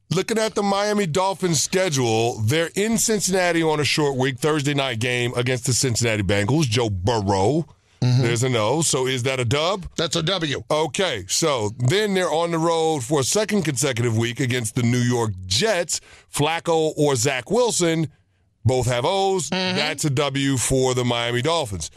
looking 0.10 0.38
at 0.38 0.56
the 0.56 0.64
Miami 0.64 1.08
Dolphins 1.08 1.62
schedule, 1.62 2.40
they're 2.42 2.70
in 2.76 2.98
Cincinnati 2.98 3.64
on 3.64 3.80
a 3.80 3.86
short 3.86 4.16
week, 4.18 4.40
Thursday 4.40 4.74
night 4.74 5.00
game 5.00 5.34
against 5.36 5.66
the 5.66 5.74
Cincinnati 5.74 6.24
Bengals. 6.24 6.64
Joe 6.64 6.90
Burrow. 6.90 7.68
Mm-hmm. 8.02 8.22
There's 8.24 8.44
an 8.44 8.56
O. 8.56 8.82
So 8.82 9.06
is 9.08 9.24
that 9.24 9.40
a 9.40 9.46
dub? 9.46 9.86
That's 9.96 10.16
a 10.16 10.24
W. 10.24 10.64
Okay. 10.72 11.26
So 11.28 11.70
then 11.78 12.14
they're 12.14 12.32
on 12.32 12.52
the 12.52 12.58
road 12.58 13.04
for 13.04 13.20
a 13.20 13.24
second 13.24 13.62
consecutive 13.64 14.18
week 14.18 14.40
against 14.40 14.76
the 14.76 14.84
New 14.84 14.98
York 15.00 15.32
Jets. 15.46 16.02
Flacco 16.34 16.94
or 16.98 17.16
Zach 17.16 17.52
Wilson 17.52 18.08
both 18.66 18.88
have 18.88 19.06
O's. 19.06 19.50
Mm-hmm. 19.52 19.78
That's 19.78 20.04
a 20.06 20.10
W 20.10 20.58
for 20.58 20.94
the 20.96 21.06
Miami 21.06 21.42
Dolphins. 21.42 21.92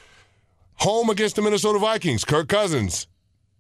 Home 0.76 1.08
against 1.08 1.36
the 1.36 1.42
Minnesota 1.42 1.78
Vikings. 1.78 2.24
Kirk 2.24 2.48
Cousins. 2.48 3.06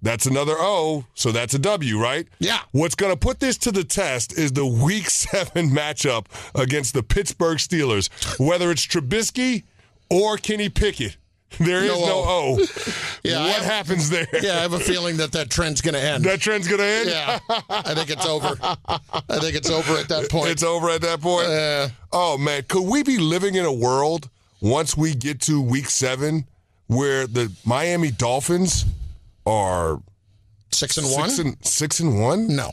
That's 0.02 0.26
another 0.26 0.54
O, 0.58 1.06
so 1.14 1.32
that's 1.32 1.54
a 1.54 1.58
W, 1.58 1.98
right? 1.98 2.28
Yeah. 2.38 2.58
What's 2.72 2.94
going 2.94 3.10
to 3.10 3.18
put 3.18 3.40
this 3.40 3.56
to 3.58 3.72
the 3.72 3.84
test 3.84 4.36
is 4.38 4.52
the 4.52 4.66
Week 4.66 5.08
7 5.08 5.70
matchup 5.70 6.26
against 6.54 6.92
the 6.92 7.02
Pittsburgh 7.02 7.56
Steelers. 7.56 8.10
Whether 8.38 8.70
it's 8.70 8.86
Trubisky 8.86 9.62
or 10.10 10.36
Kenny 10.36 10.68
Pickett, 10.68 11.16
there 11.58 11.82
is 11.84 11.88
No 11.92 12.06
no 12.06 12.14
O. 12.26 12.56
O. 12.60 12.66
Yeah, 13.24 13.40
what 13.46 13.54
have- 13.56 13.64
happens 13.64 14.10
there? 14.10 14.26
Yeah, 14.42 14.58
I 14.58 14.60
have 14.60 14.74
a 14.74 14.78
feeling 14.78 15.16
that 15.16 15.32
that 15.32 15.48
trend's 15.50 15.80
going 15.80 15.94
to 15.94 16.00
end. 16.00 16.24
That 16.24 16.40
trend's 16.40 16.68
going 16.68 16.80
to 16.80 16.86
end? 16.86 17.08
yeah, 17.08 17.38
I 17.70 17.94
think 17.94 18.10
it's 18.10 18.26
over. 18.26 18.56
I 18.60 19.38
think 19.40 19.56
it's 19.56 19.70
over 19.70 19.94
at 19.96 20.08
that 20.08 20.28
point. 20.28 20.50
It's 20.50 20.62
over 20.62 20.90
at 20.90 21.00
that 21.00 21.20
point? 21.22 21.46
Uh, 21.48 21.88
oh, 22.12 22.36
man. 22.36 22.64
Could 22.68 22.82
we 22.82 23.02
be 23.02 23.16
living 23.16 23.54
in 23.54 23.64
a 23.64 23.72
world 23.72 24.28
once 24.60 24.94
we 24.96 25.14
get 25.14 25.40
to 25.42 25.62
week 25.62 25.88
seven 25.88 26.44
where 26.88 27.26
the 27.26 27.50
Miami 27.64 28.10
Dolphins 28.10 28.84
are 29.46 30.02
six 30.70 30.98
and 30.98 31.06
one. 31.10 31.30
six 31.30 31.38
and, 31.38 31.64
six 31.64 32.00
and 32.00 32.20
one? 32.20 32.54
No. 32.54 32.70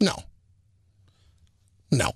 No. 0.00 0.16
No. 1.92 2.10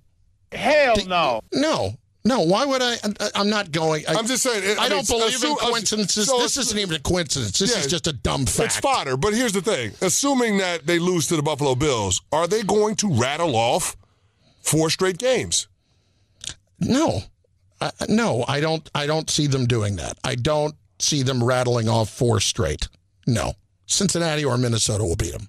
Hell 0.50 0.96
no. 1.06 1.40
No. 1.52 1.94
No. 2.24 2.40
Why 2.42 2.64
would 2.64 2.80
I? 2.82 2.94
I- 3.20 3.30
I'm 3.34 3.50
not 3.50 3.70
going. 3.70 4.04
I, 4.08 4.14
I'm 4.14 4.26
just 4.26 4.42
saying. 4.42 4.78
I, 4.78 4.82
mean, 4.82 4.90
don't 4.90 5.06
believe 5.08 5.34
assume- 5.34 5.50
in 5.52 5.56
coincidences. 5.58 6.26
so 6.28 6.38
this 6.38 6.56
isn't 6.56 6.78
even 6.78 6.96
a 6.96 7.00
coincidence. 7.00 7.58
This 7.58 7.72
Yeah, 7.74 7.80
is 7.80 7.86
just 7.86 8.06
a 8.06 8.12
dumb 8.12 8.46
fact. 8.46 8.66
It's 8.66 8.80
fodder, 8.80 9.16
but 9.16 9.34
here's 9.34 9.52
the 9.52 9.60
thing. 9.62 9.92
Assuming 10.00 10.58
that 10.58 10.86
they 10.86 10.98
lose 10.98 11.26
to 11.28 11.36
the 11.36 11.42
Buffalo 11.42 11.74
Bills, 11.74 12.20
are 12.32 12.46
they 12.46 12.62
going 12.62 12.96
to 12.96 13.12
rattle 13.12 13.54
off 13.56 13.96
four 14.62 14.88
straight 14.90 15.18
games? 15.18 15.68
No, 16.80 17.20
uh, 17.80 17.90
no, 18.08 18.44
I 18.48 18.60
don't. 18.60 18.88
I 18.94 19.06
don't 19.06 19.28
see 19.28 19.46
them 19.46 19.66
doing 19.66 19.96
that. 19.96 20.18
I 20.24 20.34
don't 20.34 20.74
see 20.98 21.22
them 21.22 21.42
rattling 21.44 21.88
off 21.88 22.08
four 22.08 22.40
straight. 22.40 22.88
No, 23.26 23.52
Cincinnati 23.86 24.44
or 24.44 24.56
Minnesota 24.58 25.04
will 25.04 25.16
beat 25.16 25.32
them. 25.32 25.48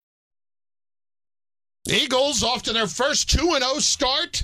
Eagles 1.89 2.43
off 2.43 2.63
to 2.63 2.73
their 2.73 2.87
first 2.87 3.29
2 3.29 3.57
0 3.59 3.79
start 3.79 4.43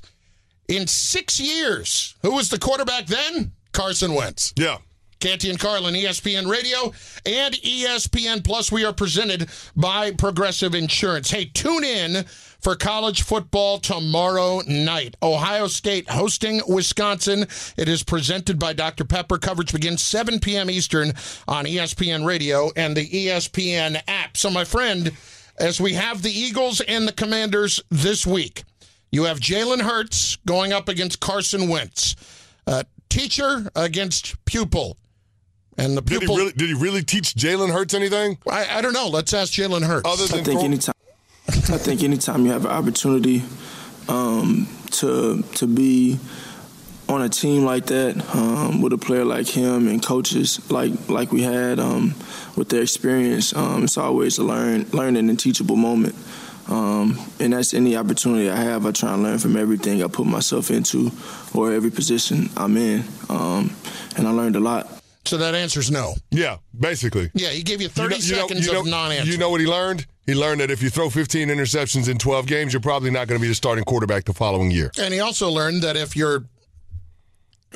in 0.67 0.88
six 0.88 1.39
years. 1.39 2.15
Who 2.21 2.32
was 2.36 2.50
the 2.50 2.60
quarterback 2.60 3.06
then? 3.06 3.54
Carson 3.71 4.13
Wentz. 4.13 4.54
Yeah. 4.56 4.78
Canty 5.19 5.50
and 5.50 5.60
Carlin, 5.60 5.95
ESPN 5.95 6.47
Radio 6.47 6.93
and 7.26 7.56
ESPN 7.56 8.43
Plus. 8.43 8.71
We 8.71 8.86
are 8.86 8.93
presented 8.93 9.50
by 9.76 10.12
Progressive 10.12 10.76
Insurance. 10.76 11.32
Hey, 11.32 11.45
tune 11.45 11.84
in 11.84 12.26
for 12.60 12.76
college 12.76 13.23
football 13.23 13.80
tomorrow 13.80 14.62
night. 14.67 15.15
Ohio 15.23 15.67
State 15.67 16.08
hosting 16.10 16.62
Wisconsin. 16.67 17.47
It 17.78 17.89
is 17.89 18.04
presented 18.04 18.60
by 18.60 18.73
Dr. 18.73 19.06
Pepper. 19.06 19.39
Coverage 19.39 19.73
begins 19.73 20.04
7 20.04 20.39
p.m. 20.39 20.69
Eastern 20.69 21.13
on 21.47 21.65
ESPN 21.65 22.23
Radio 22.23 22.71
and 22.76 22.95
the 22.95 23.08
ESPN 23.08 24.00
app. 24.08 24.38
So, 24.38 24.52
my 24.52 24.65
friend, 24.65 25.13
as 25.58 25.80
we 25.82 25.93
have 25.93 26.22
the 26.22 26.32
Eagles 26.32 26.82
and 26.82 27.08
the 27.08 27.12
Commanders 27.12 27.82
this 27.90 28.25
week, 28.27 28.63
you 29.12 29.23
have 29.23 29.40
Jalen 29.40 29.82
Hurts 29.82 30.38
going 30.46 30.73
up 30.73 30.90
against 30.90 31.19
Carson 31.19 31.67
Wentz. 31.69 32.15
Uh, 32.65 32.84
teacher 33.10 33.69
against 33.75 34.44
pupil. 34.46 34.98
And 35.77 35.96
the 35.96 36.02
Did 36.02 36.13
he 36.13 36.19
pupil. 36.19 36.38
really, 36.38 36.52
did 36.54 36.67
he 36.69 36.73
really 36.73 37.04
teach 37.04 37.34
Jalen 37.36 37.71
Hurts 37.71 37.94
anything? 37.94 38.38
I, 38.50 38.77
I 38.79 38.82
don't 38.82 38.94
know. 38.94 39.08
Let's 39.08 39.34
ask 39.34 39.54
Jalen 39.54 39.84
Hurts. 39.84 40.08
Other 40.10 40.23
I 40.23 40.38
than 40.38 40.46
think 40.46 40.60
throw- 40.60 40.65
anytime, 40.65 40.96
I 41.48 41.77
think 41.77 42.04
anytime 42.04 42.46
you 42.46 42.52
have 42.52 42.65
an 42.65 42.71
opportunity 42.71 43.44
um, 44.10 44.67
to 44.92 45.44
to 45.44 45.67
be 45.67 46.19
on 47.10 47.22
a 47.22 47.30
team 47.30 47.64
like 47.64 47.86
that, 47.88 48.16
um, 48.36 48.82
with 48.82 48.94
a 48.94 48.98
player 48.98 49.24
like 49.26 49.48
him 49.48 49.88
and 49.88 50.04
coaches 50.04 50.60
like 50.70 50.92
like 51.10 51.32
we 51.32 51.42
had 51.42 51.80
um, 51.80 52.14
with 52.56 52.70
their 52.70 52.82
experience, 52.82 53.56
um, 53.56 53.84
it's 53.86 53.98
always 53.98 54.38
a 54.38 54.44
learn 54.44 54.86
learning 54.92 55.30
and 55.30 55.40
teachable 55.40 55.76
moment. 55.78 56.16
Um, 56.70 57.18
and 57.40 57.54
that's 57.54 57.74
any 57.74 57.96
opportunity 57.96 58.50
I 58.50 58.58
have. 58.58 58.86
I 58.86 58.92
try 58.92 59.14
and 59.14 59.24
learn 59.24 59.40
from 59.40 59.56
everything 59.56 60.04
I 60.04 60.08
put 60.08 60.26
myself 60.28 60.70
into, 60.70 61.12
or 61.54 61.72
every 61.72 61.92
position 61.92 62.50
I'm 62.58 62.76
in. 62.76 63.06
Um, 63.30 63.74
and 64.18 64.28
I 64.28 64.32
learned 64.32 64.58
a 64.58 64.60
lot. 64.60 64.86
So 65.24 65.38
that 65.38 65.56
answer's 65.56 65.90
no. 65.92 66.14
Yeah, 66.30 66.58
basically. 66.78 67.32
Yeah, 67.34 67.50
he 67.50 67.64
gave 67.64 67.82
you 67.82 67.88
30 67.88 68.16
You 68.16 68.22
know- 68.22 68.26
you 68.28 68.32
know- 68.36 68.48
seconds 68.48 68.66
you 68.68 68.74
know- 68.74 68.80
of 68.82 68.86
non-answer. 68.86 69.32
You 69.32 69.38
know 69.38 69.50
what 69.50 69.62
he 69.62 69.68
learned? 69.68 70.06
He 70.26 70.34
learned 70.36 70.60
that 70.60 70.70
if 70.72 70.82
you 70.84 70.90
throw 70.90 71.10
15 71.10 71.48
interceptions 71.48 72.10
in 72.10 72.18
12 72.18 72.48
games, 72.48 72.74
you're 72.74 72.82
probably 72.82 73.12
not 73.12 73.28
going 73.30 73.40
to 73.40 73.42
be 73.42 73.48
the 73.48 73.56
starting 73.56 73.86
quarterback 73.86 74.26
the 74.26 74.34
following 74.34 74.72
year. 74.72 74.92
And 75.00 75.14
he 75.14 75.22
also 75.22 75.50
learned 75.50 75.84
that 75.84 75.96
if 75.96 76.18
your 76.18 76.44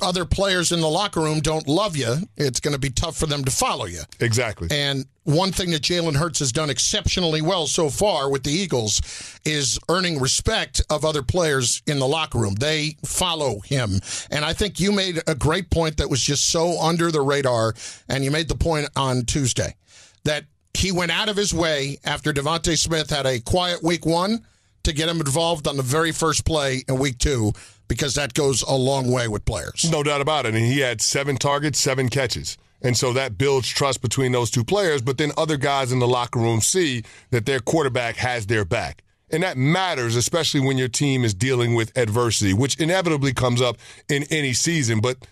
other 0.01 0.25
players 0.25 0.71
in 0.71 0.81
the 0.81 0.89
locker 0.89 1.19
room 1.19 1.39
don't 1.39 1.67
love 1.67 1.95
you, 1.95 2.15
it's 2.37 2.59
going 2.59 2.73
to 2.73 2.79
be 2.79 2.89
tough 2.89 3.17
for 3.17 3.25
them 3.25 3.43
to 3.43 3.51
follow 3.51 3.85
you. 3.85 4.01
Exactly. 4.19 4.67
And 4.71 5.05
one 5.23 5.51
thing 5.51 5.71
that 5.71 5.81
Jalen 5.81 6.15
Hurts 6.15 6.39
has 6.39 6.51
done 6.51 6.69
exceptionally 6.69 7.41
well 7.41 7.67
so 7.67 7.89
far 7.89 8.29
with 8.29 8.43
the 8.43 8.51
Eagles 8.51 9.39
is 9.45 9.79
earning 9.89 10.19
respect 10.19 10.81
of 10.89 11.05
other 11.05 11.21
players 11.21 11.81
in 11.85 11.99
the 11.99 12.07
locker 12.07 12.39
room. 12.39 12.55
They 12.55 12.97
follow 13.05 13.59
him. 13.59 13.99
And 14.31 14.43
I 14.43 14.53
think 14.53 14.79
you 14.79 14.91
made 14.91 15.21
a 15.27 15.35
great 15.35 15.69
point 15.69 15.97
that 15.97 16.09
was 16.09 16.21
just 16.21 16.49
so 16.49 16.79
under 16.81 17.11
the 17.11 17.21
radar. 17.21 17.73
And 18.09 18.23
you 18.23 18.31
made 18.31 18.47
the 18.47 18.55
point 18.55 18.89
on 18.95 19.25
Tuesday 19.25 19.75
that 20.23 20.45
he 20.73 20.91
went 20.91 21.11
out 21.11 21.29
of 21.29 21.35
his 21.35 21.53
way 21.53 21.97
after 22.03 22.33
DeVonta 22.33 22.77
Smith 22.77 23.09
had 23.09 23.25
a 23.25 23.39
quiet 23.41 23.83
week 23.83 24.05
one 24.05 24.45
to 24.83 24.93
get 24.93 25.09
him 25.09 25.19
involved 25.19 25.67
on 25.67 25.77
the 25.77 25.83
very 25.83 26.11
first 26.11 26.45
play 26.45 26.83
in 26.87 26.97
week 26.97 27.17
two 27.19 27.53
because 27.91 28.15
that 28.15 28.33
goes 28.33 28.61
a 28.61 28.73
long 28.73 29.11
way 29.11 29.27
with 29.27 29.43
players. 29.43 29.91
No 29.91 30.01
doubt 30.01 30.21
about 30.21 30.45
it. 30.45 30.55
And 30.55 30.63
he 30.63 30.79
had 30.79 31.01
seven 31.01 31.35
targets, 31.35 31.77
seven 31.77 32.07
catches. 32.07 32.57
And 32.81 32.95
so 32.95 33.11
that 33.11 33.37
builds 33.37 33.67
trust 33.67 34.01
between 34.01 34.31
those 34.31 34.49
two 34.49 34.63
players. 34.63 35.01
But 35.01 35.17
then 35.17 35.33
other 35.37 35.57
guys 35.57 35.91
in 35.91 35.99
the 35.99 36.07
locker 36.07 36.39
room 36.39 36.61
see 36.61 37.03
that 37.31 37.45
their 37.45 37.59
quarterback 37.59 38.15
has 38.15 38.47
their 38.47 38.63
back. 38.63 39.03
And 39.29 39.43
that 39.43 39.57
matters, 39.57 40.15
especially 40.15 40.61
when 40.61 40.77
your 40.77 40.87
team 40.87 41.25
is 41.25 41.33
dealing 41.33 41.75
with 41.75 41.91
adversity, 41.97 42.53
which 42.53 42.79
inevitably 42.79 43.33
comes 43.33 43.61
up 43.61 43.75
in 44.07 44.23
any 44.31 44.53
season. 44.53 45.01
But 45.01 45.27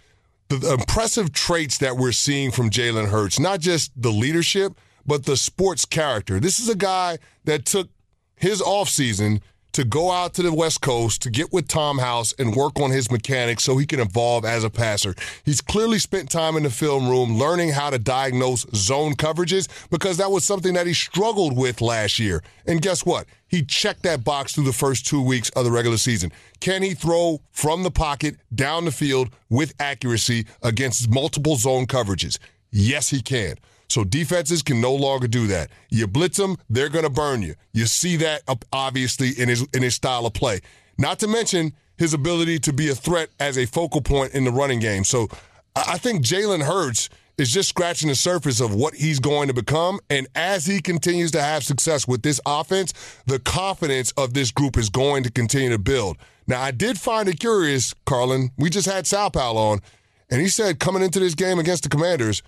the, 0.49 0.73
impressive 0.73 1.31
traits 1.31 1.77
that 1.77 1.95
we're 1.95 2.11
seeing 2.11 2.51
from 2.51 2.69
Jalen 2.69 3.07
Hurts, 3.07 3.39
not 3.39 3.61
just 3.61 3.93
the 3.95 4.11
leadership, 4.11 4.73
but 5.05 5.23
the 5.23 5.37
sports 5.37 5.85
character. 5.85 6.41
This 6.41 6.59
is 6.59 6.67
a 6.67 6.75
guy 6.75 7.19
that 7.45 7.65
took 7.65 7.87
his 8.35 8.61
offseason 8.61 9.39
to 9.73 9.83
go 9.83 10.11
out 10.11 10.33
to 10.35 10.41
the 10.41 10.53
West 10.53 10.81
Coast 10.81 11.21
to 11.21 11.29
get 11.29 11.53
with 11.53 11.67
Tom 11.67 11.99
House 11.99 12.33
and 12.39 12.55
work 12.55 12.79
on 12.79 12.91
his 12.91 13.11
mechanics 13.11 13.63
so 13.63 13.77
he 13.77 13.85
can 13.85 13.99
evolve 13.99 14.45
as 14.45 14.63
a 14.63 14.69
passer. 14.69 15.15
He's 15.43 15.61
clearly 15.61 15.99
spent 15.99 16.29
time 16.29 16.57
in 16.57 16.63
the 16.63 16.69
film 16.69 17.07
room 17.07 17.37
learning 17.37 17.69
how 17.69 17.89
to 17.89 17.99
diagnose 17.99 18.65
zone 18.73 19.13
coverages 19.13 19.67
because 19.89 20.17
that 20.17 20.31
was 20.31 20.45
something 20.45 20.73
that 20.73 20.87
he 20.87 20.93
struggled 20.93 21.55
with 21.55 21.81
last 21.81 22.19
year. 22.19 22.43
And 22.65 22.81
guess 22.81 23.05
what? 23.05 23.25
He 23.47 23.63
checked 23.63 24.03
that 24.03 24.23
box 24.23 24.53
through 24.53 24.65
the 24.65 24.73
first 24.73 25.05
two 25.05 25.21
weeks 25.21 25.49
of 25.51 25.65
the 25.65 25.71
regular 25.71 25.97
season. 25.97 26.31
Can 26.59 26.83
he 26.83 26.93
throw 26.93 27.41
from 27.51 27.83
the 27.83 27.91
pocket 27.91 28.35
down 28.53 28.85
the 28.85 28.91
field 28.91 29.29
with 29.49 29.73
accuracy 29.79 30.45
against 30.61 31.09
multiple 31.09 31.55
zone 31.55 31.85
coverages? 31.85 32.37
Yes, 32.71 33.09
he 33.09 33.21
can. 33.21 33.55
So 33.89 34.03
defenses 34.03 34.61
can 34.61 34.79
no 34.79 34.93
longer 34.93 35.27
do 35.27 35.47
that. 35.47 35.69
You 35.89 36.07
blitz 36.07 36.37
them, 36.37 36.57
they're 36.69 36.89
going 36.89 37.03
to 37.03 37.09
burn 37.09 37.41
you. 37.41 37.55
You 37.73 37.85
see 37.85 38.15
that 38.17 38.43
obviously 38.71 39.31
in 39.31 39.49
his 39.49 39.67
in 39.73 39.81
his 39.81 39.95
style 39.95 40.25
of 40.25 40.33
play. 40.33 40.61
Not 40.97 41.19
to 41.19 41.27
mention 41.27 41.73
his 41.97 42.13
ability 42.13 42.59
to 42.59 42.73
be 42.73 42.89
a 42.89 42.95
threat 42.95 43.29
as 43.39 43.57
a 43.57 43.65
focal 43.65 44.01
point 44.01 44.33
in 44.33 44.45
the 44.45 44.51
running 44.51 44.79
game. 44.79 45.03
So 45.03 45.27
I 45.75 45.97
think 45.97 46.23
Jalen 46.23 46.63
Hurts 46.63 47.09
is 47.37 47.51
just 47.51 47.69
scratching 47.69 48.09
the 48.09 48.15
surface 48.15 48.59
of 48.59 48.73
what 48.75 48.93
he's 48.95 49.19
going 49.19 49.47
to 49.47 49.53
become. 49.53 49.99
And 50.09 50.27
as 50.35 50.65
he 50.65 50.81
continues 50.81 51.31
to 51.31 51.41
have 51.41 51.63
success 51.63 52.07
with 52.07 52.21
this 52.21 52.39
offense, 52.45 52.93
the 53.25 53.39
confidence 53.39 54.11
of 54.11 54.33
this 54.33 54.51
group 54.51 54.77
is 54.77 54.89
going 54.89 55.23
to 55.23 55.31
continue 55.31 55.69
to 55.69 55.77
build. 55.77 56.17
Now, 56.47 56.61
I 56.61 56.71
did 56.71 56.99
find 56.99 57.29
it 57.29 57.39
curious, 57.39 57.93
Carlin. 58.05 58.51
We 58.57 58.69
just 58.69 58.87
had 58.87 59.07
Sal 59.07 59.31
Powell 59.31 59.57
on, 59.57 59.79
and 60.29 60.41
he 60.41 60.47
said 60.47 60.79
coming 60.79 61.03
into 61.03 61.19
this 61.19 61.35
game 61.35 61.59
against 61.59 61.83
the 61.83 61.89
Commanders, 61.89 62.43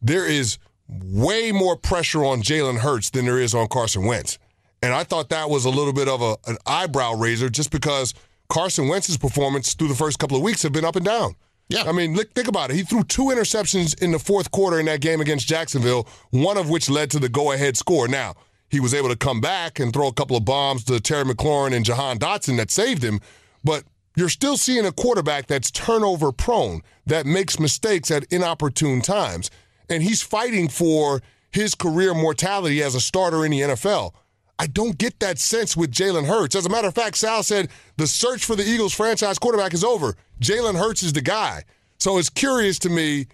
there 0.00 0.26
is 0.26 0.58
way 1.02 1.52
more 1.52 1.76
pressure 1.76 2.24
on 2.24 2.42
Jalen 2.42 2.78
Hurts 2.78 3.10
than 3.10 3.24
there 3.24 3.38
is 3.38 3.54
on 3.54 3.68
Carson 3.68 4.04
Wentz. 4.04 4.38
And 4.82 4.92
I 4.92 5.04
thought 5.04 5.28
that 5.28 5.48
was 5.48 5.64
a 5.64 5.70
little 5.70 5.92
bit 5.92 6.08
of 6.08 6.20
a, 6.22 6.36
an 6.46 6.56
eyebrow 6.66 7.14
raiser 7.14 7.48
just 7.48 7.70
because 7.70 8.14
Carson 8.48 8.88
Wentz's 8.88 9.16
performance 9.16 9.74
through 9.74 9.88
the 9.88 9.94
first 9.94 10.18
couple 10.18 10.36
of 10.36 10.42
weeks 10.42 10.62
have 10.62 10.72
been 10.72 10.84
up 10.84 10.96
and 10.96 11.04
down. 11.04 11.36
Yeah. 11.68 11.84
I 11.86 11.92
mean, 11.92 12.14
look, 12.14 12.32
think 12.34 12.48
about 12.48 12.70
it. 12.70 12.76
He 12.76 12.82
threw 12.82 13.04
two 13.04 13.24
interceptions 13.24 14.00
in 14.02 14.10
the 14.10 14.18
fourth 14.18 14.50
quarter 14.50 14.78
in 14.78 14.86
that 14.86 15.00
game 15.00 15.20
against 15.20 15.46
Jacksonville, 15.46 16.06
one 16.30 16.58
of 16.58 16.68
which 16.68 16.90
led 16.90 17.10
to 17.12 17.18
the 17.18 17.28
go 17.28 17.52
ahead 17.52 17.76
score. 17.76 18.08
Now, 18.08 18.34
he 18.68 18.80
was 18.80 18.92
able 18.92 19.08
to 19.08 19.16
come 19.16 19.40
back 19.40 19.78
and 19.78 19.92
throw 19.92 20.08
a 20.08 20.12
couple 20.12 20.36
of 20.36 20.44
bombs 20.44 20.84
to 20.84 21.00
Terry 21.00 21.24
McLaurin 21.24 21.74
and 21.74 21.84
Jahan 21.84 22.18
Dotson 22.18 22.56
that 22.56 22.70
saved 22.70 23.02
him, 23.02 23.20
but 23.62 23.84
you're 24.16 24.28
still 24.28 24.56
seeing 24.56 24.84
a 24.84 24.92
quarterback 24.92 25.46
that's 25.46 25.70
turnover 25.70 26.32
prone, 26.32 26.82
that 27.06 27.24
makes 27.24 27.58
mistakes 27.58 28.10
at 28.10 28.24
inopportune 28.24 29.00
times. 29.00 29.50
And 29.88 30.02
he's 30.02 30.22
fighting 30.22 30.68
for 30.68 31.22
his 31.50 31.74
career 31.74 32.14
mortality 32.14 32.82
as 32.82 32.94
a 32.94 33.00
starter 33.00 33.44
in 33.44 33.50
the 33.50 33.60
NFL. 33.60 34.12
I 34.58 34.66
don't 34.66 34.96
get 34.96 35.18
that 35.20 35.38
sense 35.38 35.76
with 35.76 35.90
Jalen 35.90 36.26
Hurts. 36.26 36.54
As 36.54 36.66
a 36.66 36.68
matter 36.68 36.88
of 36.88 36.94
fact, 36.94 37.16
Sal 37.16 37.42
said 37.42 37.68
the 37.96 38.06
search 38.06 38.44
for 38.44 38.54
the 38.54 38.64
Eagles 38.64 38.94
franchise 38.94 39.38
quarterback 39.38 39.74
is 39.74 39.82
over. 39.84 40.14
Jalen 40.40 40.78
Hurts 40.78 41.02
is 41.02 41.12
the 41.12 41.20
guy. 41.20 41.64
So 41.98 42.18
it's 42.18 42.30
curious 42.30 42.78
to 42.80 42.88
me 42.88 43.26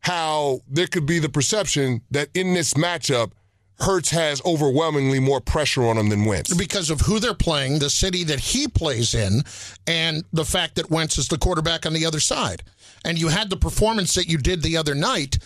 how 0.00 0.60
there 0.68 0.86
could 0.86 1.06
be 1.06 1.18
the 1.18 1.28
perception 1.28 2.02
that 2.12 2.28
in 2.34 2.54
this 2.54 2.74
matchup, 2.74 3.32
Hurts 3.78 4.10
has 4.10 4.40
overwhelmingly 4.44 5.20
more 5.20 5.40
pressure 5.40 5.86
on 5.86 5.98
him 5.98 6.08
than 6.08 6.24
Wentz. 6.24 6.54
because 6.54 6.88
of 6.88 7.02
who 7.02 7.18
they're 7.18 7.34
playing, 7.34 7.78
the 7.78 7.90
city 7.90 8.24
that 8.24 8.40
he 8.40 8.68
plays 8.68 9.12
in, 9.14 9.42
and 9.86 10.24
the 10.32 10.44
fact 10.46 10.76
that 10.76 10.90
Wentz 10.90 11.18
is 11.18 11.28
the 11.28 11.36
quarterback 11.36 11.84
on 11.84 11.92
the 11.92 12.06
other 12.06 12.20
side. 12.20 12.62
And 13.04 13.18
you 13.18 13.28
had 13.28 13.50
the 13.50 13.56
performance 13.56 14.14
that 14.14 14.28
you 14.28 14.38
did 14.38 14.62
the 14.62 14.76
other 14.78 14.94
night. 14.94 15.38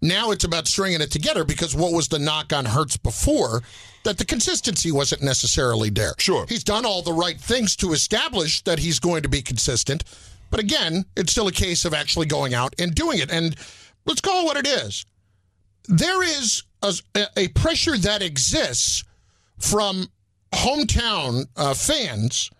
Now 0.00 0.30
it's 0.30 0.44
about 0.44 0.68
stringing 0.68 1.00
it 1.00 1.10
together 1.10 1.44
because 1.44 1.74
what 1.74 1.92
was 1.92 2.08
the 2.08 2.18
knock 2.18 2.52
on 2.52 2.64
Hurts 2.64 2.96
before? 2.96 3.62
That 4.04 4.18
the 4.18 4.24
consistency 4.24 4.92
wasn't 4.92 5.22
necessarily 5.22 5.90
there. 5.90 6.14
Sure. 6.18 6.46
He's 6.48 6.64
done 6.64 6.86
all 6.86 7.02
the 7.02 7.12
right 7.12 7.38
things 7.38 7.74
to 7.76 7.92
establish 7.92 8.62
that 8.62 8.78
he's 8.78 9.00
going 9.00 9.22
to 9.22 9.28
be 9.28 9.42
consistent. 9.42 10.04
But 10.50 10.60
again, 10.60 11.04
it's 11.16 11.32
still 11.32 11.48
a 11.48 11.52
case 11.52 11.84
of 11.84 11.92
actually 11.92 12.26
going 12.26 12.54
out 12.54 12.74
and 12.78 12.94
doing 12.94 13.18
it. 13.18 13.30
And 13.30 13.56
let's 14.06 14.20
call 14.20 14.42
it 14.42 14.44
what 14.44 14.56
it 14.56 14.66
is. 14.66 15.04
There 15.88 16.22
is 16.22 16.62
a, 16.82 16.94
a 17.36 17.48
pressure 17.48 17.98
that 17.98 18.22
exists 18.22 19.04
from 19.58 20.06
hometown 20.52 21.46
uh, 21.56 21.74
fans 21.74 22.50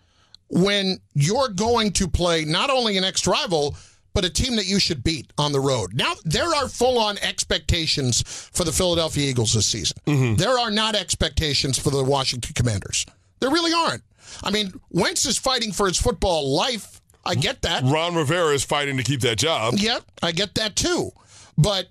when 0.49 0.99
you're 1.13 1.49
going 1.49 1.91
to 1.93 2.07
play 2.07 2.43
not 2.43 2.69
only 2.69 2.97
an 2.97 3.03
ex 3.03 3.25
rival, 3.27 3.75
but 4.19 4.25
a 4.25 4.29
team 4.29 4.57
that 4.57 4.65
you 4.65 4.81
should 4.81 5.01
beat 5.01 5.31
on 5.37 5.53
the 5.53 5.61
road. 5.61 5.93
Now, 5.93 6.11
there 6.25 6.53
are 6.53 6.67
full 6.67 6.99
on 6.99 7.17
expectations 7.19 8.21
for 8.51 8.65
the 8.65 8.71
Philadelphia 8.73 9.29
Eagles 9.29 9.53
this 9.53 9.65
season. 9.65 9.95
Mm-hmm. 10.05 10.35
There 10.35 10.59
are 10.59 10.69
not 10.69 10.93
expectations 10.93 11.79
for 11.79 11.89
the 11.89 12.03
Washington 12.03 12.53
Commanders. 12.53 13.05
There 13.39 13.49
really 13.49 13.71
aren't. 13.71 14.03
I 14.43 14.51
mean, 14.51 14.73
Wentz 14.89 15.25
is 15.25 15.37
fighting 15.37 15.71
for 15.71 15.87
his 15.87 15.97
football 15.97 16.53
life. 16.53 16.99
I 17.23 17.35
get 17.35 17.61
that. 17.61 17.83
Ron 17.85 18.13
Rivera 18.13 18.53
is 18.53 18.65
fighting 18.65 18.97
to 18.97 19.03
keep 19.03 19.21
that 19.21 19.37
job. 19.37 19.75
Yep, 19.77 20.03
I 20.21 20.33
get 20.33 20.55
that 20.55 20.75
too. 20.75 21.11
But 21.57 21.87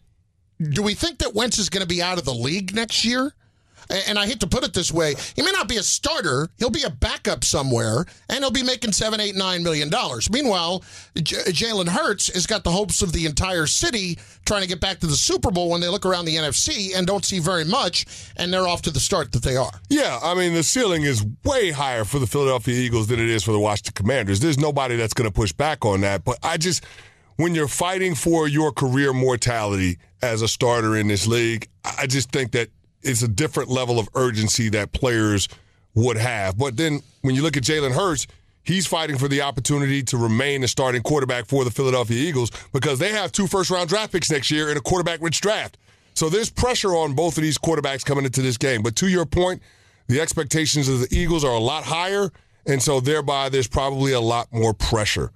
do 0.61 0.83
we 0.83 0.93
think 0.93 1.21
that 1.21 1.35
Wentz 1.35 1.57
is 1.57 1.71
going 1.71 1.81
to 1.81 1.89
be 1.89 2.03
out 2.03 2.19
of 2.19 2.27
the 2.27 2.35
league 2.35 2.75
next 2.75 3.07
year? 3.07 3.33
And 3.91 4.19
I 4.19 4.27
hate 4.27 4.41
to 4.41 4.47
put 4.47 4.65
it 4.65 4.75
this 4.75 4.93
way, 4.93 5.15
he 5.35 5.43
may 5.43 5.51
not 5.51 5.69
be 5.69 5.77
a 5.77 5.83
starter. 5.83 6.49
He'll 6.59 6.71
be 6.71 6.83
a 6.83 6.91
backup 6.91 7.45
somewhere, 7.45 8.05
and 8.29 8.39
he'll 8.41 8.51
be 8.51 8.63
making 8.63 8.93
seven, 8.93 9.21
eight, 9.21 9.35
nine 9.35 9.63
million 9.63 9.89
dollars. 9.89 10.31
Meanwhile, 10.31 10.85
J- 11.17 11.37
Jalen 11.47 11.89
Hurts 11.89 12.33
has 12.35 12.47
got 12.47 12.65
the 12.65 12.71
hopes 12.71 13.03
of 13.03 13.13
the 13.13 13.25
entire 13.27 13.67
city 13.67 14.19
trying 14.45 14.63
to 14.63 14.69
get 14.69 14.81
back 14.81 14.99
to 15.01 15.07
the 15.07 15.15
Super 15.15 15.51
Bowl 15.51 15.71
when 15.71 15.81
they 15.81 15.89
look 15.89 16.05
around 16.05 16.27
the 16.27 16.37
NFC 16.37 16.97
and 16.97 17.07
don't 17.07 17.25
see 17.25 17.39
very 17.39 17.65
much, 17.65 18.05
and 18.37 18.53
they're 18.53 18.69
off 18.69 18.83
to 18.83 18.91
the 18.91 19.01
start 19.01 19.33
that 19.33 19.43
they 19.43 19.57
are. 19.57 19.73
Yeah, 19.89 20.19
I 20.23 20.35
mean, 20.35 20.55
the 20.55 20.63
ceiling 20.63 21.03
is 21.03 21.25
way 21.45 21.71
higher 21.71 22.05
for 22.05 22.19
the 22.19 22.27
Philadelphia 22.27 22.75
Eagles 22.75 23.07
than 23.07 23.21
it 23.21 23.29
is 23.29 23.43
for 23.43 23.53
the 23.53 23.61
Washington 23.61 23.95
Commanders. 23.95 24.41
There's 24.41 24.59
nobody 24.59 24.97
that's 24.97 25.15
going 25.15 25.29
to 25.29 25.35
push 25.35 25.53
back 25.53 25.85
on 25.85 26.03
that. 26.03 26.25
But 26.25 26.39
I 26.43 26.57
just, 26.57 26.85
when 27.37 27.55
you're 27.55 27.69
fighting 27.69 28.15
for 28.15 28.49
your 28.49 28.73
career 28.73 29.13
mortality 29.13 29.99
as 30.23 30.43
a 30.43 30.49
starter 30.49 30.97
in 30.97 31.09
this 31.09 31.27
league, 31.27 31.69
I 31.85 32.07
just 32.07 32.31
think 32.33 32.53
that 32.53 32.69
it's 33.03 33.23
a 33.23 33.29
different 33.29 33.69
level 33.69 33.99
of 33.99 34.09
urgency 34.15 34.69
that 34.71 34.93
players 34.93 35.49
would 35.95 36.17
have. 36.17 36.59
But 36.59 36.77
then 36.77 37.01
when 37.23 37.35
you 37.35 37.43
look 37.43 37.57
at 37.57 37.63
Jalen 37.63 37.93
Hurts, 37.93 38.27
he's 38.63 38.87
fighting 38.87 39.19
for 39.19 39.29
the 39.29 39.43
opportunity 39.43 40.03
to 40.05 40.17
remain 40.17 40.61
the 40.61 40.69
starting 40.69 41.03
quarterback 41.03 41.47
for 41.47 41.65
the 41.65 41.71
Philadelphia 41.71 42.17
Eagles 42.17 42.51
because 42.73 42.99
they 42.99 43.13
have 43.13 43.33
two 43.33 43.47
first 43.47 43.71
round 43.71 43.89
draft 43.89 44.13
picks 44.13 44.31
next 44.31 44.51
year 44.51 44.71
in 44.71 44.77
a 44.77 44.81
quarterback 44.81 45.21
rich 45.23 45.41
draft. 45.41 45.79
So 46.15 46.29
there's 46.29 46.51
pressure 46.51 46.97
on 46.97 47.15
both 47.15 47.37
of 47.37 47.43
these 47.43 47.59
quarterbacks 47.59 48.05
coming 48.05 48.25
into 48.25 48.43
this 48.43 48.57
game. 48.57 48.83
But 48.83 48.97
to 48.97 49.09
your 49.09 49.25
point, 49.25 49.63
the 50.09 50.21
expectations 50.21 50.89
of 50.89 51.01
the 51.01 51.09
Eagles 51.17 51.45
are 51.45 51.55
a 51.55 51.61
lot 51.61 51.85
higher. 51.85 52.31
And 52.67 52.83
so 52.83 53.01
thereby 53.01 53.49
there's 53.49 53.69
probably 53.69 54.13
a 54.13 54.21
lot 54.21 54.53
more 54.53 54.75
pressure 54.75 55.31